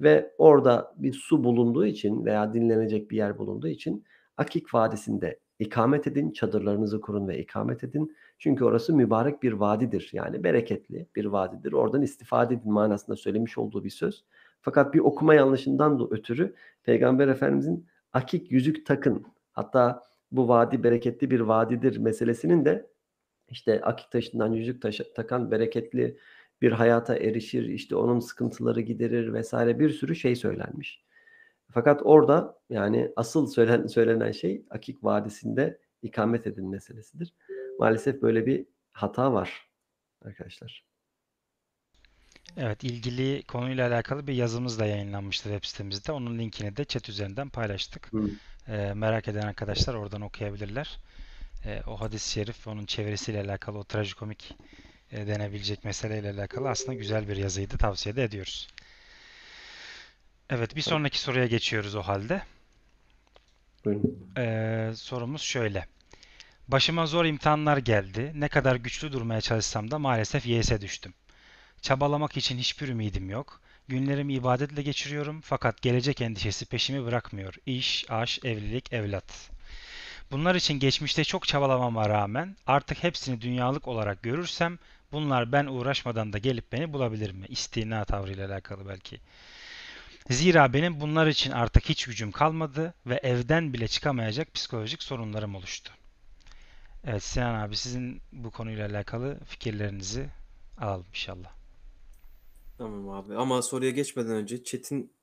ve 0.01 0.31
orada 0.37 0.95
bir 0.97 1.13
su 1.13 1.43
bulunduğu 1.43 1.85
için 1.85 2.25
veya 2.25 2.53
dinlenecek 2.53 3.11
bir 3.11 3.17
yer 3.17 3.37
bulunduğu 3.37 3.67
için 3.67 4.03
Akik 4.37 4.73
Vadisi'nde 4.73 5.39
ikamet 5.59 6.07
edin, 6.07 6.31
çadırlarınızı 6.31 7.01
kurun 7.01 7.27
ve 7.27 7.39
ikamet 7.39 7.83
edin. 7.83 8.15
Çünkü 8.39 8.65
orası 8.65 8.93
mübarek 8.93 9.43
bir 9.43 9.53
vadidir. 9.53 10.09
Yani 10.13 10.43
bereketli 10.43 11.07
bir 11.15 11.25
vadidir. 11.25 11.73
Oradan 11.73 12.01
istifade 12.01 12.53
edin 12.53 12.71
manasında 12.71 13.15
söylemiş 13.15 13.57
olduğu 13.57 13.83
bir 13.83 13.89
söz. 13.89 14.25
Fakat 14.61 14.93
bir 14.93 14.99
okuma 14.99 15.35
yanlışından 15.35 15.99
da 15.99 16.03
ötürü 16.11 16.55
Peygamber 16.83 17.27
Efendimizin 17.27 17.87
akik 18.13 18.51
yüzük 18.51 18.85
takın. 18.85 19.25
Hatta 19.53 20.03
bu 20.31 20.47
vadi 20.47 20.83
bereketli 20.83 21.31
bir 21.31 21.39
vadidir 21.39 21.97
meselesinin 21.97 22.65
de 22.65 22.87
işte 23.49 23.81
akik 23.81 24.11
taşından 24.11 24.53
yüzük 24.53 24.81
taşı, 24.81 25.13
takan 25.13 25.51
bereketli 25.51 26.17
bir 26.61 26.71
hayata 26.71 27.15
erişir, 27.15 27.65
işte 27.65 27.95
onun 27.95 28.19
sıkıntıları 28.19 28.81
giderir 28.81 29.33
vesaire 29.33 29.79
bir 29.79 29.89
sürü 29.89 30.15
şey 30.15 30.35
söylenmiş. 30.35 31.06
Fakat 31.71 32.01
orada 32.03 32.59
yani 32.69 33.11
asıl 33.15 33.47
söylen, 33.47 33.87
söylenen 33.87 34.31
şey 34.31 34.65
Akik 34.69 35.03
Vadisi'nde 35.03 35.79
ikamet 36.01 36.47
edin 36.47 36.69
meselesidir. 36.69 37.33
Maalesef 37.79 38.21
böyle 38.21 38.45
bir 38.45 38.65
hata 38.91 39.33
var 39.33 39.69
arkadaşlar. 40.25 40.87
Evet, 42.57 42.83
ilgili 42.83 43.43
konuyla 43.43 43.87
alakalı 43.87 44.27
bir 44.27 44.33
yazımız 44.33 44.79
da 44.79 44.85
yayınlanmıştır 44.85 45.49
web 45.49 45.67
sitemizde. 45.67 46.11
Onun 46.11 46.39
linkini 46.39 46.77
de 46.77 46.85
chat 46.85 47.09
üzerinden 47.09 47.49
paylaştık. 47.49 48.11
Ee, 48.67 48.93
merak 48.93 49.27
eden 49.27 49.47
arkadaşlar 49.47 49.93
oradan 49.93 50.21
okuyabilirler. 50.21 50.99
Ee, 51.65 51.81
o 51.87 52.01
hadis-i 52.01 52.31
şerif 52.31 52.67
onun 52.67 52.85
çevirisiyle 52.85 53.41
alakalı 53.41 53.77
o 53.77 53.83
trajikomik 53.83 54.55
e, 55.11 55.27
denebilecek 55.27 55.83
meseleyle 55.85 56.29
alakalı 56.29 56.69
aslında 56.69 56.93
güzel 56.93 57.29
bir 57.29 57.37
yazıydı. 57.37 57.77
Tavsiye 57.77 58.15
de 58.15 58.23
ediyoruz. 58.23 58.67
Evet, 60.49 60.75
bir 60.75 60.81
sonraki 60.81 61.19
soruya 61.19 61.45
geçiyoruz 61.45 61.95
o 61.95 62.01
halde. 62.01 62.43
Ee, 64.37 64.91
sorumuz 64.95 65.41
şöyle. 65.41 65.85
Başıma 66.67 67.05
zor 67.05 67.25
imtihanlar 67.25 67.77
geldi. 67.77 68.31
Ne 68.35 68.47
kadar 68.47 68.75
güçlü 68.75 69.11
durmaya 69.11 69.41
çalışsam 69.41 69.91
da 69.91 69.99
maalesef 69.99 70.45
yese 70.45 70.81
düştüm. 70.81 71.13
Çabalamak 71.81 72.37
için 72.37 72.57
hiçbir 72.57 72.87
ümidim 72.87 73.29
yok. 73.29 73.61
Günlerimi 73.87 74.33
ibadetle 74.33 74.81
geçiriyorum 74.81 75.41
fakat 75.41 75.81
gelecek 75.81 76.21
endişesi 76.21 76.65
peşimi 76.65 77.05
bırakmıyor. 77.05 77.53
İş, 77.65 78.05
aş, 78.09 78.39
evlilik, 78.43 78.93
evlat. 78.93 79.49
Bunlar 80.31 80.55
için 80.55 80.79
geçmişte 80.79 81.23
çok 81.23 81.47
çabalamama 81.47 82.09
rağmen 82.09 82.55
artık 82.67 83.03
hepsini 83.03 83.41
dünyalık 83.41 83.87
olarak 83.87 84.23
görürsem 84.23 84.79
bunlar 85.11 85.51
ben 85.51 85.65
uğraşmadan 85.65 86.33
da 86.33 86.37
gelip 86.37 86.71
beni 86.71 86.93
bulabilir 86.93 87.31
mi? 87.31 87.45
İstina 87.49 88.05
tavrıyla 88.05 88.47
alakalı 88.47 88.89
belki. 88.89 89.19
Zira 90.29 90.73
benim 90.73 91.01
bunlar 91.01 91.27
için 91.27 91.51
artık 91.51 91.89
hiç 91.89 92.05
gücüm 92.05 92.31
kalmadı 92.31 92.93
ve 93.05 93.19
evden 93.23 93.73
bile 93.73 93.87
çıkamayacak 93.87 94.53
psikolojik 94.53 95.03
sorunlarım 95.03 95.55
oluştu. 95.55 95.91
Evet 97.05 97.23
Sinan 97.23 97.55
abi 97.55 97.75
sizin 97.75 98.21
bu 98.31 98.51
konuyla 98.51 98.89
alakalı 98.89 99.39
fikirlerinizi 99.45 100.29
alalım 100.77 101.05
inşallah. 101.09 101.51
Tamam 102.77 103.09
abi 103.09 103.35
ama 103.35 103.61
soruya 103.61 103.91
geçmeden 103.91 104.31
önce 104.31 104.63
chat'in 104.63 105.13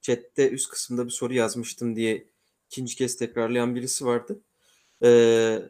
chat'te 0.00 0.50
üst 0.50 0.68
kısımda 0.68 1.04
bir 1.04 1.10
soru 1.10 1.34
yazmıştım 1.34 1.96
diye 1.96 2.26
ikinci 2.66 2.96
kez 2.96 3.16
tekrarlayan 3.16 3.74
birisi 3.74 4.06
vardı. 4.06 4.40
Ee, 5.04 5.62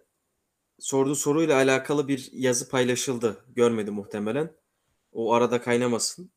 sorduğu 0.78 1.14
soruyla 1.14 1.56
alakalı 1.56 2.08
bir 2.08 2.28
yazı 2.32 2.68
paylaşıldı. 2.68 3.44
Görmedi 3.48 3.90
muhtemelen. 3.90 4.52
O 5.12 5.32
arada 5.32 5.60
kaynamasın. 5.60 6.30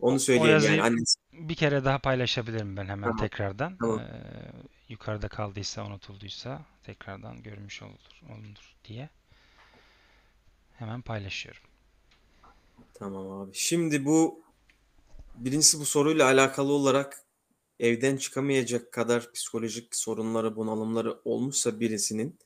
Onu 0.00 0.20
söyleyeyim 0.20 0.50
yazıyı 0.50 0.72
yani 0.72 0.82
annesi. 0.82 1.18
bir 1.32 1.54
kere 1.54 1.84
daha 1.84 1.98
paylaşabilirim 1.98 2.76
ben 2.76 2.86
hemen 2.86 3.02
Tamam. 3.02 3.16
tekrardan. 3.16 3.76
Tamam. 3.80 3.98
Ee, 4.00 4.52
yukarıda 4.88 5.28
kaldıysa, 5.28 5.86
unutulduysa 5.86 6.62
tekrardan 6.84 7.42
görmüş 7.42 7.82
olur, 7.82 8.22
olunur 8.30 8.76
diye. 8.84 9.08
Hemen 10.78 11.02
paylaşıyorum. 11.02 11.62
Tamam 12.94 13.30
abi. 13.30 13.50
Şimdi 13.54 14.04
bu 14.04 14.42
birincisi 15.36 15.80
bu 15.80 15.86
soruyla 15.86 16.26
alakalı 16.26 16.72
olarak 16.72 17.22
evden 17.80 18.16
çıkamayacak 18.16 18.92
kadar 18.92 19.32
psikolojik 19.32 19.96
sorunları, 19.96 20.56
bunalımları 20.56 21.20
olmuşsa 21.24 21.80
birisinin 21.80 22.38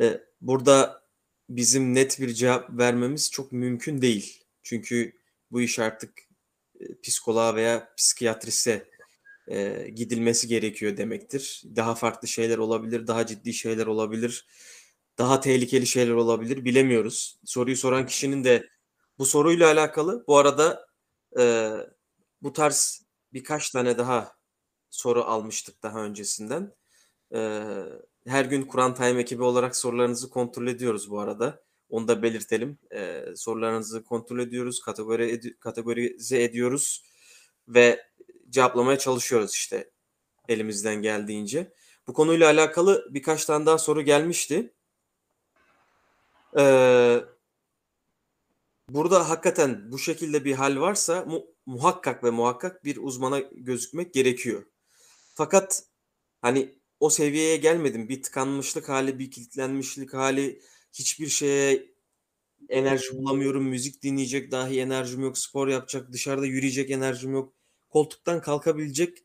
e, 0.00 0.20
burada 0.40 1.04
bizim 1.48 1.94
net 1.94 2.20
bir 2.20 2.34
cevap 2.34 2.70
vermemiz 2.70 3.30
çok 3.30 3.52
mümkün 3.52 4.02
değil. 4.02 4.44
Çünkü 4.62 5.12
bu 5.50 5.60
iş 5.60 5.78
artık 5.78 6.23
psikoloğa 7.02 7.56
veya 7.56 7.94
psikiyatrise 7.96 8.88
e, 9.48 9.88
gidilmesi 9.94 10.48
gerekiyor 10.48 10.96
demektir. 10.96 11.62
Daha 11.76 11.94
farklı 11.94 12.28
şeyler 12.28 12.58
olabilir, 12.58 13.06
daha 13.06 13.26
ciddi 13.26 13.52
şeyler 13.54 13.86
olabilir, 13.86 14.46
daha 15.18 15.40
tehlikeli 15.40 15.86
şeyler 15.86 16.12
olabilir 16.12 16.64
bilemiyoruz. 16.64 17.38
Soruyu 17.44 17.76
soran 17.76 18.06
kişinin 18.06 18.44
de 18.44 18.68
bu 19.18 19.26
soruyla 19.26 19.72
alakalı 19.72 20.24
bu 20.28 20.36
arada 20.36 20.86
e, 21.38 21.72
bu 22.42 22.52
tarz 22.52 23.04
birkaç 23.32 23.70
tane 23.70 23.98
daha 23.98 24.36
soru 24.90 25.24
almıştık 25.24 25.82
daha 25.82 26.04
öncesinden. 26.04 26.72
E, 27.34 27.60
her 28.26 28.44
gün 28.44 28.62
Kur'an 28.62 28.94
Time 28.94 29.20
ekibi 29.20 29.42
olarak 29.42 29.76
sorularınızı 29.76 30.30
kontrol 30.30 30.66
ediyoruz 30.66 31.10
bu 31.10 31.20
arada. 31.20 31.64
Onu 31.88 32.08
da 32.08 32.22
belirtelim. 32.22 32.78
Ee, 32.94 33.24
sorularınızı 33.36 34.04
kontrol 34.04 34.38
ediyoruz, 34.38 34.80
kategori 34.80 35.22
ed- 35.22 35.58
kategorize 35.58 36.42
ediyoruz 36.42 37.04
ve 37.68 38.06
cevaplamaya 38.50 38.98
çalışıyoruz 38.98 39.54
işte 39.54 39.90
elimizden 40.48 41.02
geldiğince. 41.02 41.72
Bu 42.06 42.12
konuyla 42.12 42.50
alakalı 42.50 43.08
birkaç 43.10 43.44
tane 43.44 43.66
daha 43.66 43.78
soru 43.78 44.02
gelmişti. 44.02 44.74
Ee, 46.58 47.20
burada 48.88 49.28
hakikaten 49.28 49.92
bu 49.92 49.98
şekilde 49.98 50.44
bir 50.44 50.54
hal 50.54 50.80
varsa 50.80 51.24
mu- 51.24 51.46
muhakkak 51.66 52.24
ve 52.24 52.30
muhakkak 52.30 52.84
bir 52.84 52.96
uzmana 52.96 53.38
gözükmek 53.40 54.14
gerekiyor. 54.14 54.62
Fakat 55.34 55.82
hani 56.42 56.78
o 57.00 57.10
seviyeye 57.10 57.56
gelmedim. 57.56 58.08
Bir 58.08 58.22
tıkanmışlık 58.22 58.88
hali, 58.88 59.18
bir 59.18 59.30
kilitlenmişlik 59.30 60.14
hali, 60.14 60.60
hiçbir 60.94 61.28
şeye 61.28 61.86
enerji 62.68 63.18
bulamıyorum, 63.18 63.64
müzik 63.64 64.02
dinleyecek 64.02 64.52
dahi 64.52 64.80
enerjim 64.80 65.22
yok, 65.22 65.38
spor 65.38 65.68
yapacak, 65.68 66.12
dışarıda 66.12 66.46
yürüyecek 66.46 66.90
enerjim 66.90 67.32
yok, 67.32 67.54
koltuktan 67.90 68.40
kalkabilecek 68.42 69.18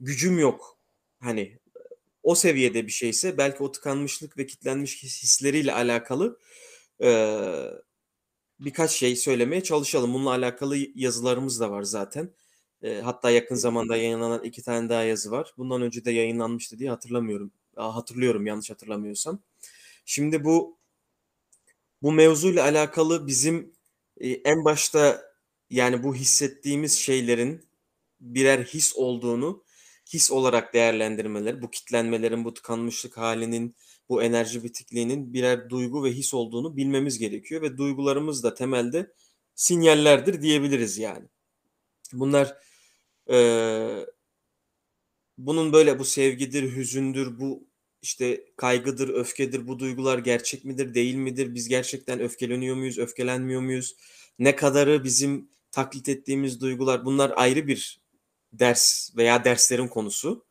gücüm 0.00 0.38
yok. 0.38 0.78
Hani 1.20 1.58
o 2.22 2.34
seviyede 2.34 2.86
bir 2.86 2.92
şeyse 2.92 3.38
belki 3.38 3.62
o 3.62 3.72
tıkanmışlık 3.72 4.38
ve 4.38 4.46
kilitlenmiş 4.46 5.02
hisleriyle 5.04 5.72
alakalı 5.74 6.40
eee, 7.00 7.70
birkaç 8.60 8.90
şey 8.90 9.16
söylemeye 9.16 9.62
çalışalım. 9.62 10.14
Bununla 10.14 10.30
alakalı 10.30 10.76
yazılarımız 10.94 11.60
da 11.60 11.70
var 11.70 11.82
zaten. 11.82 12.30
Eee, 12.82 13.00
hatta 13.00 13.30
yakın 13.30 13.54
zamanda 13.54 13.96
yayınlanan 13.96 14.44
iki 14.44 14.62
tane 14.62 14.88
daha 14.88 15.02
yazı 15.02 15.30
var. 15.30 15.54
Bundan 15.58 15.82
önce 15.82 16.04
de 16.04 16.10
yayınlanmıştı 16.12 16.78
diye 16.78 16.90
hatırlamıyorum. 16.90 17.52
Hatırlıyorum 17.76 18.46
yanlış 18.46 18.70
hatırlamıyorsam. 18.70 19.38
Şimdi 20.04 20.44
bu 20.44 20.78
bu 22.04 22.12
mevzuyla 22.12 22.64
alakalı 22.64 23.28
bizim 23.28 23.74
e, 24.18 24.30
en 24.30 24.66
başta 24.66 25.22
yani 25.70 26.04
bu 26.04 26.16
hissettiğimiz 26.16 26.98
şeylerin 27.00 27.68
birer 28.20 28.64
his 28.64 28.96
olduğunu 28.96 29.64
his 30.14 30.32
olarak 30.32 30.74
değerlendirmeleri, 30.74 31.62
bu 31.62 31.70
kitlenmelerin, 31.70 32.46
bu 32.46 32.54
tıkanmışlık 32.54 33.18
halinin, 33.18 33.76
bu 34.10 34.24
enerji 34.24 34.64
bitikliğinin 34.64 35.34
birer 35.34 35.70
duygu 35.70 36.04
ve 36.04 36.12
his 36.12 36.34
olduğunu 36.34 36.78
bilmemiz 36.78 37.18
gerekiyor 37.18 37.62
ve 37.62 37.78
duygularımız 37.78 38.44
da 38.44 38.54
temelde 38.54 39.12
sinyallerdir 39.56 40.42
diyebiliriz 40.42 40.98
yani. 40.98 41.28
Bunlar 42.12 42.58
eee, 43.30 44.06
bunun 45.38 45.72
böyle 45.72 45.98
bu 45.98 46.04
sevgidir, 46.04 46.76
hüzündür, 46.76 47.40
bu 47.40 47.66
işte 48.04 48.44
kaygıdır, 48.56 49.08
öfkedir, 49.08 49.66
bu 49.68 49.78
duygular 49.78 50.18
gerçek 50.18 50.64
midir, 50.64 50.94
değil 50.94 51.14
midir? 51.14 51.54
Biz 51.54 51.68
gerçekten 51.68 52.20
öfkeleniyor 52.20 52.76
muyuz, 52.76 52.98
öfkelenmiyor 52.98 53.60
muyuz? 53.60 53.96
Ne 54.38 54.56
kadarı 54.56 55.04
bizim 55.04 55.48
taklit 55.70 56.08
ettiğimiz 56.08 56.60
duygular? 56.60 57.04
Bunlar 57.04 57.32
ayrı 57.36 57.66
bir 57.66 58.00
ders 58.52 59.16
veya 59.16 59.44
derslerin 59.44 59.88
konusu. 59.88 60.44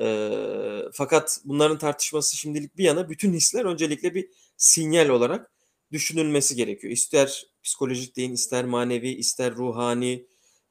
Ee, 0.00 0.82
fakat 0.92 1.40
bunların 1.44 1.78
tartışması 1.78 2.36
şimdilik 2.36 2.76
bir 2.76 2.84
yana 2.84 3.08
bütün 3.08 3.32
hisler 3.32 3.64
öncelikle 3.64 4.14
bir 4.14 4.28
sinyal 4.56 5.08
olarak 5.08 5.50
düşünülmesi 5.92 6.56
gerekiyor. 6.56 6.92
İster 6.92 7.46
psikolojik 7.62 8.16
deyin, 8.16 8.32
ister 8.32 8.64
manevi, 8.64 9.08
ister 9.08 9.54
ruhani, 9.54 10.26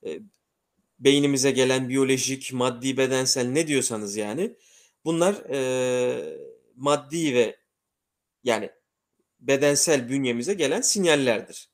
e, 0.05 0.19
beynimize 0.99 1.51
gelen 1.51 1.89
biyolojik, 1.89 2.53
maddi, 2.53 2.97
bedensel 2.97 3.45
ne 3.47 3.67
diyorsanız 3.67 4.15
yani 4.15 4.55
bunlar 5.05 5.33
e, 5.49 6.39
maddi 6.75 7.33
ve 7.33 7.57
yani 8.43 8.69
bedensel 9.39 10.09
bünyemize 10.09 10.53
gelen 10.53 10.81
sinyallerdir. 10.81 11.69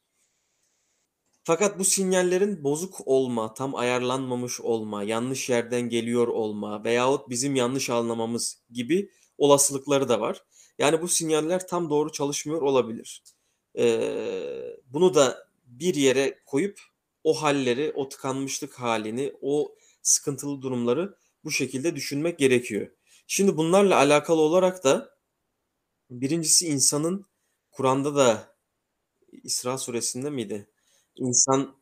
Fakat 1.43 1.79
bu 1.79 1.85
sinyallerin 1.85 2.63
bozuk 2.63 3.07
olma, 3.07 3.53
tam 3.53 3.75
ayarlanmamış 3.75 4.61
olma, 4.61 5.03
yanlış 5.03 5.49
yerden 5.49 5.89
geliyor 5.89 6.27
olma 6.27 6.83
veyahut 6.83 7.29
bizim 7.29 7.55
yanlış 7.55 7.89
anlamamız 7.89 8.61
gibi 8.71 9.09
olasılıkları 9.37 10.09
da 10.09 10.21
var. 10.21 10.43
Yani 10.79 11.01
bu 11.01 11.07
sinyaller 11.07 11.67
tam 11.67 11.89
doğru 11.89 12.11
çalışmıyor 12.11 12.61
olabilir. 12.61 13.23
Ee, 13.77 14.77
bunu 14.85 15.15
da 15.15 15.47
bir 15.65 15.95
yere 15.95 16.39
koyup 16.45 16.79
o 17.23 17.33
halleri, 17.33 17.91
o 17.95 18.09
tıkanmışlık 18.09 18.73
halini, 18.73 19.33
o 19.41 19.75
sıkıntılı 20.01 20.61
durumları 20.61 21.15
bu 21.43 21.51
şekilde 21.51 21.95
düşünmek 21.95 22.39
gerekiyor. 22.39 22.87
Şimdi 23.27 23.57
bunlarla 23.57 23.95
alakalı 23.97 24.41
olarak 24.41 24.83
da 24.83 25.09
birincisi 26.09 26.67
insanın 26.67 27.25
Kur'an'da 27.71 28.15
da 28.15 28.55
İsra 29.43 29.77
suresinde 29.77 30.29
miydi? 30.29 30.69
İnsan 31.15 31.77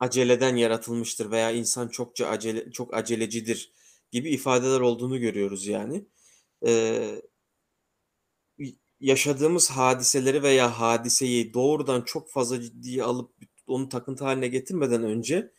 aceleden 0.00 0.56
yaratılmıştır 0.56 1.30
veya 1.30 1.50
insan 1.50 1.88
çokça 1.88 2.28
acele 2.28 2.70
çok 2.72 2.94
acelecidir 2.94 3.72
gibi 4.12 4.30
ifadeler 4.30 4.80
olduğunu 4.80 5.20
görüyoruz 5.20 5.66
yani. 5.66 6.06
Ee, 6.66 7.22
yaşadığımız 9.00 9.70
hadiseleri 9.70 10.42
veya 10.42 10.80
hadiseyi 10.80 11.54
doğrudan 11.54 12.02
çok 12.02 12.30
fazla 12.30 12.60
ciddiye 12.60 13.04
alıp 13.04 13.32
onu 13.66 13.88
takıntı 13.88 14.24
haline 14.24 14.48
getirmeden 14.48 15.04
önce 15.04 15.52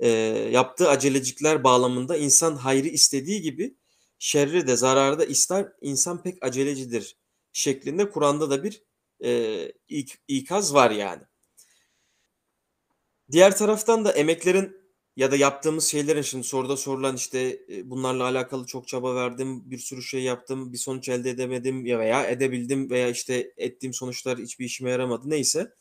e, 0.00 0.08
yaptığı 0.52 0.88
acelecikler 0.88 1.64
bağlamında 1.64 2.16
insan 2.16 2.56
hayrı 2.56 2.88
istediği 2.88 3.42
gibi 3.42 3.76
şerri 4.18 4.66
de 4.66 4.76
zararı 4.76 5.18
da 5.18 5.24
ister 5.24 5.72
insan 5.80 6.22
pek 6.22 6.42
acelecidir 6.42 7.16
şeklinde 7.52 8.10
Kur'an'da 8.10 8.50
da 8.50 8.64
bir 8.64 8.82
e, 9.24 9.72
ik, 9.88 10.18
ikaz 10.28 10.74
var 10.74 10.90
yani. 10.90 11.22
Diğer 13.30 13.56
taraftan 13.56 14.04
da 14.04 14.12
emeklerin 14.12 14.84
ya 15.16 15.30
da 15.32 15.36
yaptığımız 15.36 15.84
şeylerin 15.84 16.22
şimdi 16.22 16.44
soruda 16.44 16.76
sorulan 16.76 17.16
işte 17.16 17.64
e, 17.68 17.90
bunlarla 17.90 18.24
alakalı 18.24 18.66
çok 18.66 18.88
çaba 18.88 19.14
verdim, 19.14 19.70
bir 19.70 19.78
sürü 19.78 20.02
şey 20.02 20.22
yaptım, 20.22 20.72
bir 20.72 20.78
sonuç 20.78 21.08
elde 21.08 21.30
edemedim 21.30 21.86
ya 21.86 21.98
veya 21.98 22.26
edebildim 22.26 22.90
veya 22.90 23.08
işte 23.08 23.52
ettiğim 23.56 23.94
sonuçlar 23.94 24.38
hiçbir 24.38 24.64
işime 24.64 24.90
yaramadı 24.90 25.30
neyse. 25.30 25.74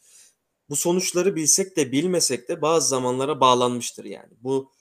Bu 0.70 0.76
sonuçları 0.76 1.36
bilsek 1.36 1.78
de 1.78 1.92
bilmesek 1.92 2.50
de 2.50 2.62
bazı 2.62 2.90
zamanlara 2.90 3.40
bağlanmıştır 3.40 4.06
yani. 4.06 4.34
Bu 4.42 4.72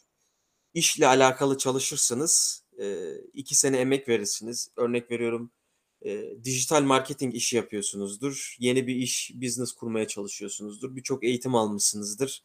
işle 0.74 1.06
alakalı 1.06 1.58
çalışırsınız, 1.58 2.61
e, 2.82 3.16
iki 3.34 3.54
sene 3.54 3.76
emek 3.76 4.08
verirsiniz. 4.08 4.68
Örnek 4.76 5.10
veriyorum 5.10 5.52
e, 6.04 6.44
dijital 6.44 6.82
marketing 6.82 7.34
işi 7.34 7.56
yapıyorsunuzdur. 7.56 8.56
Yeni 8.58 8.86
bir 8.86 8.96
iş, 8.96 9.32
business 9.34 9.72
kurmaya 9.72 10.08
çalışıyorsunuzdur. 10.08 10.96
Birçok 10.96 11.24
eğitim 11.24 11.54
almışsınızdır. 11.54 12.42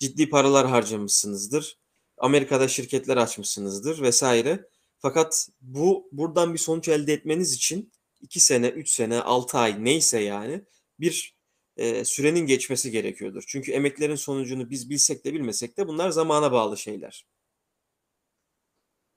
Ciddi 0.00 0.28
paralar 0.30 0.66
harcamışsınızdır. 0.66 1.78
Amerika'da 2.18 2.68
şirketler 2.68 3.16
açmışsınızdır 3.16 4.02
vesaire. 4.02 4.68
Fakat 4.98 5.48
bu 5.60 6.08
buradan 6.12 6.54
bir 6.54 6.58
sonuç 6.58 6.88
elde 6.88 7.12
etmeniz 7.12 7.52
için 7.52 7.92
2 8.20 8.40
sene, 8.40 8.68
3 8.68 8.90
sene, 8.90 9.20
6 9.20 9.58
ay 9.58 9.84
neyse 9.84 10.20
yani 10.20 10.64
bir 11.00 11.36
e, 11.76 12.04
sürenin 12.04 12.46
geçmesi 12.46 12.90
gerekiyordur. 12.90 13.44
Çünkü 13.46 13.72
emeklerin 13.72 14.14
sonucunu 14.14 14.70
biz 14.70 14.90
bilsek 14.90 15.24
de 15.24 15.34
bilmesek 15.34 15.76
de 15.76 15.88
bunlar 15.88 16.10
zamana 16.10 16.52
bağlı 16.52 16.76
şeyler. 16.76 17.26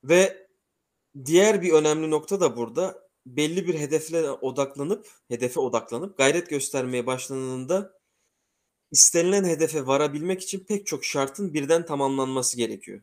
Ve 0.04 0.47
diğer 1.26 1.62
bir 1.62 1.72
önemli 1.72 2.12
nokta 2.12 2.40
da 2.40 2.58
burada 2.58 3.08
belli 3.26 3.68
bir 3.68 3.80
hedefle 3.80 4.32
odaklanıp, 4.32 5.08
hedefe 5.28 5.60
odaklanıp 5.60 6.18
gayret 6.18 6.50
göstermeye 6.50 7.06
başlandığında 7.06 7.94
istenilen 8.92 9.44
hedefe 9.44 9.88
varabilmek 9.88 10.42
için 10.42 10.60
pek 10.60 10.88
çok 10.88 11.06
şartın 11.06 11.54
birden 11.54 11.86
tamamlanması 11.86 12.58
gerekiyor. 12.58 13.02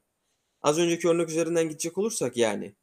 Az 0.63 0.79
önceki 0.79 1.09
örnek 1.09 1.29
üzerinden 1.29 1.69
gidecek 1.69 1.99
olursak 1.99 2.37
yani 2.37 2.75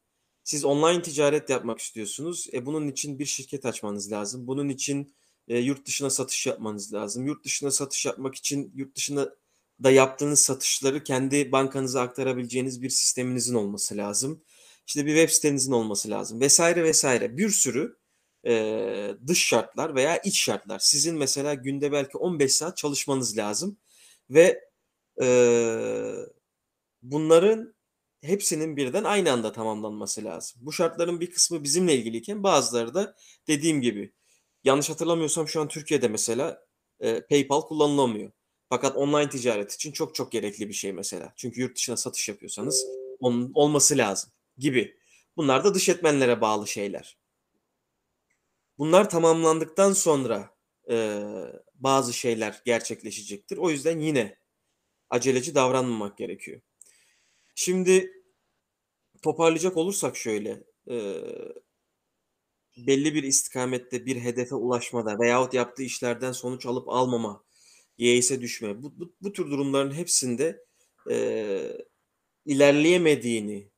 siz 0.43 0.65
online 0.65 1.01
ticaret 1.01 1.49
yapmak 1.49 1.79
istiyorsunuz. 1.79 2.47
E 2.53 2.65
bunun 2.65 2.87
için 2.87 3.19
bir 3.19 3.25
şirket 3.25 3.65
açmanız 3.65 4.11
lazım. 4.11 4.47
Bunun 4.47 4.69
için 4.69 5.13
e, 5.47 5.59
yurt 5.59 5.85
dışına 5.85 6.09
satış 6.09 6.47
yapmanız 6.47 6.93
lazım. 6.93 7.27
Yurt 7.27 7.45
dışına 7.45 7.71
satış 7.71 8.05
yapmak 8.05 8.35
için 8.35 8.71
yurt 8.75 8.95
dışına 8.95 9.29
da 9.83 9.91
yaptığınız 9.91 10.39
satışları 10.39 11.03
kendi 11.03 11.51
bankanıza 11.51 12.01
aktarabileceğiniz 12.01 12.81
bir 12.81 12.89
sisteminizin 12.89 13.55
olması 13.55 13.97
lazım. 13.97 14.43
İşte 14.87 15.05
bir 15.05 15.15
web 15.15 15.29
sitenizin 15.29 15.71
olması 15.71 16.09
lazım 16.09 16.41
vesaire 16.41 16.83
vesaire. 16.83 17.37
Bir 17.37 17.49
sürü 17.49 17.97
e, 18.47 19.15
dış 19.27 19.47
şartlar 19.47 19.95
veya 19.95 20.17
iç 20.17 20.41
şartlar. 20.41 20.79
Sizin 20.79 21.17
mesela 21.17 21.53
günde 21.53 21.91
belki 21.91 22.17
15 22.17 22.55
saat 22.55 22.77
çalışmanız 22.77 23.37
lazım 23.37 23.77
ve 24.29 24.69
e, 25.21 25.27
bunların 27.01 27.75
hepsinin 28.21 28.77
birden 28.77 29.03
aynı 29.03 29.31
anda 29.31 29.51
tamamlanması 29.51 30.23
lazım. 30.23 30.61
Bu 30.63 30.71
şartların 30.73 31.19
bir 31.19 31.31
kısmı 31.31 31.63
bizimle 31.63 31.95
ilgiliyken 31.95 32.43
bazıları 32.43 32.93
da 32.93 33.15
dediğim 33.47 33.81
gibi 33.81 34.13
yanlış 34.63 34.89
hatırlamıyorsam 34.89 35.47
şu 35.47 35.61
an 35.61 35.67
Türkiye'de 35.67 36.07
mesela 36.07 36.65
e, 36.99 37.21
PayPal 37.21 37.61
kullanılamıyor. 37.61 38.31
Fakat 38.69 38.97
online 38.97 39.29
ticaret 39.29 39.73
için 39.73 39.91
çok 39.91 40.15
çok 40.15 40.31
gerekli 40.31 40.69
bir 40.69 40.73
şey 40.73 40.93
mesela. 40.93 41.33
Çünkü 41.35 41.61
yurt 41.61 41.75
dışına 41.75 41.97
satış 41.97 42.29
yapıyorsanız 42.29 42.85
onun 43.19 43.51
olması 43.53 43.97
lazım 43.97 44.31
gibi. 44.57 44.97
Bunlar 45.37 45.63
da 45.63 45.73
dış 45.73 45.89
etmenlere 45.89 46.41
bağlı 46.41 46.67
şeyler. 46.67 47.17
Bunlar 48.77 49.09
tamamlandıktan 49.09 49.93
sonra 49.93 50.55
e, 50.89 51.23
bazı 51.75 52.13
şeyler 52.13 52.61
gerçekleşecektir. 52.65 53.57
O 53.57 53.69
yüzden 53.69 53.99
yine 53.99 54.37
aceleci 55.09 55.55
davranmamak 55.55 56.17
gerekiyor. 56.17 56.61
Şimdi 57.55 58.23
toparlayacak 59.21 59.77
olursak 59.77 60.17
şöyle, 60.17 60.63
e, 60.89 61.23
belli 62.77 63.15
bir 63.15 63.23
istikamette 63.23 64.05
bir 64.05 64.15
hedefe 64.21 64.55
ulaşmada 64.55 65.19
veyahut 65.19 65.53
yaptığı 65.53 65.83
işlerden 65.83 66.31
sonuç 66.31 66.65
alıp 66.65 66.89
almama, 66.89 67.43
yeise 67.97 68.41
düşme, 68.41 68.83
bu, 68.83 68.99
bu, 68.99 69.13
bu 69.21 69.33
tür 69.33 69.51
durumların 69.51 69.93
hepsinde 69.93 70.65
e, 71.11 71.77
ilerleyemediğini, 72.45 73.70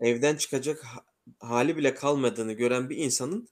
evden 0.00 0.36
çıkacak 0.36 0.84
hali 1.38 1.76
bile 1.76 1.94
kalmadığını 1.94 2.52
gören 2.52 2.90
bir 2.90 2.96
insanın 2.96 3.48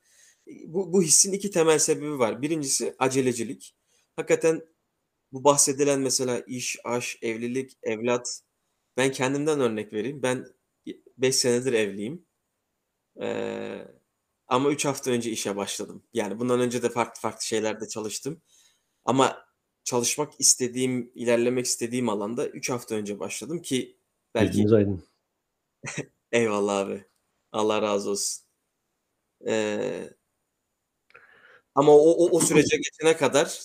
bu, 0.67 0.93
bu 0.93 1.03
hissin 1.03 1.33
iki 1.33 1.51
temel 1.51 1.79
sebebi 1.79 2.19
var. 2.19 2.43
Birincisi 2.43 2.95
acelecilik. 2.99 3.77
Hakikaten 4.17 4.63
bu 5.33 5.45
bahsedilen 5.45 6.01
mesela 6.01 6.41
iş, 6.47 6.77
aş, 6.85 7.19
evlilik, 7.23 7.79
evlat. 7.83 8.43
Ben 8.97 9.13
kendimden 9.13 9.61
örnek 9.61 9.93
vereyim. 9.93 10.23
Ben 10.23 10.47
5 11.19 11.37
senedir 11.37 11.73
evliyim. 11.73 12.27
Ee, 13.23 13.87
ama 14.47 14.71
3 14.71 14.85
hafta 14.85 15.11
önce 15.11 15.31
işe 15.31 15.57
başladım. 15.57 16.03
Yani 16.13 16.39
bundan 16.41 16.61
önce 16.61 16.83
de 16.83 16.91
farklı 16.91 17.21
farklı 17.21 17.47
şeylerde 17.47 17.89
çalıştım. 17.89 18.43
Ama 19.05 19.47
çalışmak 19.85 20.41
istediğim, 20.41 21.13
ilerlemek 21.15 21.67
istediğim 21.67 22.09
alanda 22.09 22.49
3 22.49 22.71
hafta 22.71 22.95
önce 22.95 23.19
başladım 23.19 23.63
ki 23.63 23.97
belki... 24.35 24.53
Gözünüz 24.53 24.73
aydın. 24.73 25.05
Eyvallah 26.33 26.79
abi. 26.79 27.05
Allah 27.53 27.83
razı 27.83 28.11
olsun. 28.11 28.45
Ee, 29.47 30.15
ama 31.75 31.93
o, 31.93 32.11
o, 32.25 32.37
o 32.37 32.41
sürece 32.41 32.77
geçene 32.77 33.17
kadar 33.17 33.61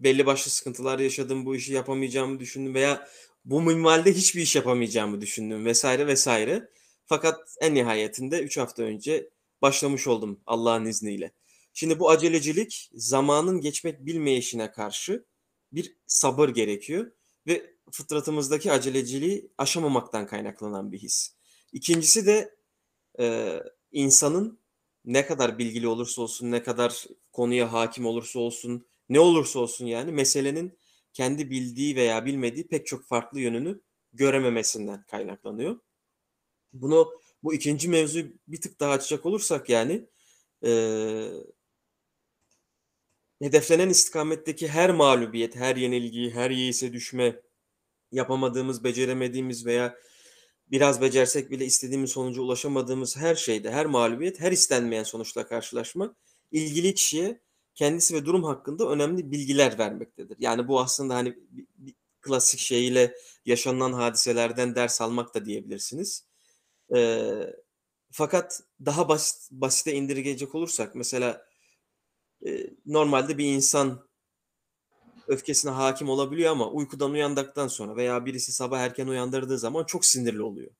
belli 0.00 0.26
başlı 0.26 0.50
sıkıntılar 0.50 0.98
yaşadım. 0.98 1.46
Bu 1.46 1.56
işi 1.56 1.72
yapamayacağımı 1.72 2.40
düşündüm 2.40 2.74
veya 2.74 3.08
bu 3.44 3.62
minvalde 3.62 4.12
hiçbir 4.14 4.42
iş 4.42 4.56
yapamayacağımı 4.56 5.20
düşündüm 5.20 5.64
vesaire 5.66 6.06
vesaire. 6.06 6.70
Fakat 7.06 7.56
en 7.60 7.74
nihayetinde 7.74 8.40
3 8.42 8.58
hafta 8.58 8.82
önce 8.82 9.30
başlamış 9.62 10.06
oldum 10.08 10.40
Allah'ın 10.46 10.84
izniyle. 10.86 11.32
Şimdi 11.74 11.98
bu 12.00 12.10
acelecilik 12.10 12.90
zamanın 12.94 13.60
geçmek 13.60 14.06
bilmeyişine 14.06 14.70
karşı 14.72 15.24
bir 15.72 15.96
sabır 16.06 16.48
gerekiyor 16.48 17.12
ve 17.46 17.74
fıtratımızdaki 17.92 18.72
aceleciliği 18.72 19.50
aşamamaktan 19.58 20.26
kaynaklanan 20.26 20.92
bir 20.92 20.98
his. 20.98 21.37
İkincisi 21.72 22.26
de 22.26 22.56
e, 23.20 23.58
insanın 23.92 24.58
ne 25.04 25.26
kadar 25.26 25.58
bilgili 25.58 25.88
olursa 25.88 26.22
olsun, 26.22 26.50
ne 26.50 26.62
kadar 26.62 27.04
konuya 27.32 27.72
hakim 27.72 28.06
olursa 28.06 28.38
olsun, 28.38 28.86
ne 29.08 29.20
olursa 29.20 29.58
olsun 29.58 29.86
yani 29.86 30.12
meselenin 30.12 30.78
kendi 31.12 31.50
bildiği 31.50 31.96
veya 31.96 32.24
bilmediği 32.24 32.68
pek 32.68 32.86
çok 32.86 33.04
farklı 33.04 33.40
yönünü 33.40 33.80
görememesinden 34.12 35.02
kaynaklanıyor. 35.02 35.80
Bunu 36.72 37.12
bu 37.42 37.54
ikinci 37.54 37.88
mevzuyu 37.88 38.26
bir 38.48 38.60
tık 38.60 38.80
daha 38.80 38.92
açacak 38.92 39.26
olursak 39.26 39.68
yani 39.68 40.08
e, 40.64 40.70
hedeflenen 43.42 43.88
istikametteki 43.88 44.68
her 44.68 44.90
mağlubiyet, 44.90 45.56
her 45.56 45.76
yenilgi, 45.76 46.30
her 46.30 46.50
yeise 46.50 46.92
düşme, 46.92 47.40
yapamadığımız, 48.12 48.84
beceremediğimiz 48.84 49.66
veya 49.66 49.98
biraz 50.70 51.00
becersek 51.00 51.50
bile 51.50 51.64
istediğimiz 51.64 52.10
sonuca 52.10 52.42
ulaşamadığımız 52.42 53.16
her 53.16 53.34
şeyde, 53.34 53.70
her 53.72 53.86
mağlubiyet, 53.86 54.40
her 54.40 54.52
istenmeyen 54.52 55.02
sonuçla 55.02 55.46
karşılaşma 55.46 56.14
ilgili 56.52 56.94
kişiye 56.94 57.40
kendisi 57.74 58.14
ve 58.14 58.26
durum 58.26 58.44
hakkında 58.44 58.88
önemli 58.88 59.30
bilgiler 59.30 59.78
vermektedir. 59.78 60.36
Yani 60.40 60.68
bu 60.68 60.80
aslında 60.80 61.14
hani 61.14 61.36
bir, 61.50 61.66
bir 61.76 61.94
klasik 62.20 62.60
şeyiyle 62.60 63.14
yaşanılan 63.44 63.92
hadiselerden 63.92 64.74
ders 64.74 65.00
almak 65.00 65.34
da 65.34 65.44
diyebilirsiniz. 65.44 66.24
Ee, 66.96 67.54
fakat 68.10 68.60
daha 68.84 69.08
basit 69.08 69.50
basite 69.50 69.92
indirgeyecek 69.92 70.54
olursak 70.54 70.94
mesela 70.94 71.46
e, 72.46 72.70
normalde 72.86 73.38
bir 73.38 73.44
insan 73.44 74.07
öfkesine 75.28 75.70
hakim 75.70 76.08
olabiliyor 76.08 76.52
ama 76.52 76.70
uykudan 76.70 77.10
uyandıktan 77.10 77.68
sonra 77.68 77.96
veya 77.96 78.26
birisi 78.26 78.52
sabah 78.52 78.78
erken 78.78 79.06
uyandırdığı 79.06 79.58
zaman 79.58 79.84
çok 79.84 80.04
sinirli 80.04 80.42
oluyor. 80.42 80.70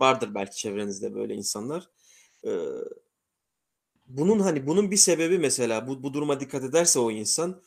Vardır 0.00 0.34
belki 0.34 0.56
çevrenizde 0.56 1.14
böyle 1.14 1.34
insanlar. 1.34 1.88
Bunun 4.06 4.40
hani 4.40 4.66
bunun 4.66 4.90
bir 4.90 4.96
sebebi 4.96 5.38
mesela 5.38 5.86
bu, 5.88 6.02
bu 6.02 6.14
duruma 6.14 6.40
dikkat 6.40 6.64
ederse 6.64 6.98
o 6.98 7.10
insan 7.10 7.62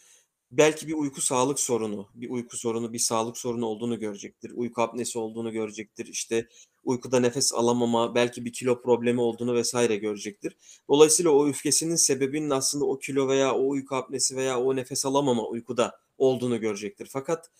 belki 0.52 0.88
bir 0.88 0.94
uyku 0.94 1.22
sağlık 1.22 1.60
sorunu, 1.60 2.10
bir 2.16 2.30
uyku 2.30 2.58
sorunu, 2.58 2.94
bir 2.94 3.00
sağlık 3.00 3.38
sorunu 3.38 3.66
olduğunu 3.66 4.00
görecektir. 4.00 4.52
Uyku 4.56 4.82
apnesi 4.82 5.20
olduğunu 5.20 5.52
görecektir. 5.52 6.06
İşte 6.06 6.48
uykuda 6.84 7.20
nefes 7.20 7.54
alamama, 7.54 8.16
belki 8.16 8.46
bir 8.46 8.54
kilo 8.54 8.82
problemi 8.82 9.22
olduğunu 9.22 9.56
vesaire 9.56 9.96
görecektir. 9.96 10.58
Dolayısıyla 10.90 11.32
o 11.32 11.48
öfkesinin 11.48 11.96
sebebinin 11.96 12.50
aslında 12.50 12.86
o 12.86 13.00
kilo 13.00 13.28
veya 13.28 13.56
o 13.56 13.70
uyku 13.70 13.96
apnesi 13.96 14.36
veya 14.36 14.60
o 14.60 14.76
nefes 14.76 15.06
alamama 15.06 15.48
uykuda 15.48 16.07
olduğunu 16.18 16.60
görecektir. 16.62 17.08
Fakat 17.12 17.52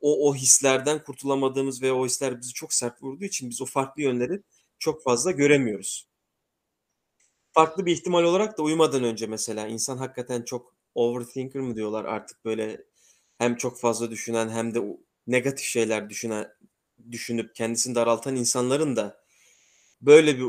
o, 0.00 0.28
o 0.28 0.34
hislerden 0.34 1.02
kurtulamadığımız 1.04 1.82
ve 1.82 1.92
o 1.92 2.06
hisler 2.06 2.40
bizi 2.40 2.52
çok 2.52 2.74
sert 2.74 3.02
vurduğu 3.02 3.24
için 3.24 3.50
biz 3.50 3.62
o 3.62 3.66
farklı 3.66 4.02
yönleri 4.02 4.42
çok 4.78 5.02
fazla 5.02 5.30
göremiyoruz. 5.30 6.08
Farklı 7.52 7.86
bir 7.86 7.92
ihtimal 7.92 8.22
olarak 8.22 8.58
da 8.58 8.62
uyumadan 8.62 9.04
önce 9.04 9.26
mesela 9.26 9.66
insan 9.66 9.96
hakikaten 9.98 10.42
çok 10.42 10.76
overthinker 10.94 11.62
mı 11.62 11.76
diyorlar 11.76 12.04
artık 12.04 12.44
böyle 12.44 12.84
hem 13.38 13.56
çok 13.56 13.80
fazla 13.80 14.10
düşünen 14.10 14.48
hem 14.48 14.74
de 14.74 14.98
negatif 15.26 15.66
şeyler 15.66 16.10
düşünen 16.10 16.48
düşünüp 17.10 17.54
kendisini 17.54 17.94
daraltan 17.94 18.36
insanların 18.36 18.96
da 18.96 19.24
böyle 20.00 20.38
bir 20.38 20.46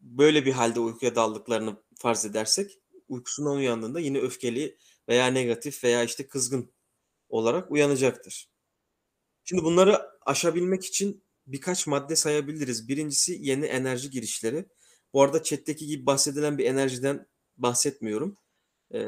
böyle 0.00 0.46
bir 0.46 0.52
halde 0.52 0.80
uykuya 0.80 1.14
daldıklarını 1.14 1.76
farz 1.98 2.24
edersek 2.26 2.78
uykusundan 3.08 3.56
uyandığında 3.56 4.00
yine 4.00 4.18
öfkeli 4.18 4.78
veya 5.08 5.26
negatif 5.26 5.84
veya 5.84 6.04
işte 6.04 6.26
kızgın 6.26 6.70
olarak 7.28 7.70
uyanacaktır. 7.70 8.48
Şimdi 9.44 9.64
bunları 9.64 10.02
aşabilmek 10.26 10.84
için 10.84 11.22
birkaç 11.46 11.86
madde 11.86 12.16
sayabiliriz. 12.16 12.88
Birincisi 12.88 13.38
yeni 13.40 13.66
enerji 13.66 14.10
girişleri. 14.10 14.66
Bu 15.12 15.22
arada 15.22 15.42
chat'teki 15.42 15.86
gibi 15.86 16.06
bahsedilen 16.06 16.58
bir 16.58 16.64
enerjiden 16.64 17.26
bahsetmiyorum. 17.56 18.36
Ee, 18.94 18.98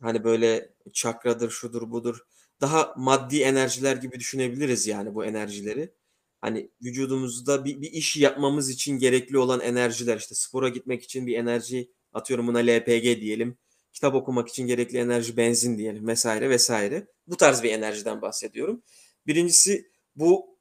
hani 0.00 0.24
böyle 0.24 0.74
çakradır, 0.92 1.50
şudur, 1.50 1.90
budur. 1.90 2.18
Daha 2.60 2.94
maddi 2.96 3.40
enerjiler 3.40 3.96
gibi 3.96 4.20
düşünebiliriz 4.20 4.86
yani 4.86 5.14
bu 5.14 5.24
enerjileri. 5.24 5.94
Hani 6.40 6.70
vücudumuzda 6.82 7.64
bir, 7.64 7.80
bir 7.80 7.92
iş 7.92 8.16
yapmamız 8.16 8.70
için 8.70 8.98
gerekli 8.98 9.38
olan 9.38 9.60
enerjiler 9.60 10.18
işte 10.18 10.34
spora 10.34 10.68
gitmek 10.68 11.02
için 11.02 11.26
bir 11.26 11.36
enerji 11.36 11.90
atıyorum 12.12 12.46
buna 12.46 12.58
LPG 12.58 13.20
diyelim 13.20 13.58
kitap 13.92 14.14
okumak 14.14 14.48
için 14.48 14.66
gerekli 14.66 14.98
enerji 14.98 15.36
benzin 15.36 15.78
diyelim 15.78 16.08
vesaire 16.08 16.50
vesaire. 16.50 17.06
Bu 17.26 17.36
tarz 17.36 17.62
bir 17.62 17.70
enerjiden 17.70 18.22
bahsediyorum. 18.22 18.82
Birincisi 19.26 19.90
bu 20.16 20.58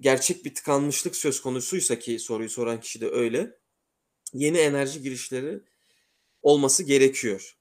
gerçek 0.00 0.44
bir 0.44 0.54
tıkanmışlık 0.54 1.16
söz 1.16 1.40
konusuysa 1.40 1.98
ki 1.98 2.18
soruyu 2.18 2.50
soran 2.50 2.80
kişi 2.80 3.00
de 3.00 3.10
öyle. 3.10 3.58
Yeni 4.34 4.58
enerji 4.58 5.02
girişleri 5.02 5.60
olması 6.42 6.82
gerekiyor. 6.82 7.56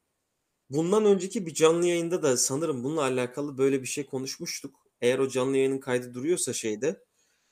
Bundan 0.69 1.05
önceki 1.05 1.45
bir 1.45 1.53
canlı 1.53 1.87
yayında 1.87 2.23
da 2.23 2.37
sanırım 2.37 2.83
bununla 2.83 3.01
alakalı 3.01 3.57
böyle 3.57 3.81
bir 3.81 3.87
şey 3.87 4.05
konuşmuştuk. 4.05 4.75
Eğer 5.01 5.19
o 5.19 5.29
canlı 5.29 5.57
yayının 5.57 5.79
kaydı 5.79 6.13
duruyorsa 6.13 6.53
şeyde 6.53 7.03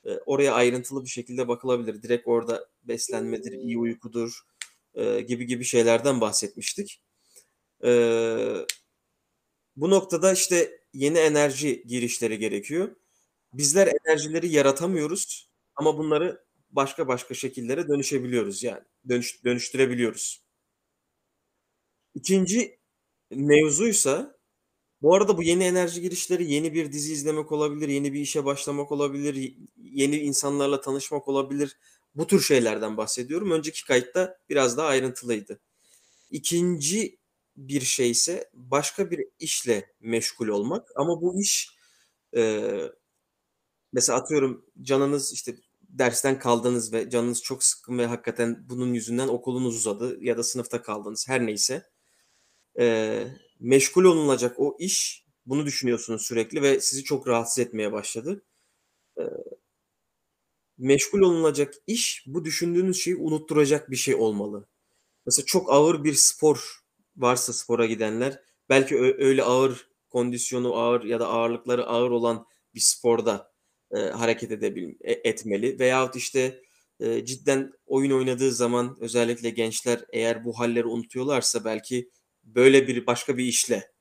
e, 0.04 0.12
oraya 0.26 0.54
ayrıntılı 0.54 1.04
bir 1.04 1.10
şekilde 1.10 1.48
bakılabilir. 1.48 2.02
Direkt 2.02 2.28
orada 2.28 2.68
beslenmedir, 2.82 3.52
iyi 3.52 3.78
uykudur 3.78 4.40
e, 4.94 5.20
gibi 5.20 5.46
gibi 5.46 5.64
şeylerden 5.64 6.20
bahsetmiştik. 6.20 7.02
Ee, 7.84 8.66
bu 9.76 9.90
noktada 9.90 10.32
işte 10.32 10.80
yeni 10.92 11.18
enerji 11.18 11.82
girişleri 11.86 12.38
gerekiyor. 12.38 12.96
Bizler 13.52 13.88
enerjileri 14.06 14.48
yaratamıyoruz 14.52 15.50
ama 15.76 15.98
bunları 15.98 16.44
başka 16.70 17.08
başka 17.08 17.34
şekillere 17.34 17.88
dönüşebiliyoruz 17.88 18.62
yani. 18.62 18.84
Dönüş, 19.08 19.44
dönüştürebiliyoruz. 19.44 20.42
İkinci 22.14 22.78
mevzuysa 23.30 24.38
bu 25.02 25.14
arada 25.16 25.38
bu 25.38 25.42
yeni 25.42 25.64
enerji 25.64 26.00
girişleri 26.00 26.52
yeni 26.52 26.74
bir 26.74 26.92
dizi 26.92 27.12
izlemek 27.12 27.52
olabilir, 27.52 27.88
yeni 27.88 28.12
bir 28.12 28.20
işe 28.20 28.44
başlamak 28.44 28.92
olabilir, 28.92 29.54
yeni 29.76 30.16
insanlarla 30.18 30.80
tanışmak 30.80 31.28
olabilir. 31.28 31.76
Bu 32.14 32.26
tür 32.26 32.40
şeylerden 32.40 32.96
bahsediyorum. 32.96 33.50
Önceki 33.50 33.86
kayıtta 33.86 34.38
biraz 34.50 34.76
daha 34.78 34.86
ayrıntılıydı. 34.88 35.60
İkinci 36.30 37.18
bir 37.56 37.80
şeyse 37.80 38.50
başka 38.54 39.10
bir 39.10 39.20
işle 39.38 39.94
meşgul 40.00 40.48
olmak 40.48 40.88
ama 40.96 41.22
bu 41.22 41.40
iş 41.40 41.70
e, 42.36 42.70
mesela 43.92 44.18
atıyorum 44.18 44.64
canınız 44.82 45.32
işte 45.32 45.56
dersten 45.82 46.38
kaldınız 46.38 46.92
ve 46.92 47.10
canınız 47.10 47.42
çok 47.42 47.64
sıkkın 47.64 47.98
ve 47.98 48.06
hakikaten 48.06 48.68
bunun 48.68 48.94
yüzünden 48.94 49.28
okulunuz 49.28 49.76
uzadı 49.76 50.18
ya 50.24 50.38
da 50.38 50.42
sınıfta 50.42 50.82
kaldınız 50.82 51.28
her 51.28 51.46
neyse 51.46 51.90
e, 52.78 53.26
meşgul 53.60 54.04
olunacak 54.04 54.54
o 54.58 54.76
iş 54.78 55.26
bunu 55.46 55.66
düşünüyorsunuz 55.66 56.22
sürekli 56.22 56.62
ve 56.62 56.80
sizi 56.80 57.04
çok 57.04 57.28
rahatsız 57.28 57.58
etmeye 57.58 57.92
başladı. 57.92 58.42
E, 59.18 59.22
meşgul 60.78 61.20
olunacak 61.20 61.74
iş 61.86 62.24
bu 62.26 62.44
düşündüğünüz 62.44 63.02
şeyi 63.02 63.16
unutturacak 63.16 63.90
bir 63.90 63.96
şey 63.96 64.14
olmalı. 64.14 64.68
Mesela 65.26 65.46
çok 65.46 65.72
ağır 65.72 66.04
bir 66.04 66.14
spor 66.14 66.85
varsa 67.16 67.52
spora 67.52 67.86
gidenler 67.86 68.40
belki 68.68 68.98
öyle 68.98 69.42
ağır 69.42 69.88
kondisyonu 70.08 70.74
ağır 70.74 71.04
ya 71.04 71.20
da 71.20 71.28
ağırlıkları 71.28 71.86
ağır 71.86 72.10
olan 72.10 72.46
bir 72.74 72.80
sporda 72.80 73.52
e, 73.90 73.98
hareket 73.98 74.50
edebil 74.50 74.94
e, 75.00 75.12
etmeli 75.12 75.78
veyahut 75.78 76.16
işte 76.16 76.62
e, 77.00 77.24
cidden 77.24 77.72
oyun 77.86 78.10
oynadığı 78.10 78.52
zaman 78.52 78.96
özellikle 79.00 79.50
gençler 79.50 80.04
eğer 80.12 80.44
bu 80.44 80.58
halleri 80.58 80.86
unutuyorlarsa 80.86 81.64
belki 81.64 82.10
böyle 82.44 82.88
bir 82.88 83.06
başka 83.06 83.36
bir 83.36 83.44
işle 83.44 83.92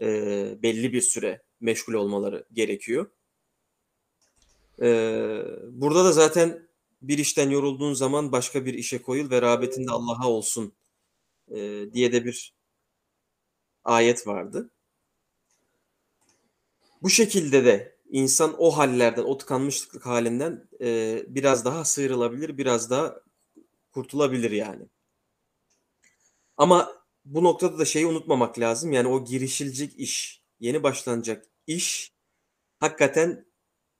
e, 0.00 0.06
belli 0.62 0.92
bir 0.92 1.00
süre 1.00 1.42
meşgul 1.60 1.94
olmaları 1.94 2.46
gerekiyor. 2.52 3.10
E, 4.82 4.88
burada 5.70 6.04
da 6.04 6.12
zaten 6.12 6.68
bir 7.02 7.18
işten 7.18 7.50
yorulduğun 7.50 7.94
zaman 7.94 8.32
başka 8.32 8.66
bir 8.66 8.74
işe 8.74 9.02
koyul 9.02 9.30
ve 9.30 9.42
rağbetinde 9.42 9.90
Allah'a 9.90 10.28
olsun 10.28 10.72
e, 11.54 11.84
diye 11.92 12.12
de 12.12 12.24
bir 12.24 12.59
ayet 13.84 14.26
vardı. 14.26 14.70
Bu 17.02 17.10
şekilde 17.10 17.64
de 17.64 17.96
insan 18.10 18.54
o 18.58 18.70
hallerden, 18.70 19.22
o 19.22 19.38
tıkanmışlık 19.38 20.06
halinden 20.06 20.68
e, 20.80 21.22
biraz 21.28 21.64
daha 21.64 21.84
sıyrılabilir, 21.84 22.58
biraz 22.58 22.90
daha 22.90 23.20
kurtulabilir 23.92 24.50
yani. 24.50 24.86
Ama 26.56 26.92
bu 27.24 27.44
noktada 27.44 27.78
da 27.78 27.84
şeyi 27.84 28.06
unutmamak 28.06 28.58
lazım. 28.58 28.92
Yani 28.92 29.08
o 29.08 29.24
girişilecek 29.24 29.98
iş, 29.98 30.42
yeni 30.60 30.82
başlanacak 30.82 31.46
iş 31.66 32.12
hakikaten 32.80 33.46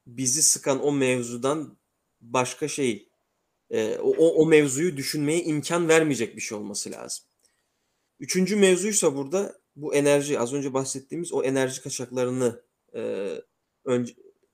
bizi 0.06 0.42
sıkan 0.42 0.82
o 0.84 0.92
mevzudan 0.92 1.78
başka 2.20 2.68
şey, 2.68 3.08
e, 3.70 3.98
o, 3.98 4.28
o 4.28 4.46
mevzuyu 4.46 4.96
düşünmeye 4.96 5.44
imkan 5.44 5.88
vermeyecek 5.88 6.36
bir 6.36 6.40
şey 6.40 6.58
olması 6.58 6.90
lazım. 6.90 7.24
Üçüncü 8.20 8.56
mevzuysa 8.56 9.16
burada 9.16 9.59
bu 9.82 9.94
enerji, 9.94 10.38
az 10.38 10.52
önce 10.54 10.74
bahsettiğimiz 10.74 11.32
o 11.32 11.42
enerji 11.42 11.82
kaçaklarını 11.82 12.62
e, 12.94 13.00
ön, 13.84 14.08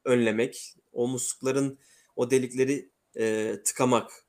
önlemek, 0.05 0.75
o 0.93 1.09
muslukların 1.09 1.79
o 2.17 2.31
delikleri 2.31 2.91
e, 3.17 3.57
tıkamak. 3.65 4.27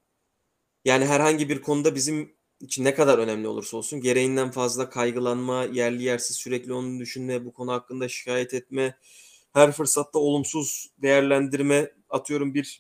Yani 0.86 1.06
herhangi 1.06 1.50
bir 1.50 1.62
konuda 1.62 1.96
bizim 1.96 2.38
için 2.62 2.84
ne 2.86 2.94
kadar 2.96 3.20
önemli 3.20 3.48
olursa 3.48 3.78
olsun 3.78 4.02
gereğinden 4.02 4.52
fazla 4.52 4.90
kaygılanma, 4.90 5.64
yerli 5.66 6.04
yersiz 6.04 6.38
sürekli 6.38 6.74
onu 6.74 7.00
düşünme, 7.00 7.46
bu 7.46 7.54
konu 7.54 7.72
hakkında 7.72 8.10
şikayet 8.10 8.54
etme, 8.54 8.98
her 9.54 9.72
fırsatta 9.72 10.20
olumsuz 10.20 10.90
değerlendirme, 10.98 11.94
atıyorum 12.10 12.54
bir 12.54 12.80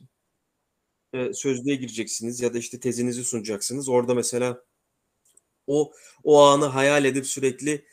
e, 1.14 1.34
sözlüğe 1.34 1.76
gireceksiniz 1.76 2.42
ya 2.42 2.54
da 2.54 2.58
işte 2.58 2.80
tezinizi 2.80 3.24
sunacaksınız. 3.24 3.90
Orada 3.90 4.14
mesela 4.14 4.64
o 5.68 5.94
o 6.24 6.42
anı 6.42 6.66
hayal 6.66 7.06
edip 7.06 7.26
sürekli 7.28 7.86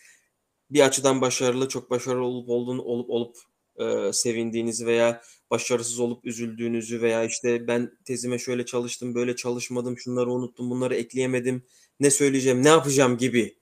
bir 0.75 0.81
açıdan 0.81 1.21
başarılı, 1.21 1.69
çok 1.69 1.91
başarılı 1.91 2.25
olup 2.25 2.49
olduğunu 2.49 2.83
olup 2.83 3.11
olup 3.11 3.37
e, 3.77 4.13
sevindiğinizi 4.13 4.87
veya 4.87 5.23
başarısız 5.51 6.01
olup 6.01 6.25
üzüldüğünüzü 6.25 7.03
veya 7.03 7.25
işte 7.25 7.67
ben 7.67 7.99
tezime 8.05 8.39
şöyle 8.39 8.67
çalıştım, 8.67 9.15
böyle 9.15 9.37
çalışmadım, 9.37 9.99
şunları 9.99 10.33
unuttum, 10.33 10.71
bunları 10.71 10.95
ekleyemedim, 10.95 11.63
ne 12.01 12.11
söyleyeceğim, 12.11 12.65
ne 12.65 12.69
yapacağım 12.69 13.19
gibi 13.19 13.59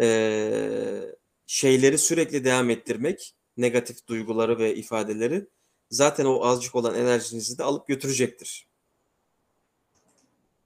e, 0.00 1.00
şeyleri 1.46 1.98
sürekli 1.98 2.44
devam 2.44 2.70
ettirmek, 2.70 3.34
negatif 3.56 4.06
duyguları 4.06 4.58
ve 4.58 4.74
ifadeleri 4.74 5.46
zaten 5.90 6.24
o 6.24 6.44
azıcık 6.44 6.74
olan 6.74 6.94
enerjinizi 6.94 7.58
de 7.58 7.62
alıp 7.62 7.88
götürecektir. 7.88 8.66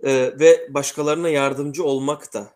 E, 0.04 0.38
ve 0.40 0.74
başkalarına 0.74 1.28
yardımcı 1.28 1.84
olmak 1.84 2.34
da 2.34 2.54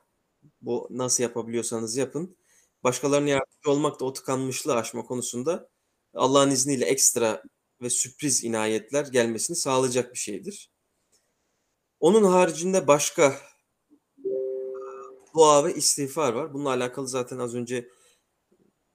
bu 0.62 0.88
nasıl 0.90 1.22
yapabiliyorsanız 1.22 1.96
yapın. 1.96 2.36
Başkalarına 2.84 3.28
yardımcı 3.28 3.70
olmak 3.70 4.00
da 4.00 4.04
o 4.04 4.12
tıkanmışlığı 4.12 4.74
aşma 4.74 5.04
konusunda 5.04 5.68
Allah'ın 6.14 6.50
izniyle 6.50 6.84
ekstra 6.84 7.42
ve 7.82 7.90
sürpriz 7.90 8.44
inayetler 8.44 9.06
gelmesini 9.06 9.56
sağlayacak 9.56 10.12
bir 10.12 10.18
şeydir. 10.18 10.70
Onun 12.00 12.24
haricinde 12.24 12.86
başka 12.86 13.40
dua 15.34 15.64
ve 15.64 15.74
istiğfar 15.74 16.32
var. 16.32 16.54
Bununla 16.54 16.68
alakalı 16.68 17.08
zaten 17.08 17.38
az 17.38 17.54
önce 17.54 17.88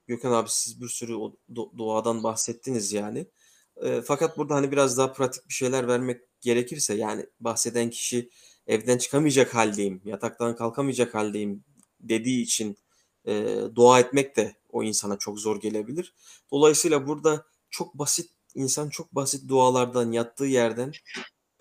Gökhan 0.07 0.31
abi 0.31 0.49
siz 0.49 0.81
bir 0.81 0.87
sürü 0.87 1.15
o 1.15 1.35
duadan 1.77 2.23
bahsettiniz 2.23 2.93
yani. 2.93 3.27
E, 3.83 4.01
fakat 4.01 4.37
burada 4.37 4.55
hani 4.55 4.71
biraz 4.71 4.97
daha 4.97 5.13
pratik 5.13 5.49
bir 5.49 5.53
şeyler 5.53 5.87
vermek 5.87 6.21
gerekirse 6.41 6.93
yani 6.93 7.25
bahseden 7.39 7.89
kişi 7.89 8.29
evden 8.67 8.97
çıkamayacak 8.97 9.55
haldeyim, 9.55 10.01
yataktan 10.05 10.55
kalkamayacak 10.55 11.15
haldeyim 11.15 11.63
dediği 11.99 12.41
için 12.43 12.77
e, 13.29 13.57
dua 13.75 13.99
etmek 13.99 14.37
de 14.37 14.55
o 14.69 14.83
insana 14.83 15.17
çok 15.17 15.39
zor 15.39 15.61
gelebilir. 15.61 16.13
Dolayısıyla 16.51 17.07
burada 17.07 17.45
çok 17.69 17.93
basit 17.93 18.31
insan 18.55 18.89
çok 18.89 19.15
basit 19.15 19.49
dualardan 19.49 20.11
yattığı 20.11 20.45
yerden 20.45 20.91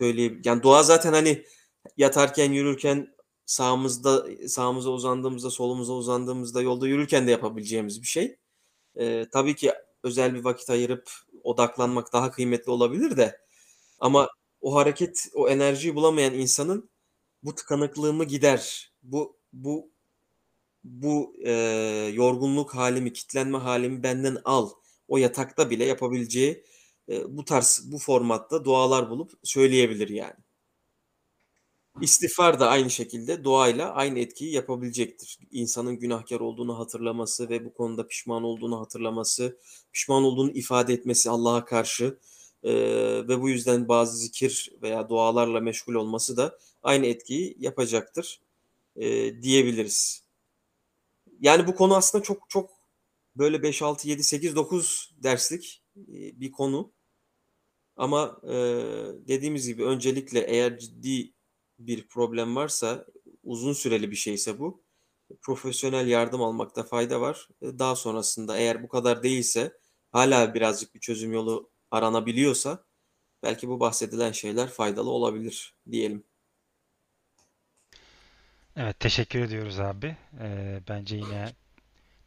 böyle 0.01 0.41
yani 0.45 0.63
dua 0.63 0.83
zaten 0.83 1.13
hani 1.13 1.45
yatarken 1.97 2.53
yürürken 2.53 3.15
sağımızda 3.47 4.27
sağımıza 4.49 4.91
uzandığımızda 4.91 5.51
solumuza 5.51 5.93
uzandığımızda 5.93 6.63
yolda 6.63 6.89
yürürken 6.89 7.27
de 7.27 7.31
yapabileceğimiz 7.31 8.03
bir 8.03 8.07
şey. 8.07 8.37
Ee, 9.01 9.27
tabii 9.33 9.57
ki 9.57 9.73
özel 10.05 10.35
bir 10.35 10.45
vakit 10.45 10.71
ayırıp 10.71 11.11
odaklanmak 11.43 12.13
daha 12.13 12.31
kıymetli 12.31 12.73
olabilir 12.73 13.17
de 13.17 13.41
ama 14.01 14.29
o 14.61 14.75
hareket 14.75 15.29
o 15.35 15.49
enerjiyi 15.49 15.95
bulamayan 15.95 16.35
insanın 16.35 16.91
bu 17.43 17.55
tıkanıklığımı 17.55 18.25
gider. 18.25 18.93
Bu 19.03 19.39
bu 19.53 19.91
bu 20.85 21.35
e, 21.45 21.53
yorgunluk 22.15 22.75
halimi, 22.75 23.13
kitlenme 23.13 23.59
halimi 23.59 24.03
benden 24.03 24.39
al. 24.45 24.71
O 25.09 25.19
yatakta 25.19 25.71
bile 25.71 25.85
yapabileceği 25.85 26.65
e, 27.09 27.37
bu 27.37 27.45
tarz, 27.45 27.83
bu 27.93 27.99
formatta 27.99 28.65
dualar 28.65 29.11
bulup 29.11 29.33
söyleyebilir 29.45 30.09
yani. 30.09 30.37
İstiğfar 32.01 32.61
da 32.61 32.69
aynı 32.69 32.91
şekilde 32.91 33.45
duayla 33.45 33.93
aynı 33.93 34.19
etkiyi 34.19 34.53
yapabilecektir. 34.53 35.39
İnsanın 35.51 35.99
günahkar 35.99 36.41
olduğunu 36.41 36.79
hatırlaması 36.79 37.49
ve 37.49 37.65
bu 37.65 37.75
konuda 37.75 38.07
pişman 38.07 38.43
olduğunu 38.43 38.81
hatırlaması, 38.81 39.59
pişman 39.93 40.23
olduğunu 40.23 40.51
ifade 40.51 40.95
etmesi 40.95 41.31
Allah'a 41.31 41.65
karşı 41.65 42.19
e, 42.63 42.73
ve 43.29 43.41
bu 43.41 43.49
yüzden 43.49 43.89
bazı 43.89 44.17
zikir 44.17 44.73
veya 44.83 45.09
dualarla 45.09 45.61
meşgul 45.61 45.95
olması 45.95 46.37
da 46.37 46.59
aynı 46.83 47.07
etkiyi 47.07 47.57
yapacaktır 47.59 48.41
e, 48.97 49.43
diyebiliriz 49.43 50.28
yani 51.41 51.67
bu 51.67 51.75
konu 51.75 51.97
aslında 51.97 52.25
çok 52.25 52.51
çok 52.51 52.71
böyle 53.37 53.63
5, 53.63 53.83
6, 53.83 54.09
7, 54.09 54.25
8, 54.25 54.57
9 54.57 55.11
derslik 55.23 55.85
bir 55.97 56.53
konu. 56.53 56.93
Ama 57.97 58.41
e, 58.45 58.55
dediğimiz 59.29 59.67
gibi 59.67 59.85
öncelikle 59.85 60.41
eğer 60.41 60.79
ciddi 60.79 61.35
bir 61.79 62.09
problem 62.09 62.57
varsa, 62.57 63.07
uzun 63.43 63.73
süreli 63.73 64.11
bir 64.11 64.17
şeyse 64.17 64.59
bu, 64.59 64.83
profesyonel 65.43 66.09
yardım 66.09 66.43
almakta 66.43 66.83
fayda 66.85 67.21
var. 67.21 67.49
Daha 67.63 67.97
sonrasında 67.97 68.57
eğer 68.59 68.83
bu 68.83 68.89
kadar 68.89 69.23
değilse, 69.23 69.79
hala 70.13 70.55
birazcık 70.55 70.95
bir 70.95 71.01
çözüm 71.01 71.33
yolu 71.33 71.71
aranabiliyorsa, 71.91 72.85
belki 73.43 73.69
bu 73.69 73.81
bahsedilen 73.81 74.33
şeyler 74.33 74.69
faydalı 74.71 75.11
olabilir 75.11 75.77
diyelim. 75.91 76.25
Evet, 78.81 79.01
teşekkür 79.01 79.41
ediyoruz 79.41 79.81
abi. 79.81 80.17
Ee, 80.41 80.81
bence 80.89 81.17
yine 81.17 81.53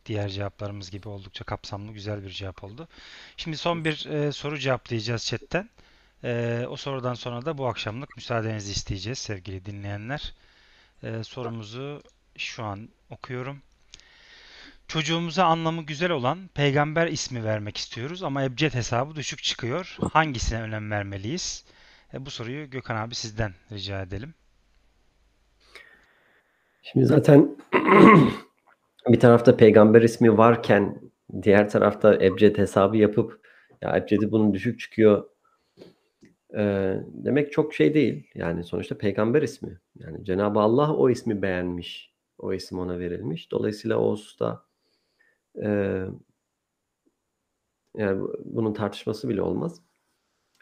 diğer 0.06 0.30
cevaplarımız 0.30 0.92
gibi 0.92 1.10
oldukça 1.10 1.44
kapsamlı, 1.44 1.92
güzel 1.92 2.24
bir 2.24 2.30
cevap 2.30 2.64
oldu. 2.64 2.88
Şimdi 3.38 3.58
son 3.58 3.86
bir 3.86 4.06
e, 4.06 4.32
soru 4.32 4.58
cevaplayacağız 4.60 5.26
chatten. 5.26 5.70
E, 6.24 6.66
o 6.70 6.76
sorudan 6.76 7.14
sonra 7.14 7.46
da 7.46 7.58
bu 7.58 7.68
akşamlık 7.68 8.16
müsaadenizi 8.18 8.72
isteyeceğiz 8.72 9.20
sevgili 9.20 9.66
dinleyenler. 9.66 10.34
E, 11.04 11.24
sorumuzu 11.24 12.04
şu 12.38 12.64
an 12.64 12.90
okuyorum. 13.10 13.62
Çocuğumuza 14.88 15.46
anlamı 15.46 15.84
güzel 15.84 16.12
olan 16.12 16.50
peygamber 16.54 17.08
ismi 17.08 17.44
vermek 17.44 17.78
istiyoruz 17.78 18.24
ama 18.24 18.44
ebced 18.44 18.74
hesabı 18.74 19.16
düşük 19.16 19.44
çıkıyor. 19.44 19.98
Hangisine 20.14 20.62
önem 20.62 20.92
vermeliyiz? 20.92 21.66
E, 22.14 22.26
bu 22.26 22.32
soruyu 22.32 22.70
Gökhan 22.70 22.96
abi 22.96 23.16
sizden 23.16 23.54
rica 23.72 24.02
edelim. 24.02 24.34
Şimdi 26.82 27.06
zaten 27.06 27.58
bir 29.08 29.20
tarafta 29.20 29.58
peygamber 29.58 30.02
ismi 30.02 30.38
varken 30.38 31.02
diğer 31.42 31.70
tarafta 31.70 32.14
ebced 32.16 32.58
hesabı 32.58 32.98
yapıp 32.98 33.42
ya 33.82 33.98
ebcedi 33.98 34.32
bunun 34.32 34.54
düşük 34.54 34.80
çıkıyor 34.80 35.32
e, 36.58 36.96
demek 37.08 37.52
çok 37.52 37.74
şey 37.74 37.94
değil. 37.94 38.28
Yani 38.36 38.64
sonuçta 38.64 38.98
peygamber 38.98 39.42
ismi. 39.42 39.80
Yani 39.96 40.26
Cenab-ı 40.26 40.60
Allah 40.60 40.96
o 40.96 41.10
ismi 41.10 41.42
beğenmiş. 41.42 42.12
o 42.38 42.54
isim 42.54 42.80
ona 42.80 43.00
verilmiş. 43.00 43.52
Dolayısıyla 43.52 43.98
o 43.98 44.12
hususta 44.12 44.66
e, 45.64 45.70
yani 47.98 48.28
bunun 48.46 48.74
tartışması 48.74 49.30
bile 49.30 49.42
olmaz. 49.42 49.82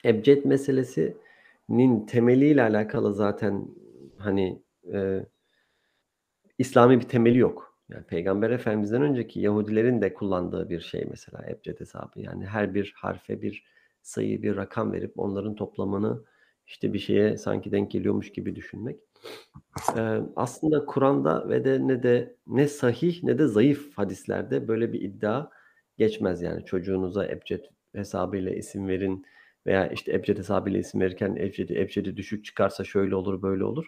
Ebced 0.05 0.45
meselesinin 0.45 2.05
temeliyle 2.07 2.61
alakalı 2.63 3.13
zaten 3.13 3.67
hani 4.17 4.61
e, 4.93 5.25
İslami 6.59 6.99
bir 6.99 7.07
temeli 7.07 7.37
yok. 7.37 7.77
Yani 7.89 8.03
Peygamber 8.03 8.49
Efendimiz'den 8.49 9.01
önceki 9.01 9.39
Yahudilerin 9.39 10.01
de 10.01 10.13
kullandığı 10.13 10.69
bir 10.69 10.81
şey 10.81 11.05
mesela 11.09 11.45
ebced 11.49 11.79
hesabı. 11.79 12.21
Yani 12.21 12.45
her 12.45 12.73
bir 12.73 12.93
harfe 12.97 13.41
bir 13.41 13.63
sayı, 14.01 14.43
bir 14.43 14.55
rakam 14.55 14.93
verip 14.93 15.19
onların 15.19 15.55
toplamını 15.55 16.23
işte 16.67 16.93
bir 16.93 16.99
şeye 16.99 17.37
sanki 17.37 17.71
denk 17.71 17.91
geliyormuş 17.91 18.31
gibi 18.31 18.55
düşünmek. 18.55 18.99
Ee, 19.97 20.19
aslında 20.35 20.85
Kur'an'da 20.85 21.49
ve 21.49 21.65
de 21.65 21.87
ne 21.87 22.03
de 22.03 22.35
ne 22.47 22.67
sahih 22.67 23.23
ne 23.23 23.39
de 23.39 23.47
zayıf 23.47 23.97
hadislerde 23.97 24.67
böyle 24.67 24.93
bir 24.93 25.01
iddia 25.01 25.49
geçmez 25.97 26.41
yani 26.41 26.65
çocuğunuza 26.65 27.25
ebced 27.25 27.65
hesabıyla 27.95 28.51
isim 28.51 28.87
verin 28.87 29.25
veya 29.65 29.87
işte 29.87 30.13
ebced 30.13 30.37
hesabıyla 30.37 30.79
isim 30.79 31.01
verirken 31.01 31.35
ebcedi, 31.35 31.79
ebcedi 31.79 32.17
düşük 32.17 32.45
çıkarsa 32.45 32.83
şöyle 32.83 33.15
olur 33.15 33.41
böyle 33.41 33.63
olur. 33.63 33.85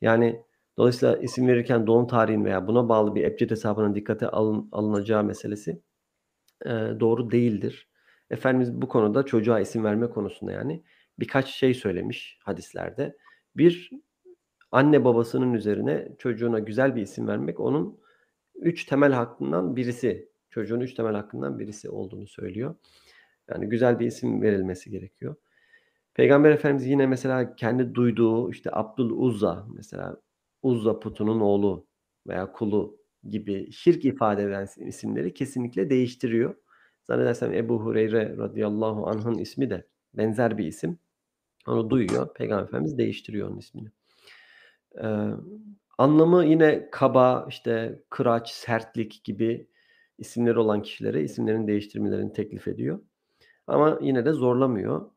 Yani 0.00 0.42
dolayısıyla 0.78 1.16
isim 1.16 1.48
verirken 1.48 1.86
doğum 1.86 2.06
tarihin 2.06 2.44
veya 2.44 2.66
buna 2.66 2.88
bağlı 2.88 3.14
bir 3.14 3.24
ebced 3.24 3.50
hesabının 3.50 3.94
dikkate 3.94 4.28
alın, 4.28 4.68
alınacağı 4.72 5.24
meselesi 5.24 5.82
e, 6.66 6.70
doğru 7.00 7.30
değildir. 7.30 7.88
Efendimiz 8.30 8.82
bu 8.82 8.88
konuda 8.88 9.22
çocuğa 9.22 9.60
isim 9.60 9.84
verme 9.84 10.10
konusunda 10.10 10.52
yani 10.52 10.82
birkaç 11.18 11.48
şey 11.48 11.74
söylemiş 11.74 12.38
hadislerde. 12.42 13.16
Bir, 13.56 13.90
anne 14.72 15.04
babasının 15.04 15.54
üzerine 15.54 16.08
çocuğuna 16.18 16.58
güzel 16.58 16.96
bir 16.96 17.02
isim 17.02 17.28
vermek 17.28 17.60
onun 17.60 18.00
üç 18.54 18.84
temel 18.84 19.12
hakkından 19.12 19.76
birisi. 19.76 20.32
Çocuğun 20.50 20.80
üç 20.80 20.94
temel 20.94 21.14
hakkından 21.14 21.58
birisi 21.58 21.90
olduğunu 21.90 22.26
söylüyor. 22.26 22.74
Yani 23.50 23.68
güzel 23.68 23.98
bir 23.98 24.06
isim 24.06 24.42
verilmesi 24.42 24.90
gerekiyor. 24.90 25.36
Peygamber 26.14 26.50
Efendimiz 26.50 26.86
yine 26.86 27.06
mesela 27.06 27.56
kendi 27.56 27.94
duyduğu 27.94 28.50
işte 28.50 28.70
Abdul 28.72 29.10
Uzza 29.10 29.66
mesela 29.74 30.16
Uzza 30.62 31.00
putunun 31.00 31.40
oğlu 31.40 31.86
veya 32.26 32.52
kulu 32.52 32.98
gibi 33.28 33.72
şirk 33.72 34.04
ifade 34.04 34.42
eden 34.42 34.68
isimleri 34.76 35.34
kesinlikle 35.34 35.90
değiştiriyor. 35.90 36.54
Zannedersem 37.04 37.52
Ebu 37.52 37.80
Hureyre 37.80 38.36
radıyallahu 38.36 39.06
anh'ın 39.06 39.38
ismi 39.38 39.70
de 39.70 39.86
benzer 40.14 40.58
bir 40.58 40.66
isim. 40.66 40.98
Onu 41.66 41.90
duyuyor. 41.90 42.34
Peygamber 42.34 42.64
Efendimiz 42.64 42.98
değiştiriyor 42.98 43.48
onun 43.48 43.58
ismini. 43.58 43.90
Ee, 45.02 45.28
anlamı 45.98 46.44
yine 46.44 46.88
kaba, 46.90 47.46
işte 47.48 48.02
kıraç, 48.10 48.50
sertlik 48.50 49.24
gibi 49.24 49.68
isimleri 50.18 50.58
olan 50.58 50.82
kişilere 50.82 51.22
isimlerin 51.22 51.66
değiştirmelerini 51.66 52.32
teklif 52.32 52.68
ediyor. 52.68 53.00
Ama 53.66 53.98
yine 54.02 54.24
de 54.24 54.32
zorlamıyor. 54.32 55.10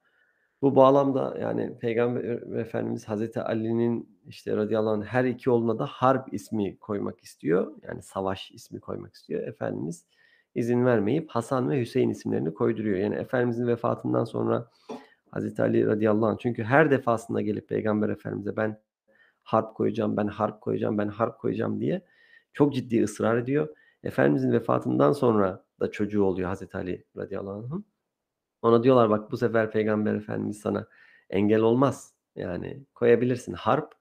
Bu 0.65 0.75
bağlamda 0.75 1.37
yani 1.41 1.77
Peygamber 1.79 2.23
Efendimiz 2.59 3.07
Hazreti 3.07 3.41
Ali'nin 3.41 4.19
işte 4.27 4.55
radıyallahu 4.55 4.93
anh 4.93 5.05
her 5.05 5.25
iki 5.25 5.49
oğluna 5.49 5.79
da 5.79 5.85
harp 5.85 6.33
ismi 6.33 6.79
koymak 6.79 7.23
istiyor. 7.23 7.71
Yani 7.81 8.01
savaş 8.01 8.51
ismi 8.51 8.79
koymak 8.79 9.13
istiyor. 9.13 9.47
Efendimiz 9.47 10.05
izin 10.55 10.85
vermeyip 10.85 11.29
Hasan 11.29 11.69
ve 11.69 11.81
Hüseyin 11.81 12.09
isimlerini 12.09 12.53
koyduruyor. 12.53 12.97
Yani 12.97 13.15
Efendimizin 13.15 13.67
vefatından 13.67 14.25
sonra 14.25 14.69
Hazreti 15.31 15.61
Ali 15.61 15.87
radıyallahu 15.87 16.25
anh 16.25 16.37
çünkü 16.39 16.63
her 16.63 16.91
defasında 16.91 17.41
gelip 17.41 17.69
Peygamber 17.69 18.09
Efendimiz'e 18.09 18.55
ben 18.55 18.81
harp 19.43 19.75
koyacağım, 19.75 20.17
ben 20.17 20.27
harp 20.27 20.61
koyacağım, 20.61 20.97
ben 20.97 21.07
harp 21.07 21.39
koyacağım 21.39 21.79
diye 21.79 22.01
çok 22.53 22.73
ciddi 22.73 23.03
ısrar 23.03 23.37
ediyor. 23.37 23.75
Efendimizin 24.03 24.51
vefatından 24.51 25.11
sonra 25.11 25.65
da 25.79 25.91
çocuğu 25.91 26.23
oluyor 26.23 26.49
Hazreti 26.49 26.77
Ali 26.77 27.05
radıyallahu 27.17 27.55
anh'ın. 27.55 27.94
Ona 28.65 28.83
diyorlar 28.83 29.09
bak 29.09 29.31
bu 29.31 29.37
sefer 29.37 29.71
Peygamber 29.71 30.15
Efendimiz 30.15 30.59
sana 30.59 30.87
engel 31.29 31.61
olmaz. 31.61 32.13
Yani 32.35 32.83
koyabilirsin 32.95 33.53
harp 33.53 33.93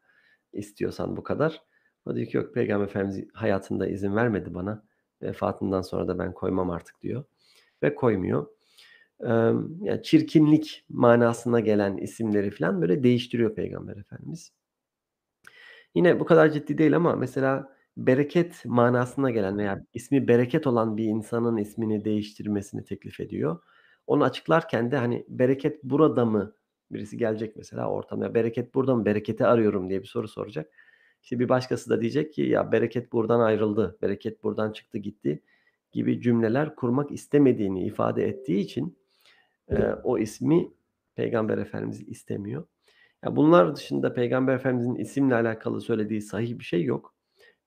istiyorsan 0.52 1.16
bu 1.16 1.22
kadar. 1.22 1.62
O 2.06 2.14
diyor 2.16 2.26
ki 2.26 2.36
yok 2.36 2.54
Peygamber 2.54 2.84
Efendimiz 2.86 3.28
hayatında 3.32 3.86
izin 3.86 4.16
vermedi 4.16 4.54
bana. 4.54 4.84
Vefatından 5.22 5.82
sonra 5.82 6.08
da 6.08 6.18
ben 6.18 6.32
koymam 6.32 6.70
artık 6.70 7.02
diyor. 7.02 7.24
Ve 7.82 7.94
koymuyor. 7.94 8.46
Ee, 9.20 9.28
yani 9.80 10.02
çirkinlik 10.02 10.84
manasına 10.88 11.60
gelen 11.60 11.96
isimleri 11.96 12.50
falan 12.50 12.82
böyle 12.82 13.02
değiştiriyor 13.02 13.54
Peygamber 13.54 13.96
Efendimiz. 13.96 14.52
Yine 15.94 16.20
bu 16.20 16.24
kadar 16.24 16.50
ciddi 16.50 16.78
değil 16.78 16.96
ama 16.96 17.16
mesela 17.16 17.76
bereket 17.96 18.64
manasına 18.64 19.30
gelen 19.30 19.58
veya 19.58 19.86
ismi 19.94 20.28
bereket 20.28 20.66
olan 20.66 20.96
bir 20.96 21.04
insanın 21.04 21.56
ismini 21.56 22.04
değiştirmesini 22.04 22.84
teklif 22.84 23.20
ediyor. 23.20 23.60
Onu 24.06 24.24
açıklarken 24.24 24.90
de 24.90 24.96
hani 24.96 25.24
bereket 25.28 25.84
burada 25.84 26.24
mı? 26.24 26.54
Birisi 26.90 27.16
gelecek 27.16 27.56
mesela 27.56 27.90
ortamda 27.90 28.34
bereket 28.34 28.74
burada 28.74 28.94
mı? 28.94 29.04
Bereketi 29.04 29.46
arıyorum 29.46 29.90
diye 29.90 30.02
bir 30.02 30.06
soru 30.06 30.28
soracak. 30.28 30.70
İşte 31.22 31.38
bir 31.38 31.48
başkası 31.48 31.90
da 31.90 32.00
diyecek 32.00 32.32
ki 32.32 32.42
ya 32.42 32.72
bereket 32.72 33.12
buradan 33.12 33.40
ayrıldı, 33.40 33.98
bereket 34.02 34.44
buradan 34.44 34.72
çıktı 34.72 34.98
gitti 34.98 35.42
gibi 35.92 36.20
cümleler 36.20 36.74
kurmak 36.74 37.10
istemediğini 37.10 37.86
ifade 37.86 38.28
ettiği 38.28 38.60
için 38.60 38.98
e, 39.70 39.76
o 40.04 40.18
ismi 40.18 40.72
Peygamber 41.14 41.58
Efendimiz 41.58 42.08
istemiyor. 42.08 42.66
Ya 43.24 43.36
bunlar 43.36 43.76
dışında 43.76 44.14
Peygamber 44.14 44.54
Efendimizin 44.54 44.94
isimle 44.94 45.34
alakalı 45.34 45.80
söylediği 45.80 46.22
sahih 46.22 46.58
bir 46.58 46.64
şey 46.64 46.84
yok. 46.84 47.14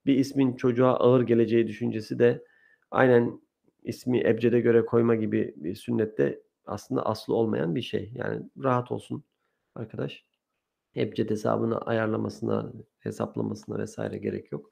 Bir 0.06 0.14
ismin 0.14 0.56
çocuğa 0.56 0.94
ağır 0.94 1.22
geleceği 1.22 1.66
düşüncesi 1.66 2.18
de 2.18 2.44
aynen 2.90 3.40
ismi 3.88 4.20
ebcede 4.20 4.60
göre 4.60 4.86
koyma 4.86 5.14
gibi 5.14 5.54
bir 5.56 5.74
sünnette 5.74 6.42
aslında 6.66 7.06
aslı 7.06 7.34
olmayan 7.34 7.74
bir 7.74 7.82
şey. 7.82 8.12
Yani 8.14 8.42
rahat 8.62 8.92
olsun 8.92 9.24
arkadaş. 9.74 10.24
Ebced 10.96 11.30
hesabını 11.30 11.78
ayarlamasına, 11.78 12.72
hesaplamasına 12.98 13.78
vesaire 13.78 14.18
gerek 14.18 14.52
yok. 14.52 14.70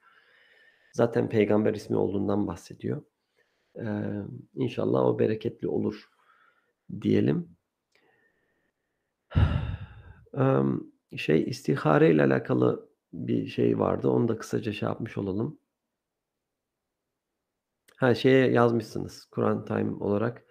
Zaten 0.92 1.28
peygamber 1.28 1.74
ismi 1.74 1.96
olduğundan 1.96 2.46
bahsediyor. 2.46 3.02
Ee, 3.78 4.22
inşallah 4.54 5.04
o 5.04 5.18
bereketli 5.18 5.68
olur 5.68 6.10
diyelim. 7.00 7.56
şey 11.16 11.42
istihare 11.42 12.10
ile 12.10 12.22
alakalı 12.22 12.88
bir 13.12 13.46
şey 13.46 13.78
vardı. 13.78 14.08
Onu 14.08 14.28
da 14.28 14.38
kısaca 14.38 14.72
şey 14.72 14.88
yapmış 14.88 15.18
olalım. 15.18 15.58
Ha 17.96 18.14
şeye 18.14 18.50
yazmışsınız 18.50 19.24
Kur'an 19.24 19.64
Time 19.64 19.92
olarak 20.00 20.44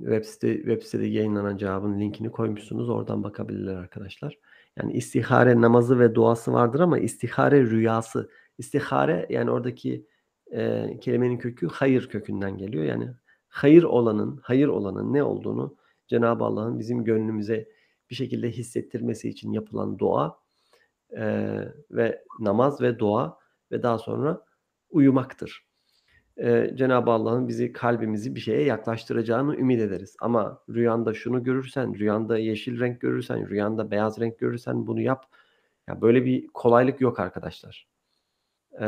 web 0.00 0.24
site 0.24 0.56
web 0.56 0.82
sitede 0.82 1.06
yayınlanan 1.06 1.56
cevabın 1.56 2.00
linkini 2.00 2.30
koymuşsunuz. 2.30 2.88
Oradan 2.88 3.24
bakabilirler 3.24 3.74
arkadaşlar. 3.74 4.38
Yani 4.76 4.92
istihare 4.92 5.60
namazı 5.60 5.98
ve 5.98 6.14
duası 6.14 6.52
vardır 6.52 6.80
ama 6.80 6.98
istihare 6.98 7.62
rüyası. 7.62 8.30
İstihare 8.58 9.26
yani 9.30 9.50
oradaki 9.50 10.06
e, 10.52 10.90
kelimenin 11.00 11.38
kökü 11.38 11.68
hayır 11.68 12.08
kökünden 12.08 12.58
geliyor. 12.58 12.84
Yani 12.84 13.10
hayır 13.48 13.82
olanın, 13.82 14.40
hayır 14.42 14.68
olanın 14.68 15.12
ne 15.12 15.22
olduğunu 15.22 15.76
Cenab-ı 16.06 16.44
Allah'ın 16.44 16.78
bizim 16.78 17.04
gönlümüze 17.04 17.68
bir 18.10 18.14
şekilde 18.14 18.50
hissettirmesi 18.50 19.28
için 19.28 19.52
yapılan 19.52 19.98
dua 19.98 20.38
e, 21.16 21.56
ve 21.90 22.24
namaz 22.40 22.80
ve 22.80 22.98
dua 22.98 23.38
ve 23.72 23.82
daha 23.82 23.98
sonra 23.98 24.44
uyumaktır. 24.90 25.69
E, 26.42 26.70
Cenab-ı 26.74 27.10
Allah'ın 27.10 27.48
bizi 27.48 27.72
kalbimizi 27.72 28.34
bir 28.34 28.40
şeye 28.40 28.62
yaklaştıracağını 28.62 29.56
ümit 29.56 29.80
ederiz. 29.80 30.16
Ama 30.20 30.62
rüyanda 30.68 31.14
şunu 31.14 31.44
görürsen, 31.44 31.94
rüyanda 31.94 32.38
yeşil 32.38 32.80
renk 32.80 33.00
görürsen, 33.00 33.48
rüyanda 33.48 33.90
beyaz 33.90 34.20
renk 34.20 34.38
görürsen 34.38 34.86
bunu 34.86 35.00
yap. 35.00 35.26
Ya 35.88 36.00
böyle 36.00 36.24
bir 36.24 36.46
kolaylık 36.46 37.00
yok 37.00 37.20
arkadaşlar. 37.20 37.88
Ee, 38.80 38.86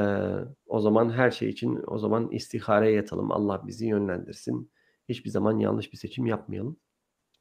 o 0.66 0.80
zaman 0.80 1.11
her 1.11 1.30
şey 1.30 1.48
için 1.48 1.80
o 1.86 1.98
zaman 1.98 2.30
istihareye 2.30 2.92
yatalım. 2.92 3.32
Allah 3.32 3.62
bizi 3.66 3.86
yönlendirsin. 3.86 4.70
Hiçbir 5.09 5.30
zaman 5.30 5.59
yanlış 5.59 5.92
bir 5.92 5.98
seçim 5.98 6.26
yapmayalım. 6.26 6.76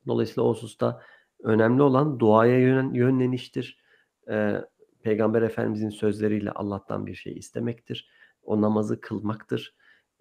Dolayısıyla 0.07 0.43
o 0.43 0.49
hususta 0.49 1.01
Önemli 1.43 1.81
olan 1.81 2.19
duaya 2.19 2.59
yön, 2.59 2.93
yönleniştir. 2.93 3.77
Ee, 4.29 4.61
Peygamber 5.03 5.41
Efendimizin 5.41 5.89
sözleriyle 5.89 6.51
Allah'tan 6.51 7.05
bir 7.05 7.15
şey 7.15 7.33
istemektir. 7.33 8.09
O 8.43 8.61
namazı 8.61 9.01
kılmaktır. 9.01 9.75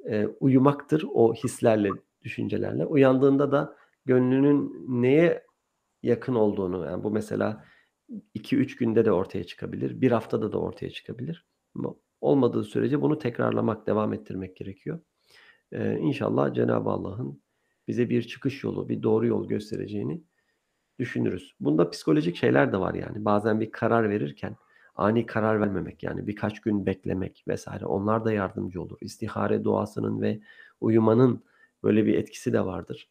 Ee, 0.09 0.27
uyumaktır 0.27 1.05
o 1.15 1.35
hislerle, 1.35 1.91
düşüncelerle. 2.23 2.87
Uyandığında 2.87 3.53
da 3.53 3.77
gönlünün 4.05 4.87
neye 4.89 5.45
yakın 6.03 6.35
olduğunu, 6.35 6.87
yani 6.87 7.05
bu 7.05 7.11
mesela 7.11 7.65
2-3 8.35 8.79
günde 8.79 9.05
de 9.05 9.13
ortaya 9.13 9.45
çıkabilir. 9.45 10.01
Bir 10.01 10.11
haftada 10.11 10.53
da 10.53 10.59
ortaya 10.59 10.91
çıkabilir. 10.91 11.47
Ama 11.75 11.95
olmadığı 12.21 12.65
sürece 12.65 13.03
bunu 13.03 13.19
tekrarlamak, 13.19 13.87
devam 13.87 14.13
ettirmek 14.13 14.57
gerekiyor. 14.57 15.01
Ee, 15.73 15.99
inşallah 15.99 16.55
Cenab-ı 16.55 16.91
Allah'ın 16.91 17.43
bize 17.89 18.11
bir 18.11 18.23
çıkış 18.23 18.65
yolu, 18.65 18.89
bir 18.89 19.03
doğru 19.03 19.27
yol 19.27 19.49
göstereceğini 19.49 20.23
düşünürüz. 20.99 21.55
Bunda 21.61 21.91
psikolojik 21.91 22.37
şeyler 22.37 22.73
de 22.73 22.81
var 22.81 22.95
yani. 22.95 23.25
Bazen 23.25 23.61
bir 23.61 23.71
karar 23.71 24.11
verirken 24.11 24.57
ani 25.01 25.27
karar 25.27 25.61
vermemek 25.61 26.03
yani 26.03 26.27
birkaç 26.27 26.61
gün 26.61 26.87
beklemek 26.87 27.45
vesaire 27.49 27.87
onlar 27.87 28.25
da 28.25 28.33
yardımcı 28.33 28.83
olur. 28.83 28.99
İstihare 29.01 29.65
duasının 29.65 30.21
ve 30.21 30.41
uyumanın 30.81 31.45
böyle 31.83 32.07
bir 32.07 32.15
etkisi 32.15 32.53
de 32.53 32.65
vardır. 32.65 33.09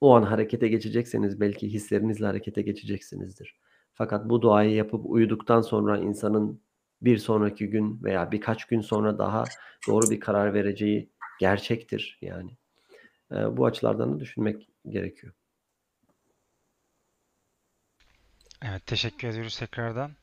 O 0.00 0.14
an 0.16 0.22
harekete 0.22 0.68
geçecekseniz 0.68 1.40
belki 1.40 1.72
hislerinizle 1.72 2.26
harekete 2.26 2.62
geçeceksinizdir. 2.62 3.56
Fakat 3.94 4.28
bu 4.28 4.42
duayı 4.42 4.74
yapıp 4.74 5.06
uyuduktan 5.06 5.60
sonra 5.60 5.98
insanın 5.98 6.60
bir 7.02 7.18
sonraki 7.18 7.66
gün 7.70 8.02
veya 8.02 8.32
birkaç 8.32 8.64
gün 8.64 8.80
sonra 8.80 9.18
daha 9.18 9.44
doğru 9.88 10.10
bir 10.10 10.20
karar 10.20 10.54
vereceği 10.54 11.10
gerçektir 11.40 12.18
yani. 12.22 12.50
E, 13.32 13.56
bu 13.56 13.66
açılardan 13.66 14.14
da 14.14 14.20
düşünmek 14.20 14.68
gerekiyor. 14.88 15.32
Evet, 18.62 18.86
teşekkür 18.86 19.28
ediyoruz 19.28 19.58
tekrardan. 19.58 20.19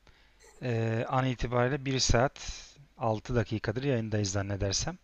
Ee, 0.63 1.05
an 1.09 1.25
itibariyle 1.25 1.85
1 1.85 1.99
saat 1.99 2.51
6 2.97 3.35
dakikadır 3.35 3.83
yayındayız 3.83 4.31
zannedersem. 4.31 4.97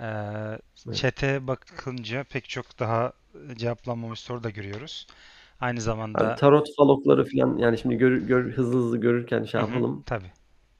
Ee, 0.00 0.58
Evet. 0.86 1.02
chat'e 1.02 1.46
bakınca 1.46 2.24
pek 2.24 2.48
çok 2.48 2.78
daha 2.80 3.12
cevaplanmamış 3.56 4.20
soru 4.20 4.44
da 4.44 4.50
görüyoruz. 4.50 5.08
Aynı 5.60 5.80
zamanda 5.80 6.36
tarot 6.36 6.68
falokları 6.76 7.24
falan 7.24 7.56
yani 7.58 7.78
şimdi 7.78 7.96
gör, 7.96 8.16
gör, 8.16 8.52
hızlı 8.52 8.78
hızlı 8.78 8.98
görürken 9.00 9.44
şey 9.44 9.58
Hı 9.58 9.64
hı, 9.64 9.82
yapalım. 9.82 10.04
tabii. 10.06 10.32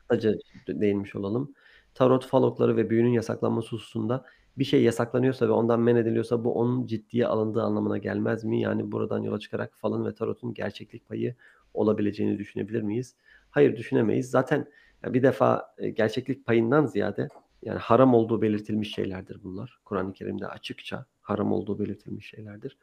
Kısaca 0.09 0.35
değinmiş 0.69 1.17
olalım. 1.17 1.55
Tarot 1.95 2.27
falokları 2.27 2.77
ve 2.77 2.91
büyünün 2.91 3.11
yasaklanması 3.13 3.71
hususunda 3.77 4.25
bir 4.59 4.65
şey 4.65 4.83
yasaklanıyorsa 4.83 5.49
ve 5.49 5.53
ondan 5.53 5.81
men 5.81 5.97
ediliyorsa 5.97 6.45
bu 6.45 6.55
onun 6.55 6.87
ciddiye 6.87 7.27
alındığı 7.27 7.63
anlamına 7.63 7.99
gelmez 7.99 8.45
mi? 8.45 8.61
Yani 8.63 8.93
buradan 8.93 9.23
yola 9.23 9.39
çıkarak 9.41 9.73
falın 9.77 10.07
ve 10.07 10.15
tarotun 10.15 10.55
gerçeklik 10.55 11.09
payı 11.09 11.37
olabileceğini 11.75 12.39
düşünebilir 12.39 12.83
miyiz? 12.83 13.17
Hayır 13.53 13.77
düşünemeyiz. 13.77 14.31
Zaten 14.31 14.67
bir 15.05 15.23
defa 15.23 15.75
e, 15.79 15.91
gerçeklik 15.91 16.47
payından 16.47 16.87
ziyade 16.87 17.29
yani 17.63 17.79
haram 17.79 18.15
olduğu 18.15 18.43
belirtilmiş 18.43 18.95
şeylerdir 18.95 19.43
bunlar. 19.43 19.81
Kur'an-ı 19.85 20.13
Kerim'de 20.13 20.47
açıkça 20.47 21.07
haram 21.21 21.53
olduğu 21.53 21.79
belirtilmiş 21.79 22.31
şeylerdir. 22.31 22.79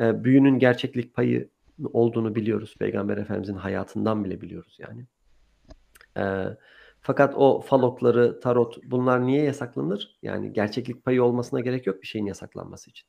E, 0.00 0.24
büyünün 0.24 0.58
gerçeklik 0.58 1.14
payı 1.14 1.48
olduğunu 1.92 2.34
biliyoruz. 2.34 2.74
Peygamber 2.78 3.16
Efendimizin 3.16 3.56
hayatından 3.56 4.24
bile 4.24 4.40
biliyoruz 4.40 4.78
yani. 4.78 5.06
E, 6.16 6.56
fakat 7.00 7.34
o 7.36 7.60
falokları, 7.60 8.40
tarot 8.40 8.78
bunlar 8.84 9.26
niye 9.26 9.42
yasaklanır? 9.42 10.18
Yani 10.22 10.52
gerçeklik 10.52 11.04
payı 11.04 11.24
olmasına 11.24 11.60
gerek 11.60 11.86
yok 11.86 12.02
bir 12.02 12.06
şeyin 12.06 12.26
yasaklanması 12.26 12.90
için. 12.90 13.08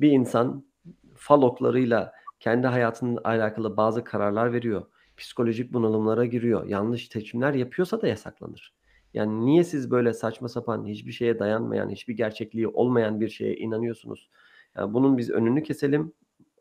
Bir 0.00 0.10
insan 0.10 0.66
faloklarıyla 1.14 2.12
kendi 2.40 2.66
hayatının 2.66 3.18
alakalı 3.24 3.76
bazı 3.76 4.04
kararlar 4.04 4.52
veriyor. 4.52 4.86
Psikolojik 5.16 5.72
bunalımlara 5.72 6.24
giriyor. 6.24 6.66
Yanlış 6.66 7.08
seçimler 7.08 7.54
yapıyorsa 7.54 8.02
da 8.02 8.08
yasaklanır. 8.08 8.74
Yani 9.14 9.46
niye 9.46 9.64
siz 9.64 9.90
böyle 9.90 10.12
saçma 10.12 10.48
sapan, 10.48 10.86
hiçbir 10.86 11.12
şeye 11.12 11.38
dayanmayan, 11.38 11.90
hiçbir 11.90 12.16
gerçekliği 12.16 12.68
olmayan 12.68 13.20
bir 13.20 13.28
şeye 13.28 13.56
inanıyorsunuz? 13.56 14.30
Yani 14.76 14.94
bunun 14.94 15.18
biz 15.18 15.30
önünü 15.30 15.62
keselim. 15.62 16.12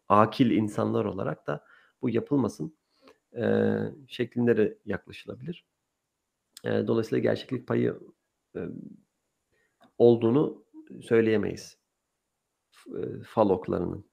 Akil 0.10 0.52
insanlar 0.52 1.06
olarak 1.06 1.48
da 1.48 1.66
bu 2.02 2.10
yapılmasın 2.10 2.76
e, 3.38 3.76
şeklinde 4.08 4.58
de 4.58 4.78
yaklaşılabilir. 4.86 5.66
E, 6.64 6.70
dolayısıyla 6.88 7.20
gerçeklik 7.20 7.68
payı 7.68 8.00
e, 8.56 8.60
olduğunu 9.98 10.66
söyleyemeyiz. 11.02 11.78
E, 12.88 13.00
faloklarının. 13.28 14.06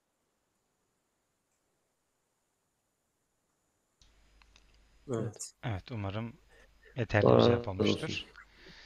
Evet. 5.09 5.53
Evet, 5.65 5.93
umarım 5.93 6.33
yeterli 6.97 7.27
bir 7.27 7.67
olmuştur. 7.67 8.05
olsun. 8.05 8.17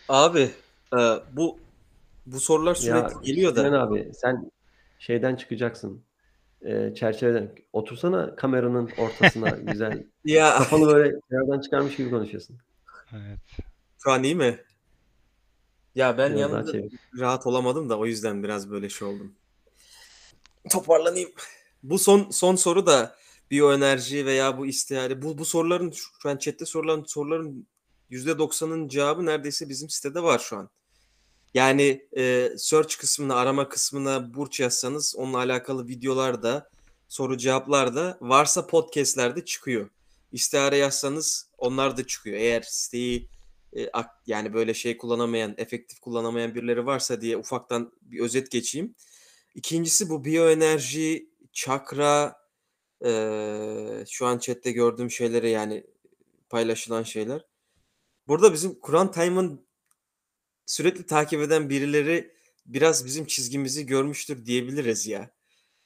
Abi 0.09 0.51
e, 0.93 0.99
bu 1.33 1.59
bu 2.27 2.41
sorular 2.41 2.75
Ya 2.75 3.09
sürekli 3.09 3.27
geliyor 3.27 3.55
Sinan 3.57 3.73
da. 3.73 3.81
abi 3.83 4.11
sen 4.15 4.51
şeyden 4.99 5.37
çıkacaksın. 5.37 6.05
E, 6.63 6.95
çerçeveden. 6.95 7.55
Otursana 7.73 8.37
kameranın 8.37 8.91
ortasına 8.99 9.51
güzel. 9.71 10.05
Ya 10.25 10.59
Kafanı 10.59 10.87
böyle 10.87 11.21
kenardan 11.31 11.61
çıkarmış 11.61 11.97
gibi 11.97 12.11
konuşuyorsun. 12.11 12.57
Evet. 13.13 13.41
şu 14.05 14.11
an 14.11 14.23
iyi 14.23 14.35
mi? 14.35 14.59
Ya 15.95 16.19
ben 16.19 16.37
Biraz 16.37 16.73
çevir. 16.73 16.93
rahat 17.19 17.47
olamadım 17.47 17.89
da 17.89 17.99
o 17.99 18.07
yüzden 18.07 18.43
biraz 18.43 18.71
böyle 18.71 18.89
şey 18.89 19.09
oldum. 19.09 19.35
Toparlanayım. 20.71 21.31
Bu 21.83 21.99
son 21.99 22.31
son 22.31 22.57
soru 22.57 22.87
da 22.87 23.17
biyoenerji 23.51 24.27
veya 24.27 24.59
bu 24.59 24.67
istihare 24.67 25.23
bu 25.23 25.39
bu 25.39 25.45
soruların 25.45 25.93
şu 26.21 26.29
an 26.29 26.37
chatte 26.37 26.67
sorulan 26.67 27.05
soruların 27.07 27.67
%90'ın 28.11 28.89
cevabı 28.89 29.27
neredeyse 29.27 29.69
bizim 29.69 29.91
sitede 29.91 30.23
var 30.23 30.39
şu 30.39 30.57
an. 30.57 30.71
Yani 31.55 32.09
e, 32.17 32.51
search 32.59 32.97
kısmına, 32.97 33.35
arama 33.35 33.69
kısmına 33.69 34.35
burç 34.35 34.61
yazsanız 34.61 35.15
onunla 35.17 35.39
alakalı 35.39 35.89
videolar 35.89 36.43
da 36.43 36.71
soru 37.09 37.37
cevaplar 37.37 37.95
da 37.95 38.19
varsa 38.21 38.67
podcastlerde 38.67 39.45
çıkıyor. 39.45 39.91
İstihare 40.33 40.77
yazsanız 40.77 41.51
onlar 41.59 41.97
da 41.97 42.07
çıkıyor. 42.07 42.37
Eğer 42.37 42.63
siteyi 42.63 43.29
e, 43.77 43.91
yani 44.27 44.55
böyle 44.55 44.75
şey 44.75 44.97
kullanamayan, 44.97 45.55
efektif 45.59 46.01
kullanamayan 46.01 46.55
birileri 46.55 46.87
varsa 46.87 47.21
diye 47.21 47.37
ufaktan 47.37 47.93
bir 48.03 48.21
özet 48.21 48.51
geçeyim. 48.51 48.95
İkincisi 49.55 50.09
bu 50.09 50.25
biyoenerji, 50.25 51.31
çakra, 51.53 52.46
e, 53.07 54.05
şu 54.11 54.27
an 54.27 54.39
chatte 54.39 54.73
gördüğüm 54.73 55.11
şeylere 55.11 55.51
yani 55.51 55.85
paylaşılan 56.51 57.03
şeyler. 57.03 57.47
Burada 58.29 58.53
bizim 58.53 58.81
Kur'an 58.81 59.11
Time'ın 59.13 59.67
sürekli 60.67 61.07
takip 61.07 61.41
eden 61.41 61.71
birileri 61.71 62.33
biraz 62.67 63.07
bizim 63.07 63.27
çizgimizi 63.27 63.87
görmüştür 63.87 64.47
diyebiliriz 64.47 65.07
ya. 65.07 65.31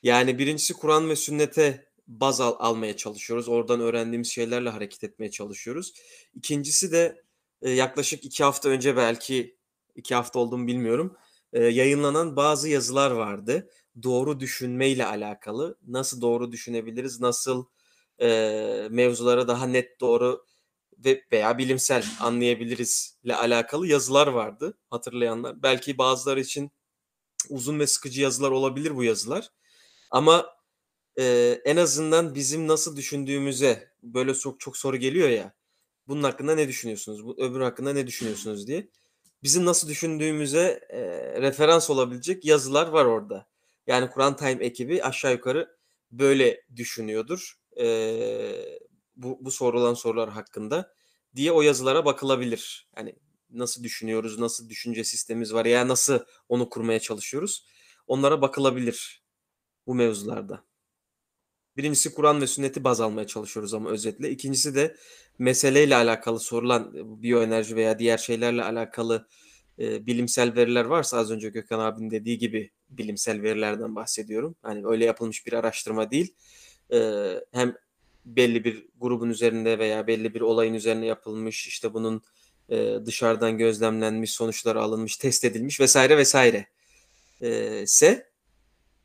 Yani 0.03 0.39
birincisi 0.39 0.75
Kur'an 0.75 1.09
ve 1.11 1.17
sünnete 1.17 1.87
baz 2.07 2.41
al- 2.41 2.57
almaya 2.59 2.97
çalışıyoruz. 2.97 3.49
Oradan 3.49 3.81
öğrendiğimiz 3.81 4.29
şeylerle 4.29 4.69
hareket 4.71 5.05
etmeye 5.05 5.31
çalışıyoruz. 5.31 5.93
İkincisi 6.35 6.93
de 6.93 7.23
e, 7.63 7.71
yaklaşık 7.71 8.25
iki 8.25 8.45
hafta 8.45 8.69
önce 8.69 8.97
belki 8.97 9.57
iki 9.97 10.15
hafta 10.15 10.39
olduğunu 10.39 10.67
bilmiyorum. 10.67 11.17
e, 11.53 11.65
yayınlanan 11.65 12.37
bazı 12.37 12.69
yazılar 12.69 13.11
vardı. 13.11 13.71
Doğru 14.03 14.41
düşünmeyle 14.41 15.07
alakalı. 15.07 15.79
Nasıl 15.87 16.21
doğru 16.21 16.53
düşünebiliriz? 16.53 17.21
Nasıl 17.21 17.65
e, 18.23 18.89
mevzulara 18.91 19.49
daha 19.49 19.67
net 19.67 20.01
doğru 20.01 20.45
ve 20.99 21.25
veya 21.33 21.59
bilimsel 21.59 22.05
anlayabilirizle 22.21 23.35
alakalı 23.37 23.87
yazılar 23.87 24.27
vardı 24.27 24.79
hatırlayanlar. 24.91 25.63
Belki 25.63 25.99
bazıları 25.99 26.41
için 26.41 26.71
uzun 27.51 27.81
ve 27.81 27.87
sıkıcı 27.87 28.23
yazılar 28.23 28.51
olabilir 28.51 28.97
bu 28.97 29.05
yazılar. 29.05 29.49
Ama 30.11 30.47
e, 31.19 31.25
en 31.65 31.77
azından 31.77 32.35
bizim 32.35 32.69
nasıl 32.69 32.97
düşündüğümüze 32.97 33.93
böyle 34.03 34.35
çok 34.35 34.61
çok 34.61 34.77
soru 34.77 34.97
geliyor 34.97 35.29
ya. 35.29 35.55
Bunun 36.09 36.23
hakkında 36.23 36.55
ne 36.55 36.69
düşünüyorsunuz? 36.69 37.25
Bu 37.27 37.37
öbür 37.39 37.61
hakkında 37.61 37.93
ne 37.93 38.07
düşünüyorsunuz 38.07 38.67
diye. 38.69 38.91
Bizim 39.43 39.67
nasıl 39.67 39.89
düşündüğümüze 39.89 40.81
e, 40.91 41.01
referans 41.43 41.91
olabilecek 41.91 42.45
yazılar 42.45 42.89
var 42.89 43.05
orada. 43.05 43.50
Yani 43.91 44.11
Kur'an 44.11 44.37
Time 44.37 44.65
ekibi 44.65 45.03
aşağı 45.03 45.33
yukarı 45.33 45.77
böyle 46.11 46.65
düşünüyordur. 46.77 47.55
E, 47.81 47.87
bu, 49.17 49.39
bu 49.41 49.51
sorulan 49.51 49.95
sorular 49.95 50.31
hakkında 50.31 50.95
diye 51.37 51.53
o 51.53 51.63
yazılara 51.63 52.05
bakılabilir. 52.05 52.89
Yani 52.97 53.17
nasıl 53.51 53.85
düşünüyoruz, 53.85 54.39
nasıl 54.39 54.69
düşünce 54.69 55.05
sistemimiz 55.05 55.55
var 55.55 55.67
ya 55.67 55.89
nasıl 55.89 56.19
onu 56.49 56.69
kurmaya 56.69 57.01
çalışıyoruz. 57.01 57.67
Onlara 58.07 58.43
bakılabilir 58.43 59.25
bu 59.87 59.95
mevzularda. 59.95 60.65
Birincisi 61.77 62.15
Kur'an 62.15 62.41
ve 62.41 62.47
sünneti 62.47 62.85
baz 62.85 63.01
almaya 63.01 63.27
çalışıyoruz 63.27 63.75
ama 63.75 63.91
özetle. 63.91 64.31
İkincisi 64.31 64.75
de 64.75 64.97
meseleyle 65.39 65.97
alakalı 65.97 66.41
sorulan 66.41 66.95
e, 66.97 67.23
biyoenerji 67.23 67.77
veya 67.77 67.99
diğer 67.99 68.19
şeylerle 68.19 68.65
alakalı 68.65 69.29
e, 69.81 70.07
bilimsel 70.07 70.55
veriler 70.57 70.85
varsa 70.85 71.19
az 71.19 71.31
önce 71.31 71.49
Gökhan 71.49 71.79
abinin 71.79 72.11
dediği 72.11 72.39
gibi 72.39 72.71
bilimsel 72.91 73.43
verilerden 73.43 73.97
bahsediyorum. 73.97 74.55
Hani 74.63 74.87
öyle 74.87 75.05
yapılmış 75.05 75.47
bir 75.47 75.53
araştırma 75.53 76.11
değil. 76.11 76.35
E, 76.93 76.99
hem 77.53 77.75
belli 78.25 78.65
bir 78.65 78.89
grubun 79.01 79.31
üzerinde 79.31 79.79
veya 79.79 80.07
belli 80.07 80.35
bir 80.35 80.41
olayın 80.41 80.75
üzerine 80.75 81.07
yapılmış 81.07 81.67
işte 81.67 81.95
bunun 81.95 82.23
e, 82.69 82.99
dışarıdan 83.07 83.59
gözlemlenmiş 83.59 84.33
sonuçları 84.33 84.83
alınmış 84.83 85.17
test 85.17 85.45
edilmiş 85.45 85.81
vesaire 85.81 86.17
vesaire 86.17 86.67
e, 87.41 87.83
ise 87.83 88.31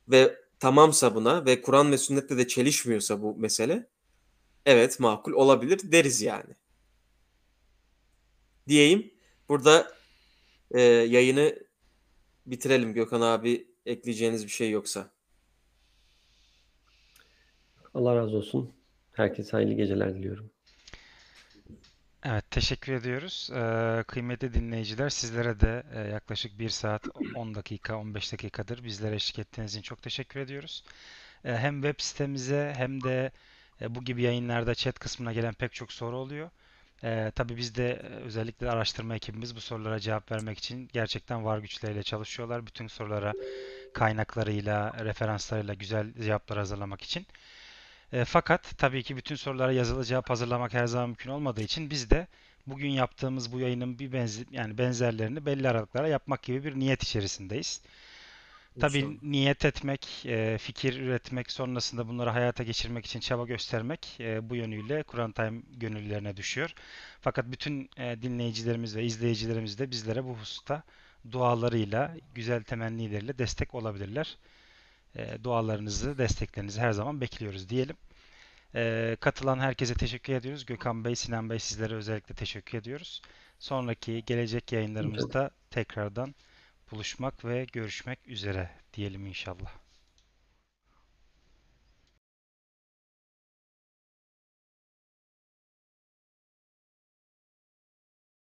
ve 0.08 0.36
tamamsa 0.60 1.16
buna 1.16 1.46
ve 1.46 1.62
Kur'an 1.62 1.92
ve 1.92 1.98
sünnette 1.98 2.38
de 2.38 2.48
çelişmiyorsa 2.48 3.22
bu 3.22 3.36
mesele 3.36 3.88
evet 4.66 5.00
makul 5.00 5.32
olabilir 5.32 5.92
deriz 5.92 6.22
yani. 6.22 6.54
Diyeyim. 8.68 9.12
Burada 9.50 9.96
e, 10.76 10.82
yayını 10.82 11.60
bitirelim 12.46 12.94
Gökhan 12.94 13.22
abi 13.22 13.68
ekleyeceğiniz 13.86 14.44
bir 14.44 14.52
şey 14.52 14.72
yoksa. 14.72 15.10
Allah 17.94 18.16
razı 18.16 18.38
olsun. 18.38 18.74
Herkese 19.12 19.52
hayırlı 19.52 19.74
geceler 19.74 20.16
diliyorum. 20.16 20.52
Evet, 22.26 22.52
teşekkür 22.52 22.94
ediyoruz. 22.94 23.50
Ee, 23.56 24.04
kıymetli 24.08 24.54
dinleyiciler, 24.54 25.10
sizlere 25.10 25.60
de 25.60 25.84
e, 25.94 26.00
yaklaşık 26.00 26.60
1 26.60 26.70
saat 26.70 27.08
10 27.36 27.56
dakika, 27.56 27.98
15 27.98 28.34
dakikadır 28.34 28.84
bizlere 28.84 29.16
eşlik 29.16 29.40
ettiğiniz 29.40 29.72
için 29.72 29.82
çok 29.82 30.02
teşekkür 30.02 30.40
ediyoruz. 30.40 30.84
Ee, 31.46 31.54
hem 31.58 31.82
web 31.82 32.00
sitemize 32.00 32.74
hem 32.78 33.04
de 33.04 33.32
e, 33.82 33.96
bu 33.96 34.04
gibi 34.04 34.22
yayınlarda 34.22 34.76
chat 34.76 35.00
kısmına 35.00 35.34
gelen 35.34 35.54
pek 35.54 35.74
çok 35.74 35.92
soru 35.92 36.18
oluyor. 36.18 36.50
Ee, 37.04 37.32
tabii 37.36 37.58
biz 37.58 37.76
de 37.76 37.90
e, 37.92 38.08
özellikle 38.08 38.70
araştırma 38.72 39.16
ekibimiz 39.16 39.56
bu 39.56 39.62
sorulara 39.62 40.00
cevap 40.00 40.32
vermek 40.32 40.58
için 40.58 40.90
gerçekten 40.94 41.46
var 41.46 41.60
güçleriyle 41.60 42.04
çalışıyorlar. 42.04 42.66
Bütün 42.66 42.88
sorulara 42.88 43.34
kaynaklarıyla, 43.94 44.94
referanslarıyla 45.06 45.74
güzel 45.74 46.14
cevaplar 46.14 46.58
hazırlamak 46.58 47.02
için. 47.02 47.28
E, 48.14 48.26
fakat 48.26 48.78
tabii 48.78 49.04
ki 49.04 49.18
bütün 49.18 49.36
sorulara 49.36 49.72
yazılı 49.72 50.06
cevap 50.06 50.30
hazırlamak 50.30 50.74
her 50.74 50.88
zaman 50.88 51.10
mümkün 51.10 51.30
olmadığı 51.30 51.62
için 51.62 51.90
biz 51.90 52.10
de 52.10 52.28
bugün 52.68 52.90
yaptığımız 52.90 53.52
bu 53.52 53.60
yayının 53.60 54.00
bir 54.00 54.14
benzer 54.14 54.46
yani 54.52 54.78
benzerlerini 54.78 55.46
belli 55.46 55.70
aralıklara 55.70 56.08
yapmak 56.08 56.44
gibi 56.44 56.64
bir 56.64 56.80
niyet 56.80 57.04
içerisindeyiz. 57.04 57.82
Tabii 58.80 58.98
İnşallah. 58.98 59.24
niyet 59.24 59.66
etmek, 59.66 60.26
e, 60.26 60.58
fikir 60.58 61.00
üretmek, 61.00 61.52
sonrasında 61.52 62.08
bunları 62.08 62.30
hayata 62.30 62.64
geçirmek 62.64 63.06
için 63.06 63.20
çaba 63.20 63.46
göstermek 63.46 64.18
e, 64.20 64.50
bu 64.50 64.56
yönüyle 64.56 65.04
Kur'an 65.04 65.32
Time 65.32 65.62
gönüllülerine 65.78 66.38
düşüyor. 66.38 66.74
Fakat 67.22 67.46
bütün 67.52 67.90
e, 67.98 68.22
dinleyicilerimiz 68.22 68.96
ve 68.96 69.04
izleyicilerimiz 69.04 69.80
de 69.80 69.92
bizlere 69.92 70.24
bu 70.24 70.36
hususta 70.38 70.84
dualarıyla, 71.32 72.16
güzel 72.36 72.64
temennileriyle 72.64 73.38
destek 73.38 73.76
olabilirler. 73.76 74.38
E, 75.16 75.44
dualarınızı, 75.44 76.18
desteklerinizi 76.18 76.82
her 76.82 76.92
zaman 76.92 77.22
bekliyoruz 77.22 77.70
diyelim. 77.70 77.96
E, 78.76 79.18
katılan 79.20 79.60
herkese 79.60 79.94
teşekkür 79.94 80.34
ediyoruz. 80.34 80.66
Gökhan 80.66 81.06
Bey, 81.06 81.16
Sinan 81.16 81.50
Bey 81.50 81.60
sizlere 81.60 81.96
özellikle 81.96 82.36
teşekkür 82.36 82.78
ediyoruz. 82.78 83.22
Sonraki 83.60 84.24
gelecek 84.26 84.72
yayınlarımızda 84.72 85.52
tekrardan 85.72 86.36
buluşmak 86.92 87.46
ve 87.46 87.66
görüşmek 87.74 88.28
üzere 88.28 88.70
diyelim 88.94 89.26
inşallah. 89.26 89.85